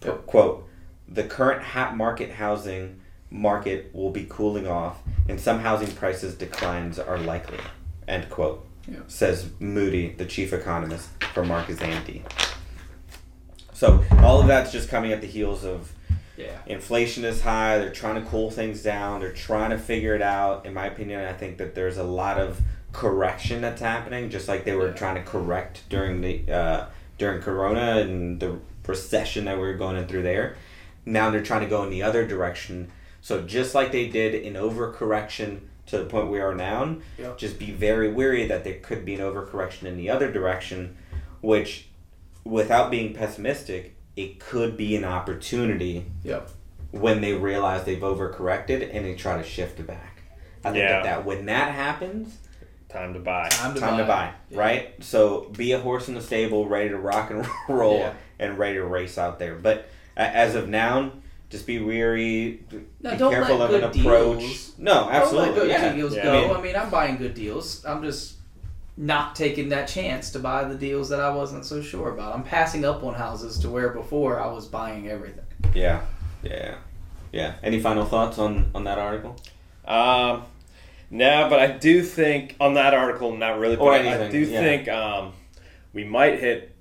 Yep. 0.04 0.26
Quote, 0.26 0.68
the 1.08 1.24
current 1.24 1.62
ha- 1.62 1.94
market 1.94 2.32
housing 2.32 3.00
market 3.30 3.94
will 3.94 4.10
be 4.10 4.26
cooling 4.28 4.66
off 4.66 4.98
and 5.26 5.40
some 5.40 5.60
housing 5.60 5.92
prices 5.92 6.34
declines 6.34 6.98
are 6.98 7.16
likely. 7.16 7.60
End 8.06 8.28
quote. 8.28 8.65
Yeah. 8.88 8.98
Says 9.08 9.50
Moody, 9.58 10.10
the 10.16 10.24
chief 10.26 10.52
economist 10.52 11.08
for 11.34 11.44
Mark 11.44 11.66
Zandi. 11.68 12.22
So 13.72 14.04
all 14.18 14.40
of 14.40 14.46
that's 14.46 14.72
just 14.72 14.88
coming 14.88 15.12
at 15.12 15.20
the 15.20 15.26
heels 15.26 15.64
of 15.64 15.92
Yeah. 16.36 16.58
inflation 16.66 17.24
is 17.24 17.42
high. 17.42 17.78
They're 17.78 17.90
trying 17.92 18.22
to 18.22 18.28
cool 18.30 18.50
things 18.50 18.82
down. 18.82 19.20
They're 19.20 19.32
trying 19.32 19.70
to 19.70 19.78
figure 19.78 20.14
it 20.14 20.22
out. 20.22 20.64
In 20.66 20.74
my 20.74 20.86
opinion, 20.86 21.20
I 21.26 21.32
think 21.32 21.58
that 21.58 21.74
there's 21.74 21.96
a 21.98 22.02
lot 22.04 22.38
of 22.38 22.60
correction 22.92 23.60
that's 23.60 23.80
happening, 23.80 24.30
just 24.30 24.48
like 24.48 24.64
they 24.64 24.74
were 24.74 24.88
Yeah. 24.88 24.92
trying 24.94 25.14
to 25.16 25.22
correct 25.22 25.82
during 25.88 26.20
the 26.20 26.50
uh, 26.52 26.84
during 27.18 27.40
Corona 27.40 27.98
and 27.98 28.38
the 28.40 28.58
recession 28.86 29.46
that 29.46 29.56
we 29.56 29.62
were 29.62 29.72
going 29.74 30.06
through 30.06 30.22
there. 30.22 30.54
Now 31.06 31.30
they're 31.30 31.42
trying 31.42 31.62
to 31.62 31.66
go 31.66 31.82
in 31.82 31.90
the 31.90 32.02
other 32.02 32.26
direction. 32.26 32.88
So 33.22 33.40
just 33.42 33.74
like 33.74 33.90
they 33.90 34.06
did 34.06 34.34
in 34.34 34.52
overcorrection 34.54 35.60
to 35.86 35.98
the 35.98 36.04
point 36.04 36.28
we 36.30 36.40
are 36.40 36.54
now, 36.54 36.96
Yep. 37.18 37.38
just 37.38 37.58
be 37.58 37.70
very 37.70 38.12
wary 38.12 38.46
that 38.46 38.64
there 38.64 38.74
could 38.82 39.04
be 39.04 39.14
an 39.14 39.20
overcorrection 39.20 39.84
in 39.84 39.96
the 39.96 40.10
other 40.10 40.30
direction, 40.30 40.96
which, 41.40 41.88
without 42.44 42.90
being 42.90 43.14
pessimistic, 43.14 43.94
it 44.16 44.40
could 44.40 44.76
be 44.76 44.96
an 44.96 45.04
opportunity 45.04 46.06
Yep. 46.24 46.50
when 46.90 47.20
they 47.20 47.32
realize 47.34 47.84
they've 47.84 47.98
overcorrected 48.00 48.90
and 48.94 49.04
they 49.04 49.14
try 49.14 49.36
to 49.36 49.42
shift 49.44 49.78
it 49.80 49.86
back. 49.86 50.22
I 50.64 50.70
think 50.72 50.78
Yeah. 50.82 50.92
that, 50.94 51.02
that 51.04 51.24
when 51.24 51.46
that 51.46 51.72
happens, 51.72 52.38
Time 52.88 53.12
to 53.14 53.20
buy. 53.20 53.48
Time 53.50 53.74
to 53.74 53.80
time 53.80 53.94
buy. 53.94 54.00
to 54.00 54.04
buy, 54.06 54.30
Yeah. 54.48 54.58
right? 54.60 54.94
So 55.04 55.50
be 55.56 55.72
a 55.72 55.78
horse 55.78 56.08
in 56.08 56.14
the 56.14 56.20
stable, 56.22 56.66
ready 56.68 56.88
to 56.88 56.96
rock 56.96 57.30
and 57.30 57.46
roll, 57.68 57.98
Yeah. 57.98 58.12
and 58.38 58.56
ready 58.58 58.76
to 58.76 58.84
race 58.84 59.18
out 59.18 59.38
there. 59.38 59.54
But 59.56 59.88
as 60.16 60.54
of 60.54 60.68
now, 60.68 61.12
just 61.50 61.66
be 61.66 61.78
weary. 61.78 62.60
No, 63.00 63.10
be 63.12 63.16
don't 63.16 63.32
careful 63.32 63.56
let 63.58 63.70
of 63.70 63.82
an 63.82 63.84
approach. 64.00 64.38
deals- 64.40 64.72
No, 64.78 64.94
Don't 64.94 65.06
let 65.06 65.14
absolutely. 65.22 65.54
good 65.54 65.68
Yeah. 65.70 65.92
deals 65.92 66.14
Yeah. 66.16 66.22
go. 66.24 66.32
I 66.32 66.40
mean- 66.42 66.56
I 66.56 66.60
mean, 66.62 66.76
I'm 66.76 66.90
buying 66.90 67.16
good 67.16 67.34
deals. 67.34 67.84
I'm 67.86 68.02
just 68.02 68.34
not 68.96 69.36
taking 69.36 69.68
that 69.68 69.86
chance 69.88 70.30
to 70.32 70.38
buy 70.38 70.64
the 70.64 70.74
deals 70.74 71.08
that 71.10 71.20
I 71.20 71.30
wasn't 71.30 71.64
so 71.66 71.82
sure 71.82 72.10
about. 72.12 72.34
I'm 72.34 72.42
passing 72.42 72.84
up 72.84 73.04
on 73.04 73.14
houses 73.14 73.58
to 73.58 73.68
where 73.68 73.90
before 73.90 74.40
I 74.40 74.46
was 74.46 74.66
buying 74.66 75.08
everything. 75.08 75.44
Yeah. 75.74 76.00
Yeah. 76.42 76.76
Yeah. 77.32 77.54
Any 77.62 77.78
final 77.80 78.04
thoughts 78.06 78.38
on 78.38 78.70
on 78.74 78.84
that 78.84 78.98
article? 78.98 79.36
Um, 79.86 80.42
no, 81.10 81.46
but 81.50 81.58
I 81.60 81.66
do 81.68 82.02
think 82.02 82.56
on 82.58 82.74
that 82.74 82.94
article, 82.94 83.36
not 83.36 83.58
really. 83.58 83.76
But 83.76 83.82
Or 83.84 83.92
I 83.92 84.28
do 84.28 84.38
yeah. 84.40 84.60
think 84.60 84.88
um, 84.88 85.32
we 85.92 86.04
might 86.04 86.40
hit 86.40 86.74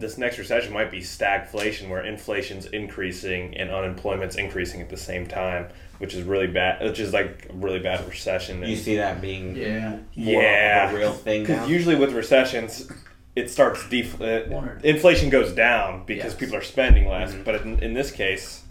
this 0.00 0.18
next 0.18 0.38
recession 0.38 0.72
might 0.72 0.90
be 0.90 1.00
stagflation, 1.00 1.88
where 1.88 2.04
inflation's 2.04 2.66
increasing 2.66 3.56
and 3.56 3.70
unemployment's 3.70 4.36
increasing 4.36 4.80
at 4.80 4.90
the 4.90 4.96
same 4.96 5.26
time, 5.26 5.66
which 5.98 6.14
is 6.14 6.22
really 6.22 6.46
bad. 6.48 6.82
Which 6.82 6.98
is 6.98 7.12
like 7.12 7.46
a 7.50 7.52
really 7.54 7.78
bad 7.78 8.06
recession. 8.08 8.62
You 8.62 8.76
see 8.76 8.96
that 8.96 9.20
being 9.20 9.56
Yeah. 9.56 9.96
more 10.16 10.42
Yeah. 10.42 10.88
of 10.88 10.94
a 10.94 10.98
real 10.98 11.12
thing? 11.12 11.42
Because 11.42 11.68
usually 11.68 11.94
with 11.94 12.12
recessions, 12.12 12.90
it 13.36 13.50
starts 13.50 13.88
def- 13.88 14.20
uh, 14.20 14.42
inflation 14.82 15.30
goes 15.30 15.52
down 15.52 16.04
because 16.06 16.32
Yes. 16.32 16.34
people 16.34 16.56
are 16.56 16.62
spending 16.62 17.08
less. 17.08 17.32
Mhm. 17.34 17.44
But 17.44 17.62
in, 17.62 17.78
in 17.80 17.94
this 17.94 18.10
case, 18.10 18.62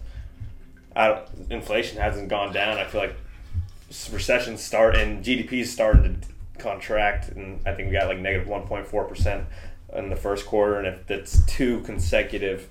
I 0.96 1.20
inflation 1.50 1.98
hasn't 2.00 2.28
gone 2.28 2.52
down. 2.52 2.78
I 2.78 2.84
feel 2.84 3.00
like 3.00 3.14
recessions 4.12 4.62
start 4.62 4.96
and 4.96 5.24
GDP 5.24 5.60
is 5.60 5.72
starting 5.72 6.20
to 6.20 6.28
contract, 6.62 7.28
and 7.30 7.60
I 7.66 7.72
think 7.74 7.88
we 7.88 7.94
got 7.94 8.08
like 8.08 8.18
negative 8.18 8.46
one 8.48 8.62
point 8.62 8.86
four 8.86 9.04
percent 9.04 9.44
in 9.94 10.10
the 10.10 10.16
first 10.16 10.46
quarter. 10.46 10.78
And 10.78 10.86
if 10.86 11.06
that's 11.06 11.44
two 11.46 11.80
consecutive 11.80 12.68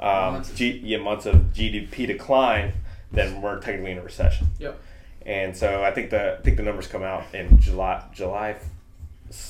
um, 0.00 0.34
Months. 0.34 0.54
G- 0.54 0.80
yeah, 0.84 0.98
months 0.98 1.24
of 1.26 1.36
GDP 1.54 2.06
decline, 2.06 2.72
then 3.12 3.40
we're 3.40 3.60
technically 3.60 3.92
in 3.92 3.98
a 3.98 4.02
recession. 4.02 4.48
Yep. 4.58 4.80
And 5.24 5.56
so 5.56 5.82
I 5.82 5.92
think 5.92 6.10
the 6.10 6.38
I 6.38 6.42
think 6.42 6.56
the 6.56 6.62
numbers 6.62 6.86
come 6.86 7.02
out 7.02 7.24
in 7.32 7.58
July 7.58 8.02
July 8.12 8.56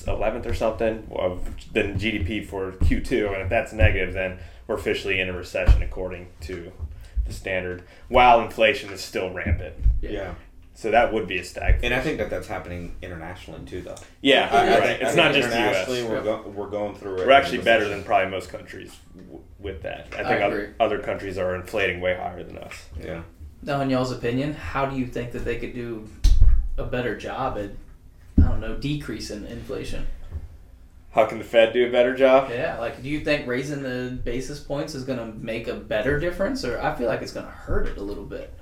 eleventh 0.06 0.46
or 0.46 0.54
something 0.54 1.08
of 1.14 1.48
then 1.72 1.98
GDP 1.98 2.46
for 2.46 2.72
Q 2.72 3.00
two, 3.00 3.28
and 3.28 3.42
if 3.42 3.48
that's 3.48 3.72
negative, 3.72 4.14
then 4.14 4.38
we're 4.66 4.76
officially 4.76 5.18
in 5.18 5.28
a 5.28 5.32
recession 5.32 5.82
according 5.82 6.28
to 6.42 6.72
the 7.26 7.32
standard. 7.32 7.82
While 8.08 8.40
inflation 8.40 8.90
is 8.90 9.00
still 9.00 9.30
rampant, 9.30 9.74
yeah. 10.00 10.34
So 10.74 10.90
that 10.90 11.12
would 11.12 11.26
be 11.28 11.38
a 11.38 11.44
stag. 11.44 11.80
And 11.84 11.94
I 11.94 12.00
think 12.00 12.18
that 12.18 12.30
that's 12.30 12.48
happening 12.48 12.96
internationally 13.00 13.64
too, 13.64 13.80
though. 13.82 13.94
yeah, 14.20 14.48
I- 14.50 14.56
I 14.56 14.68
right. 14.78 14.82
think- 14.88 15.02
it's 15.02 15.14
not 15.16 15.32
just 15.32 15.48
internationally. 15.48 16.00
U.S. 16.00 16.10
We're, 16.10 16.22
go- 16.22 16.52
we're 16.54 16.68
going 16.70 16.94
through 16.96 17.20
it. 17.20 17.26
We're 17.26 17.32
actually 17.32 17.58
better 17.62 17.88
than 17.88 18.02
probably 18.04 18.30
most 18.30 18.48
countries 18.50 18.94
w- 19.16 19.40
with 19.60 19.82
that. 19.82 20.08
I 20.12 20.20
I 20.20 20.24
think 20.24 20.26
agree. 20.26 20.42
other, 20.44 20.74
other 20.80 20.98
countries 21.00 21.38
are 21.38 21.54
inflating 21.54 22.00
way 22.00 22.16
higher 22.16 22.42
than 22.42 22.58
us. 22.58 22.74
Yeah. 23.02 23.22
Now, 23.62 23.80
in 23.80 23.88
y'all's 23.90 24.12
opinion, 24.12 24.52
how 24.54 24.86
do 24.86 24.96
you 24.98 25.06
think 25.06 25.32
that 25.32 25.44
they 25.44 25.56
could 25.56 25.74
do 25.74 26.08
a 26.76 26.84
better 26.84 27.16
job 27.16 27.56
at, 27.56 27.70
I 28.44 28.48
don't 28.48 28.60
know, 28.60 28.74
decreasing 28.76 29.46
inflation? 29.46 30.06
How 31.12 31.26
can 31.26 31.38
the 31.38 31.44
Fed 31.44 31.72
do 31.72 31.86
a 31.86 31.90
better 31.92 32.14
job? 32.16 32.50
Yeah, 32.50 32.78
like, 32.80 33.00
do 33.00 33.08
you 33.08 33.20
think 33.20 33.46
raising 33.46 33.82
the 33.84 34.18
basis 34.24 34.58
points 34.58 34.96
is 34.96 35.04
going 35.04 35.20
to 35.20 35.26
make 35.38 35.68
a 35.68 35.74
better 35.74 36.18
difference, 36.18 36.64
or 36.64 36.80
I 36.82 36.94
feel 36.96 37.06
like 37.06 37.22
it's 37.22 37.32
going 37.32 37.46
to 37.46 37.52
hurt 37.52 37.86
it 37.86 37.96
a 37.96 38.02
little 38.02 38.24
bit? 38.24 38.52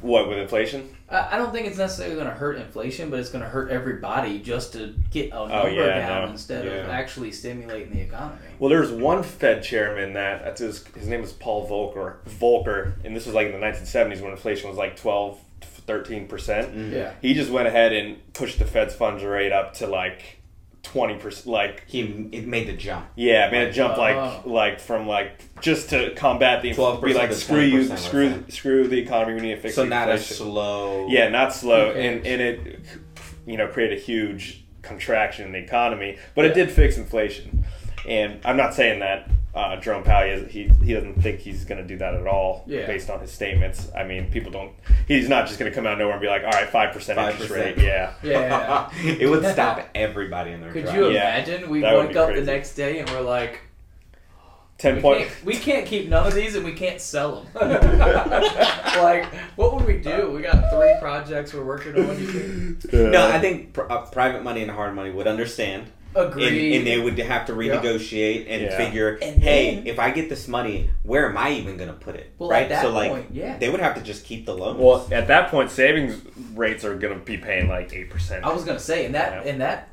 What 0.00 0.28
with 0.28 0.38
inflation? 0.38 0.94
I, 1.08 1.34
I 1.34 1.38
don't 1.38 1.52
think 1.52 1.66
it's 1.66 1.78
necessarily 1.78 2.14
going 2.14 2.26
to 2.26 2.32
hurt 2.34 2.56
inflation, 2.56 3.08
but 3.10 3.18
it's 3.20 3.30
going 3.30 3.42
to 3.42 3.48
hurt 3.48 3.70
everybody 3.70 4.38
just 4.38 4.72
to 4.74 4.94
get 5.10 5.30
a 5.32 5.36
number 5.48 5.54
Oh, 5.54 5.66
yeah, 5.66 5.98
down 6.06 6.26
no. 6.26 6.30
instead 6.32 6.66
of 6.66 6.88
actually 6.90 7.32
stimulating 7.32 7.92
the 7.92 8.00
economy. 8.02 8.40
Well, 8.58 8.68
there's 8.68 8.90
one 8.90 9.22
Fed 9.22 9.62
chairman 9.62 10.12
that 10.14 10.44
that's 10.44 10.60
his, 10.60 10.86
his 10.88 11.08
name 11.08 11.22
was 11.22 11.32
Paul 11.32 11.68
Volcker. 11.68 12.16
Volcker, 12.28 12.92
and 13.04 13.16
this 13.16 13.24
was 13.26 13.34
like 13.34 13.46
in 13.46 13.52
the 13.58 13.66
1970s 13.66 14.20
when 14.20 14.30
inflation 14.32 14.68
was 14.68 14.78
like 14.78 14.96
12, 14.96 15.38
13 15.62 16.28
percent. 16.28 16.74
Mhm. 16.76 16.92
Yeah. 16.92 17.12
He 17.22 17.32
just 17.34 17.50
went 17.50 17.66
ahead 17.66 17.92
and 17.94 18.18
pushed 18.34 18.58
the 18.58 18.66
Fed's 18.66 18.94
funds 18.94 19.24
rate 19.24 19.52
up 19.52 19.72
to 19.74 19.86
like 19.86 20.37
20 20.82 21.16
percent. 21.18 21.46
Like 21.48 21.84
He 21.86 22.28
it 22.32 22.46
made 22.46 22.68
the 22.68 22.72
jump. 22.72 23.06
yeah, 23.16 23.50
made 23.50 23.68
a 23.68 23.72
jump 23.72 23.96
like 23.98 24.16
Oh. 24.16 24.42
like 24.46 24.80
from 24.80 25.06
like 25.06 25.42
just 25.60 25.90
to 25.90 26.14
combat 26.14 26.62
the 26.62 26.72
12% 26.74 27.02
be 27.04 27.14
like 27.14 27.32
screw 27.32 27.60
you 27.60 27.80
20%, 27.88 27.98
screw 27.98 28.44
screw 28.48 28.88
the 28.88 28.98
economy. 28.98 29.34
We 29.34 29.40
need 29.40 29.54
to 29.56 29.60
fix 29.60 29.74
So 29.74 29.82
the 29.84 29.90
not 29.90 30.08
a 30.08 30.12
inflation. 30.12 30.36
slow. 30.36 31.08
Yeah, 31.08 31.28
not 31.28 31.52
slow, 31.54 31.88
Okay. 31.90 32.06
and 32.06 32.26
and 32.26 32.40
it 32.42 32.80
you 33.46 33.56
know 33.56 33.66
created 33.68 33.98
a 33.98 34.00
huge 34.00 34.64
contraction 34.82 35.46
in 35.46 35.52
the 35.52 35.58
economy, 35.58 36.16
but 36.34 36.44
it 36.44 36.54
did 36.54 36.70
fix 36.70 36.96
inflation. 36.96 37.64
And 38.08 38.40
I'm 38.44 38.56
not 38.56 38.72
saying 38.74 39.00
that 39.00 39.28
uh, 39.58 39.80
Jerome 39.80 40.02
Powell 40.04 40.28
is, 40.30 40.50
he 40.52 40.68
he 40.84 40.94
doesn't 40.94 41.20
think 41.20 41.40
he's 41.40 41.64
going 41.64 41.80
to 41.82 41.86
do 41.86 41.96
that 41.98 42.14
at 42.14 42.26
all 42.26 42.64
Yeah. 42.66 42.86
based 42.86 43.10
on 43.10 43.20
his 43.20 43.30
statements. 43.32 43.90
I 43.96 44.04
mean, 44.04 44.30
people 44.30 44.50
don't. 44.52 44.72
He's 45.06 45.28
not 45.28 45.46
just 45.46 45.58
going 45.58 45.70
to 45.70 45.74
come 45.74 45.86
out 45.86 45.94
of 45.94 45.98
nowhere 45.98 46.14
and 46.14 46.20
be 46.22 46.28
like, 46.28 46.44
"All 46.44 46.50
right, 46.50 46.68
five 46.68 46.92
percent 46.94 47.18
interest 47.18 47.52
5%. 47.52 47.56
rate." 47.56 47.78
Yeah, 47.78 48.12
Yeah. 48.22 48.90
it 49.02 49.28
would 49.28 49.44
stop 49.44 49.80
everybody 49.94 50.52
in 50.52 50.60
their 50.60 50.72
Could 50.72 50.84
tracks. 50.84 50.96
you 50.96 51.10
Yeah. 51.10 51.34
imagine 51.36 51.68
we 51.70 51.80
That 51.80 51.94
would 51.94 52.06
wake 52.06 52.12
be 52.14 52.18
up 52.18 52.34
the 52.34 52.42
next 52.42 52.74
day 52.74 53.00
and 53.00 53.10
we're 53.10 53.20
like, 53.20 53.60
ten 54.78 54.96
we 54.96 55.00
point. 55.02 55.18
can't, 55.28 55.44
we 55.44 55.54
can't 55.56 55.86
keep 55.86 56.08
none 56.08 56.26
of 56.26 56.34
these 56.34 56.54
and 56.54 56.64
we 56.64 56.72
can't 56.72 57.00
sell 57.00 57.42
them. 57.54 57.72
like, 59.02 59.26
what 59.56 59.74
would 59.74 59.86
we 59.86 59.98
do? 59.98 60.30
We 60.30 60.42
got 60.42 60.70
three 60.72 60.94
projects 61.00 61.52
we're 61.52 61.64
working 61.64 61.94
on. 61.96 62.18
You 62.20 62.76
can, 62.88 63.10
No, 63.10 63.26
I 63.28 63.38
think 63.40 63.72
pr- 63.72 63.90
uh, 63.90 64.02
private 64.06 64.44
money 64.44 64.62
and 64.62 64.70
hard 64.70 64.94
money 64.94 65.10
would 65.10 65.26
understand 65.26 65.82
and, 65.82 65.90
Agreed. 66.14 66.76
and 66.76 66.86
they 66.86 66.98
would 66.98 67.18
have 67.18 67.46
to 67.46 67.52
renegotiate 67.52 68.46
and 68.48 68.62
Yeah. 68.62 68.76
figure, 68.76 69.18
And 69.22 69.42
hey, 69.42 69.74
then- 69.76 69.86
if 69.86 69.98
I 69.98 70.10
get 70.10 70.28
this 70.28 70.48
money, 70.48 70.90
where 71.02 71.28
am 71.28 71.36
I 71.36 71.50
even 71.52 71.76
going 71.76 71.88
to 71.90 71.94
put 71.96 72.16
it? 72.16 72.30
Well, 72.38 72.50
right? 72.50 72.62
at 72.64 72.68
that 72.70 72.82
so 72.82 72.90
like, 72.90 73.10
point, 73.10 73.26
yeah. 73.32 73.56
they 73.58 73.68
would 73.68 73.80
have 73.80 73.94
to 73.96 74.00
just 74.00 74.24
keep 74.24 74.46
the 74.46 74.54
loans. 74.54 74.78
Well, 74.80 75.06
at 75.12 75.28
that 75.28 75.50
point, 75.50 75.70
savings 75.70 76.20
rates 76.54 76.84
are 76.84 76.96
going 76.96 77.18
to 77.18 77.24
be 77.24 77.36
paying 77.36 77.68
like 77.68 77.92
eight 77.92 78.10
percent. 78.10 78.44
I 78.44 78.52
was 78.52 78.64
gonna 78.64 78.78
say 78.80 79.04
in 79.04 79.12
that 79.12 79.44
Yeah. 79.44 79.50
in 79.52 79.58
that 79.58 79.88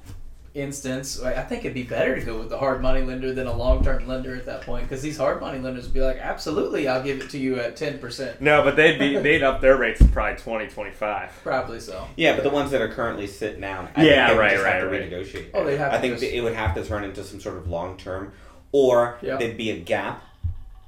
instance, 0.55 1.21
I 1.21 1.33
I 1.35 1.43
think 1.43 1.63
it'd 1.65 1.73
be 1.75 1.83
better 1.83 2.17
to 2.19 2.25
go 2.25 2.39
with 2.39 2.49
the 2.49 2.57
hard 2.57 2.81
money 2.81 3.01
lender 3.01 3.33
than 3.33 3.45
a 3.45 3.55
long 3.55 3.83
term 3.83 4.07
lender 4.07 4.35
at 4.35 4.45
that 4.45 4.61
point 4.61 4.83
because 4.83 5.01
these 5.01 5.17
hard 5.17 5.39
money 5.41 5.59
lenders 5.59 5.83
would 5.83 5.93
be 5.93 6.01
like, 6.01 6.17
absolutely, 6.17 6.87
I'll 6.87 7.03
give 7.03 7.19
it 7.21 7.29
to 7.31 7.37
you 7.37 7.59
at 7.59 7.75
ten 7.75 7.99
percent. 7.99 8.41
No, 8.41 8.63
but 8.63 8.75
they'd 8.75 8.97
be 8.97 9.17
they'd 9.17 9.43
up 9.43 9.61
their 9.61 9.77
rates 9.77 9.99
to 9.99 10.05
probably 10.05 10.37
20, 10.41 10.67
25. 10.67 11.31
Probably 11.43 11.79
so. 11.79 12.07
yeah, 12.15 12.33
but 12.35 12.43
the 12.43 12.49
ones 12.49 12.71
that 12.71 12.81
are 12.81 12.89
currently 12.89 13.27
sitting 13.27 13.61
down, 13.61 13.89
I 13.95 14.03
Yeah, 14.05 14.27
think 14.27 14.27
they 14.27 14.33
would 14.35 14.39
right, 14.41 14.51
just 14.53 14.65
have 14.65 14.81
to 14.81 14.87
right, 14.87 14.99
right. 15.01 15.11
renegotiate. 15.11 15.49
Oh, 15.53 15.63
they'd 15.65 15.77
have 15.77 15.91
I 15.91 15.95
to 15.97 16.01
think 16.01 16.13
just- 16.19 16.23
it 16.33 16.41
would 16.41 16.53
have 16.55 16.73
to 16.75 16.83
turn 16.83 17.03
into 17.03 17.23
some 17.23 17.39
sort 17.39 17.57
of 17.57 17.67
long 17.69 17.97
term, 17.97 18.31
or 18.71 19.17
Yeah. 19.21 19.35
there'd 19.37 19.57
be 19.57 19.71
a 19.71 19.77
gap, 19.79 20.23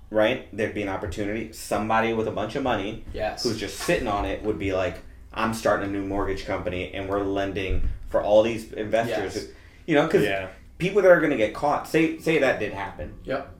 right? 0.10 0.48
There'd 0.56 0.74
be 0.74 0.82
an 0.84 0.90
opportunity. 0.90 1.52
Somebody 1.54 2.14
with 2.14 2.28
a 2.28 2.32
bunch 2.32 2.56
of 2.56 2.64
money 2.64 3.04
Yes. 3.14 3.44
who's 3.44 3.60
just 3.60 3.78
sitting 3.80 4.08
on 4.08 4.26
it 4.26 4.44
would 4.44 4.58
be 4.58 4.74
like, 4.74 4.96
I'm 5.34 5.54
starting 5.54 5.90
a 5.90 5.92
new 5.92 6.06
mortgage 6.06 6.46
company 6.46 6.92
and 6.94 7.08
we're 7.10 7.20
lending 7.22 7.90
for 8.10 8.22
all 8.24 8.42
these 8.42 8.72
investors. 8.72 9.36
Yes. 9.36 9.48
Who, 9.88 9.92
you 9.92 9.98
know, 9.98 10.06
because 10.06 10.24
Yeah, 10.24 10.50
people 10.78 11.02
that 11.02 11.10
are 11.12 11.20
going 11.20 11.32
to 11.32 11.38
get 11.38 11.54
caught, 11.54 11.88
say 11.88 12.20
say 12.20 12.40
that 12.40 12.60
did 12.60 12.74
happen. 12.74 13.14
Yep. 13.24 13.54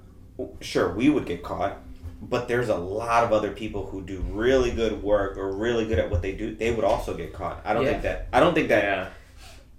Sure, 0.62 0.94
we 0.94 1.10
would 1.10 1.26
get 1.26 1.42
caught, 1.42 1.80
but 2.22 2.48
there's 2.48 2.70
a 2.70 2.76
lot 2.76 3.24
of 3.24 3.32
other 3.34 3.52
people 3.52 3.88
who 3.88 4.04
do 4.04 4.20
really 4.30 4.72
good 4.72 5.02
work 5.02 5.38
or 5.38 5.52
really 5.52 5.88
good 5.88 5.98
at 6.00 6.12
what 6.12 6.22
they 6.22 6.34
do. 6.34 6.54
They 6.56 6.72
would 6.72 6.86
also 6.86 7.16
get 7.16 7.34
caught. 7.34 7.62
I 7.66 7.74
don't 7.74 7.84
Yeah. 7.86 7.90
think 7.92 8.04
that. 8.04 8.28
I 8.32 8.40
don't 8.40 8.54
think 8.54 8.68
that 8.70 8.84
yeah, 8.84 9.10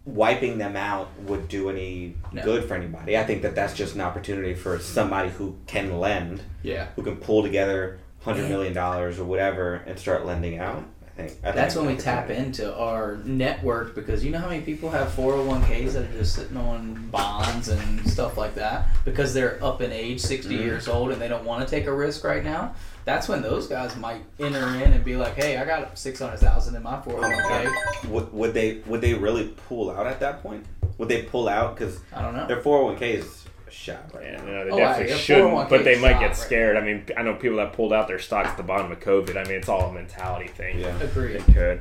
wiping 0.04 0.58
them 0.58 0.74
out 0.76 1.10
would 1.26 1.48
do 1.48 1.68
any 1.70 2.16
No. 2.32 2.42
good 2.42 2.64
for 2.64 2.74
anybody. 2.74 3.16
I 3.16 3.22
think 3.24 3.42
that 3.42 3.54
that's 3.54 3.74
just 3.74 3.94
an 3.94 4.00
opportunity 4.00 4.54
for 4.54 4.78
somebody 4.80 5.28
who 5.28 5.56
can 5.66 6.00
lend, 6.00 6.42
Yeah. 6.62 6.86
who 6.96 7.02
can 7.02 7.16
pull 7.16 7.42
together 7.42 7.98
hundred 8.22 8.48
million 8.48 8.72
dollars 8.74 9.20
or 9.20 9.24
whatever 9.24 9.74
and 9.86 9.96
start 9.98 10.26
lending 10.26 10.58
out. 10.58 10.82
Think 11.18 11.32
I 11.42 11.50
That's 11.50 11.74
think 11.74 11.84
when 11.86 11.96
we 11.96 12.00
tap 12.00 12.30
into 12.30 12.72
our 12.76 13.16
network 13.24 13.96
because 13.96 14.24
you 14.24 14.30
know 14.30 14.38
how 14.38 14.48
many 14.48 14.60
people 14.62 14.88
have 14.90 15.08
401ks 15.08 15.94
that 15.94 16.04
are 16.04 16.12
just 16.12 16.36
sitting 16.36 16.56
on 16.56 17.08
bonds 17.10 17.68
and 17.68 18.08
stuff 18.08 18.38
like 18.38 18.54
that 18.54 18.86
because 19.04 19.34
they're 19.34 19.58
up 19.62 19.82
in 19.82 19.90
age, 19.90 20.20
60 20.20 20.56
Mhm. 20.56 20.60
years 20.62 20.86
old, 20.86 21.10
and 21.10 21.20
they 21.20 21.26
don't 21.26 21.44
want 21.44 21.66
to 21.66 21.68
take 21.68 21.86
a 21.88 21.92
risk 21.92 22.22
right 22.22 22.44
now. 22.44 22.72
That's 23.04 23.28
when 23.28 23.42
those 23.42 23.66
guys 23.66 23.96
might 23.96 24.22
enter 24.38 24.68
in 24.68 24.92
and 24.92 25.04
be 25.04 25.16
like, 25.16 25.34
"Hey, 25.34 25.56
I 25.56 25.64
got 25.64 25.98
600,000 25.98 26.76
in 26.76 26.84
my 26.84 27.00
401k." 27.00 27.68
Would, 28.10 28.32
would 28.32 28.54
they 28.54 28.78
would 28.86 29.00
they 29.00 29.14
really 29.14 29.48
pull 29.68 29.90
out 29.90 30.06
at 30.06 30.20
that 30.20 30.40
point? 30.40 30.66
Would 30.98 31.08
they 31.08 31.22
pull 31.22 31.48
out 31.48 31.76
because 31.76 31.98
I 32.14 32.22
don't 32.22 32.36
know. 32.36 32.46
their 32.46 32.60
four 32.60 32.84
hundred 32.84 33.24
one 33.68 33.72
k 33.72 33.74
is 33.74 33.74
shot 33.74 34.14
right 34.14 34.24
yeah. 34.24 34.36
now? 34.38 34.44
No, 34.44 34.64
they 34.64 34.70
Oh, 34.70 34.76
definitely 34.76 35.12
yeah, 35.12 35.18
shouldn't, 35.18 35.68
but 35.68 35.80
oh 35.80 35.82
they 35.84 36.00
might 36.00 36.12
shot 36.12 36.20
get 36.20 36.28
right 36.28 36.36
scared. 36.36 36.76
I 36.76 36.80
mean, 36.80 37.04
I 37.16 37.22
know 37.22 37.34
people 37.34 37.58
that 37.58 37.72
pulled 37.72 37.92
out 37.92 38.08
their 38.08 38.18
stocks 38.18 38.48
at 38.48 38.56
the 38.56 38.62
bottom 38.62 38.90
of 38.92 39.00
COVID. 39.00 39.36
I 39.36 39.44
mean, 39.44 39.58
it's 39.58 39.68
all 39.68 39.88
a 39.88 39.92
mentality 39.92 40.48
thing. 40.48 40.80
Yeah. 40.80 40.98
Agreed. 41.00 41.40
They 41.40 41.52
could. 41.52 41.80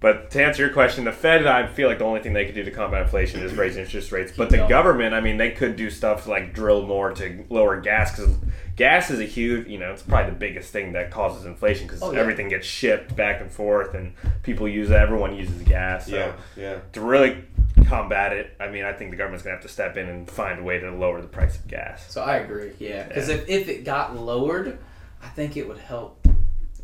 But 0.00 0.30
to 0.30 0.42
answer 0.42 0.62
your 0.64 0.72
question, 0.72 1.04
the 1.04 1.12
Fed, 1.12 1.46
I 1.46 1.66
feel 1.66 1.86
like 1.86 1.98
the 1.98 2.04
only 2.06 2.20
thing 2.20 2.32
they 2.32 2.46
could 2.46 2.54
do 2.54 2.64
to 2.64 2.70
combat 2.70 3.02
inflation 3.02 3.42
is 3.42 3.52
raise 3.54 3.76
interest 3.76 4.10
rates. 4.12 4.32
But 4.34 4.48
the 4.48 4.66
government, 4.66 5.12
I 5.14 5.20
mean, 5.20 5.36
they 5.36 5.50
could 5.50 5.76
do 5.76 5.90
stuff 5.90 6.26
like 6.26 6.54
drill 6.54 6.86
more 6.86 7.12
to 7.12 7.44
lower 7.50 7.78
gas 7.82 8.16
because 8.16 8.34
gas 8.76 9.10
is 9.10 9.20
a 9.20 9.24
huge, 9.24 9.68
you 9.68 9.78
know, 9.78 9.92
it's 9.92 10.00
probably 10.02 10.30
the 10.30 10.38
biggest 10.38 10.72
thing 10.72 10.92
that 10.92 11.10
causes 11.10 11.44
inflation 11.44 11.86
because 11.86 12.02
Oh, 12.02 12.12
yeah. 12.12 12.20
everything 12.20 12.48
gets 12.48 12.66
shipped 12.66 13.14
back 13.14 13.42
and 13.42 13.50
forth 13.52 13.92
and 13.94 14.14
people 14.42 14.66
use 14.66 14.88
it. 14.90 14.94
Everyone 14.94 15.36
uses 15.36 15.60
gas. 15.64 16.06
So 16.06 16.16
Yeah, 16.16 16.32
yeah. 16.56 16.78
to 16.94 17.00
really 17.02 17.44
combat 17.86 18.32
it, 18.32 18.56
I 18.58 18.68
mean, 18.68 18.84
I 18.84 18.94
think 18.94 19.10
the 19.10 19.18
government's 19.18 19.42
gonna 19.44 19.56
have 19.56 19.62
to 19.64 19.68
step 19.68 19.98
in 19.98 20.08
and 20.08 20.30
find 20.30 20.60
a 20.60 20.62
way 20.62 20.78
to 20.78 20.90
lower 20.90 21.20
the 21.20 21.28
price 21.28 21.58
of 21.58 21.68
gas. 21.68 22.10
So 22.10 22.22
I 22.22 22.36
agree. 22.36 22.72
Yeah, 22.78 23.02
because 23.06 23.28
Yeah. 23.28 23.34
if, 23.34 23.48
if 23.50 23.68
it 23.68 23.84
got 23.84 24.16
lowered, 24.16 24.78
I 25.22 25.28
think 25.28 25.58
it 25.58 25.68
would 25.68 25.76
help 25.78 26.19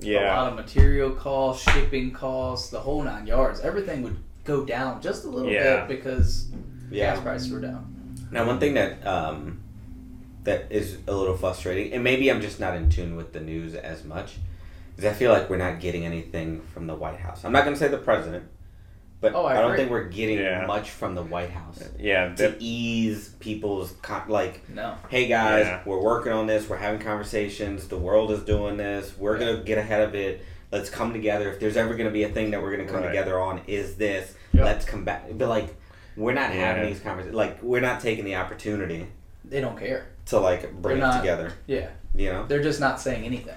a 0.03 0.35
lot 0.37 0.49
of 0.49 0.55
material 0.57 1.11
costs, 1.11 1.71
shipping 1.73 2.11
costs, 2.13 2.71
the 2.71 2.79
whole 2.81 3.03
nine 3.03 3.27
yards. 3.27 3.61
Everything 3.61 4.03
would 4.03 4.17
go 4.45 4.65
down 4.65 5.01
just 5.01 5.25
a 5.25 5.29
little 5.29 5.51
Yeah. 5.51 5.87
bit 5.87 5.97
because 5.99 6.49
Yeah. 6.91 7.15
gas 7.15 7.23
prices 7.23 7.51
were 7.53 7.61
down. 7.61 7.93
Now, 8.31 8.47
one 8.47 8.59
thing 8.61 8.75
that 8.75 9.07
um, 9.07 9.61
that 10.45 10.67
is 10.71 10.99
a 11.09 11.13
little 11.15 11.37
frustrating, 11.37 11.93
and 11.93 12.05
maybe 12.05 12.31
I'm 12.31 12.41
just 12.41 12.61
not 12.61 12.77
in 12.77 12.89
tune 12.89 13.17
with 13.17 13.33
the 13.33 13.41
news 13.41 13.75
as 13.75 14.05
much, 14.05 14.37
is 14.97 15.05
I 15.05 15.13
feel 15.13 15.33
like 15.33 15.51
we're 15.51 15.57
not 15.57 15.81
getting 15.81 16.05
anything 16.07 16.63
from 16.73 16.87
the 16.87 16.95
White 16.95 17.19
House. 17.19 17.45
I'm 17.45 17.51
not 17.53 17.65
going 17.65 17.75
to 17.75 17.79
say 17.81 17.89
the 17.89 17.99
president, 17.99 18.45
but 19.21 19.35
Oh, 19.35 19.47
I 19.47 19.55
don't 19.55 19.65
agree. 19.67 19.77
think 19.79 19.91
we're 19.91 20.05
getting 20.05 20.39
Yeah. 20.39 20.67
much 20.67 20.91
from 20.91 21.15
the 21.15 21.23
White 21.23 21.51
House 21.51 21.83
Yeah. 21.99 22.35
to 22.37 22.55
ease 22.59 23.31
people's 23.41 23.93
con- 24.03 24.29
like. 24.29 24.69
No. 24.69 24.95
Hey 25.09 25.27
guys, 25.27 25.67
Yeah. 25.67 25.81
we're 25.85 26.01
working 26.01 26.33
on 26.33 26.47
this. 26.47 26.69
We're 26.69 26.77
having 26.77 27.01
conversations. 27.01 27.89
The 27.89 27.97
world 27.97 28.31
is 28.31 28.41
doing 28.43 28.77
this. 28.77 29.17
We're 29.19 29.39
Yeah. 29.39 29.53
gonna 29.53 29.65
get 29.65 29.79
ahead 29.79 30.03
of 30.03 30.15
it. 30.15 30.43
Let's 30.73 30.91
come 30.91 31.13
together. 31.13 31.51
If 31.51 31.61
there's 31.61 31.77
ever 31.77 31.95
gonna 31.95 32.11
be 32.11 32.25
a 32.25 32.29
thing 32.29 32.51
that 32.51 32.63
we're 32.63 32.73
gonna 32.77 32.89
come 32.89 33.03
Right. 33.03 33.09
together 33.09 33.39
on, 33.41 33.61
is 33.67 33.97
this? 33.97 34.35
Yep. 34.53 34.65
Let's 34.65 34.85
come 34.85 35.05
back. 35.05 35.25
But 35.33 35.49
like, 35.49 35.75
we're 36.17 36.35
not 36.35 36.51
having 36.51 36.87
these 36.87 37.01
conversations. 37.01 37.37
Like, 37.37 37.63
we're 37.63 37.81
not 37.81 38.01
taking 38.01 38.25
the 38.25 38.37
opportunity 38.37 39.07
They 39.45 39.61
don't 39.61 39.79
care. 39.79 40.07
to 40.27 40.39
like 40.41 40.73
bring 40.83 40.99
They're 41.01 41.11
it 41.11 41.19
together. 41.19 41.53
Yeah. 41.67 41.89
You 42.15 42.33
know. 42.33 42.47
They're 42.47 42.63
just 42.63 42.81
not 42.81 43.01
saying 43.01 43.25
anything. 43.25 43.55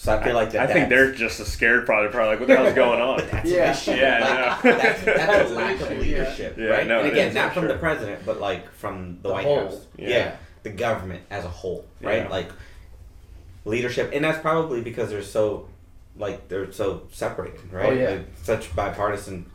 So 0.00 0.16
I 0.16 0.22
feel 0.22 0.34
like 0.34 0.52
that. 0.52 0.70
I 0.70 0.72
think 0.72 0.88
they're 0.90 1.10
just 1.10 1.40
as 1.40 1.48
scared, 1.48 1.84
probably. 1.84 2.10
Probably 2.12 2.30
like, 2.30 2.38
what 2.38 2.46
the 2.46 2.56
hell's 2.56 2.72
going 2.74 3.00
on? 3.00 3.18
That's 3.32 3.50
Yeah. 3.50 3.72
issue. 3.72 3.90
Yeah, 3.90 4.20
like, 4.62 4.64
I 4.64 4.78
that's, 4.78 5.02
that's 5.04 5.18
That's 5.26 5.50
a 5.50 5.54
lack 5.54 5.80
of 5.80 5.90
leadership, 5.98 6.56
yeah. 6.56 6.66
right? 6.66 6.78
Yeah, 6.82 6.86
no, 6.86 6.98
and 7.00 7.08
it 7.08 7.12
again, 7.14 7.34
not 7.34 7.52
for 7.52 7.58
from 7.60 7.68
the 7.68 7.74
president, 7.78 8.24
but 8.24 8.38
like 8.38 8.70
from 8.74 9.18
the, 9.22 9.28
The 9.28 9.34
White 9.34 9.44
whole. 9.44 9.70
House. 9.70 9.86
Yeah. 9.96 10.36
the 10.62 10.70
government 10.70 11.22
as 11.30 11.44
a 11.44 11.48
whole, 11.48 11.84
right? 12.00 12.18
Yeah. 12.18 12.28
Like 12.28 12.52
leadership, 13.64 14.10
and 14.14 14.24
that's 14.24 14.38
probably 14.38 14.82
because 14.82 15.10
they're 15.10 15.20
so, 15.22 15.68
like 16.16 16.48
they're 16.48 16.70
so 16.70 17.02
separated, 17.10 17.72
right? 17.72 17.86
Oh, 17.86 17.92
yeah. 17.92 18.10
Like, 18.10 18.26
such 18.44 18.74
bipartisan. 18.76 19.50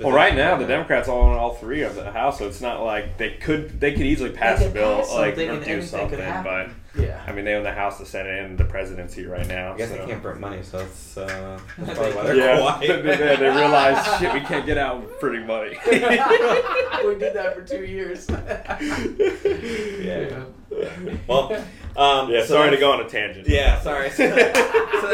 Well, 0.00 0.12
right 0.12 0.34
now 0.34 0.56
the 0.56 0.66
Democrats 0.66 1.08
all 1.08 1.22
own 1.22 1.36
all 1.36 1.54
three 1.54 1.82
of 1.82 1.94
the 1.96 2.10
House, 2.12 2.38
so 2.38 2.46
it's 2.46 2.60
not 2.60 2.82
like 2.82 3.18
they 3.18 3.30
could 3.32 3.80
they 3.80 3.92
could 3.92 4.02
easily 4.06 4.30
pass 4.30 4.60
They 4.60 4.66
a 4.68 4.70
bill 4.70 4.98
pass 4.98 5.12
like 5.12 5.36
or 5.36 5.62
do 5.62 5.82
something, 5.82 6.18
but 6.18 6.70
Yeah. 6.96 7.22
I 7.26 7.32
mean 7.32 7.44
they 7.44 7.54
own 7.54 7.64
the 7.64 7.72
House, 7.72 7.98
the 7.98 8.06
Senate, 8.06 8.44
and 8.44 8.56
the 8.56 8.64
presidency 8.64 9.26
right 9.26 9.46
now. 9.46 9.74
I 9.74 9.76
guess 9.76 9.90
so. 9.90 9.96
they 9.98 10.06
can't 10.06 10.22
print 10.22 10.40
money, 10.40 10.62
so 10.62 10.78
it's 10.78 11.16
uh, 11.16 11.58
that's 11.78 11.98
probably 11.98 12.14
why 12.16 12.22
they're 12.24 12.36
Yeah, 12.36 12.60
quiet. 12.60 13.02
they, 13.02 13.16
they, 13.16 13.36
they 13.36 13.48
realize 13.50 14.06
shit. 14.20 14.32
We 14.32 14.40
can't 14.40 14.64
get 14.64 14.78
out 14.78 15.18
printing 15.20 15.46
money. 15.46 15.76
we 15.86 15.98
did 15.98 17.34
that 17.34 17.54
for 17.54 17.62
two 17.62 17.84
years. 17.84 18.26
Yeah. 19.98 20.44
Well, 21.26 21.52
um, 21.96 22.30
yeah, 22.30 22.42
so 22.42 22.54
sorry 22.54 22.70
to 22.70 22.76
go 22.76 22.92
on 22.92 23.00
a 23.00 23.08
tangent. 23.08 23.48
Yeah, 23.48 23.80
sorry. 23.80 24.10
So, 24.10 24.28
so 24.28 24.34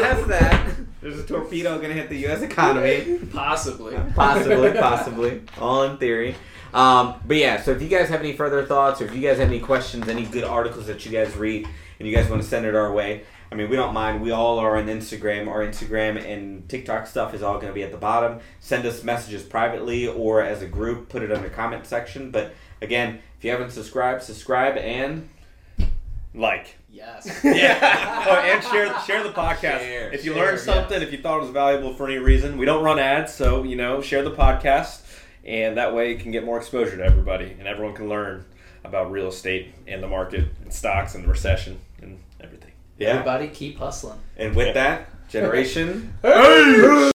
that's 0.01 0.27
that. 0.27 0.74
There's 1.05 1.19
a 1.19 1.23
torpedo 1.23 1.79
gonna 1.79 1.93
hit 1.93 2.09
the 2.09 2.17
U.S. 2.21 2.41
economy. 2.41 3.19
Possibly. 3.31 3.95
possibly, 4.15 4.71
possibly, 4.79 5.41
all 5.59 5.83
in 5.83 5.97
theory. 5.97 6.33
Um, 6.73 7.21
but 7.27 7.37
yeah, 7.37 7.61
so 7.61 7.69
if 7.73 7.81
you 7.83 7.89
guys 7.89 8.09
have 8.09 8.21
any 8.21 8.33
further 8.33 8.65
thoughts, 8.65 9.01
or 9.01 9.05
if 9.05 9.13
you 9.13 9.21
guys 9.21 9.37
have 9.37 9.49
any 9.49 9.59
questions, 9.59 10.07
any 10.07 10.25
good 10.25 10.43
articles 10.43 10.87
that 10.87 11.05
you 11.05 11.11
guys 11.11 11.35
read, 11.35 11.67
and 11.99 12.07
you 12.09 12.15
guys 12.15 12.27
want 12.27 12.41
to 12.41 12.47
send 12.47 12.65
it 12.65 12.73
our 12.73 12.91
way, 12.91 13.21
I 13.51 13.55
mean, 13.55 13.69
we 13.69 13.75
don't 13.75 13.93
mind. 13.93 14.19
We 14.19 14.31
all 14.31 14.57
are 14.57 14.77
on 14.77 14.87
Instagram. 14.87 15.47
Our 15.47 15.63
Instagram 15.63 16.25
and 16.25 16.67
TikTok 16.67 17.05
stuff 17.05 17.35
is 17.35 17.43
all 17.43 17.59
going 17.59 17.67
to 17.67 17.73
be 17.73 17.83
at 17.83 17.91
the 17.91 17.99
bottom. 17.99 18.39
Send 18.59 18.83
us 18.87 19.03
messages 19.03 19.43
privately 19.43 20.07
or 20.07 20.41
as 20.41 20.63
a 20.63 20.67
group. 20.67 21.09
Put 21.09 21.21
it 21.21 21.29
in 21.29 21.43
the 21.43 21.51
comment 21.51 21.85
section. 21.85 22.31
But 22.31 22.55
again, 22.81 23.19
if 23.37 23.45
you 23.45 23.51
haven't 23.51 23.69
subscribed, 23.69 24.23
subscribe 24.23 24.75
and 24.77 25.29
Like. 26.33 26.77
Yes. 26.95 27.27
Yeah. 27.43 28.25
oh, 28.27 28.35
and 28.35 28.63
share 28.63 28.97
share 29.01 29.21
the 29.21 29.33
podcast. 29.33 29.79
Share, 29.79 30.13
if 30.13 30.23
you 30.23 30.33
share, 30.33 30.45
learned 30.45 30.59
something, 30.59 30.99
yes. 30.99 31.07
if 31.07 31.11
you 31.11 31.21
thought 31.21 31.37
it 31.37 31.41
was 31.41 31.49
valuable 31.49 31.93
for 31.93 32.07
any 32.07 32.17
reason, 32.17 32.57
we 32.57 32.65
don't 32.65 32.83
run 32.83 32.99
ads, 32.99 33.33
so 33.33 33.63
you 33.63 33.75
know, 33.75 34.01
share 34.01 34.23
the 34.23 34.31
podcast, 34.31 35.01
and 35.43 35.77
that 35.77 35.93
way 35.93 36.13
it 36.13 36.21
can 36.21 36.31
get 36.31 36.45
more 36.45 36.57
exposure 36.57 36.95
to 36.95 37.03
everybody, 37.03 37.53
and 37.59 37.67
everyone 37.67 37.93
can 37.93 38.07
learn 38.07 38.45
about 38.85 39.11
real 39.11 39.27
estate 39.27 39.73
and 39.87 40.01
the 40.01 40.07
market 40.07 40.45
and 40.63 40.71
stocks 40.71 41.15
and 41.15 41.25
the 41.25 41.27
recession 41.27 41.79
and 42.01 42.19
everything. 42.39 42.71
yeah. 42.97 43.09
Everybody 43.09 43.49
keep 43.49 43.77
hustling. 43.77 44.19
And 44.37 44.55
with 44.55 44.73
that, 44.75 45.09
generation. 45.29 46.13
Hey! 46.21 46.31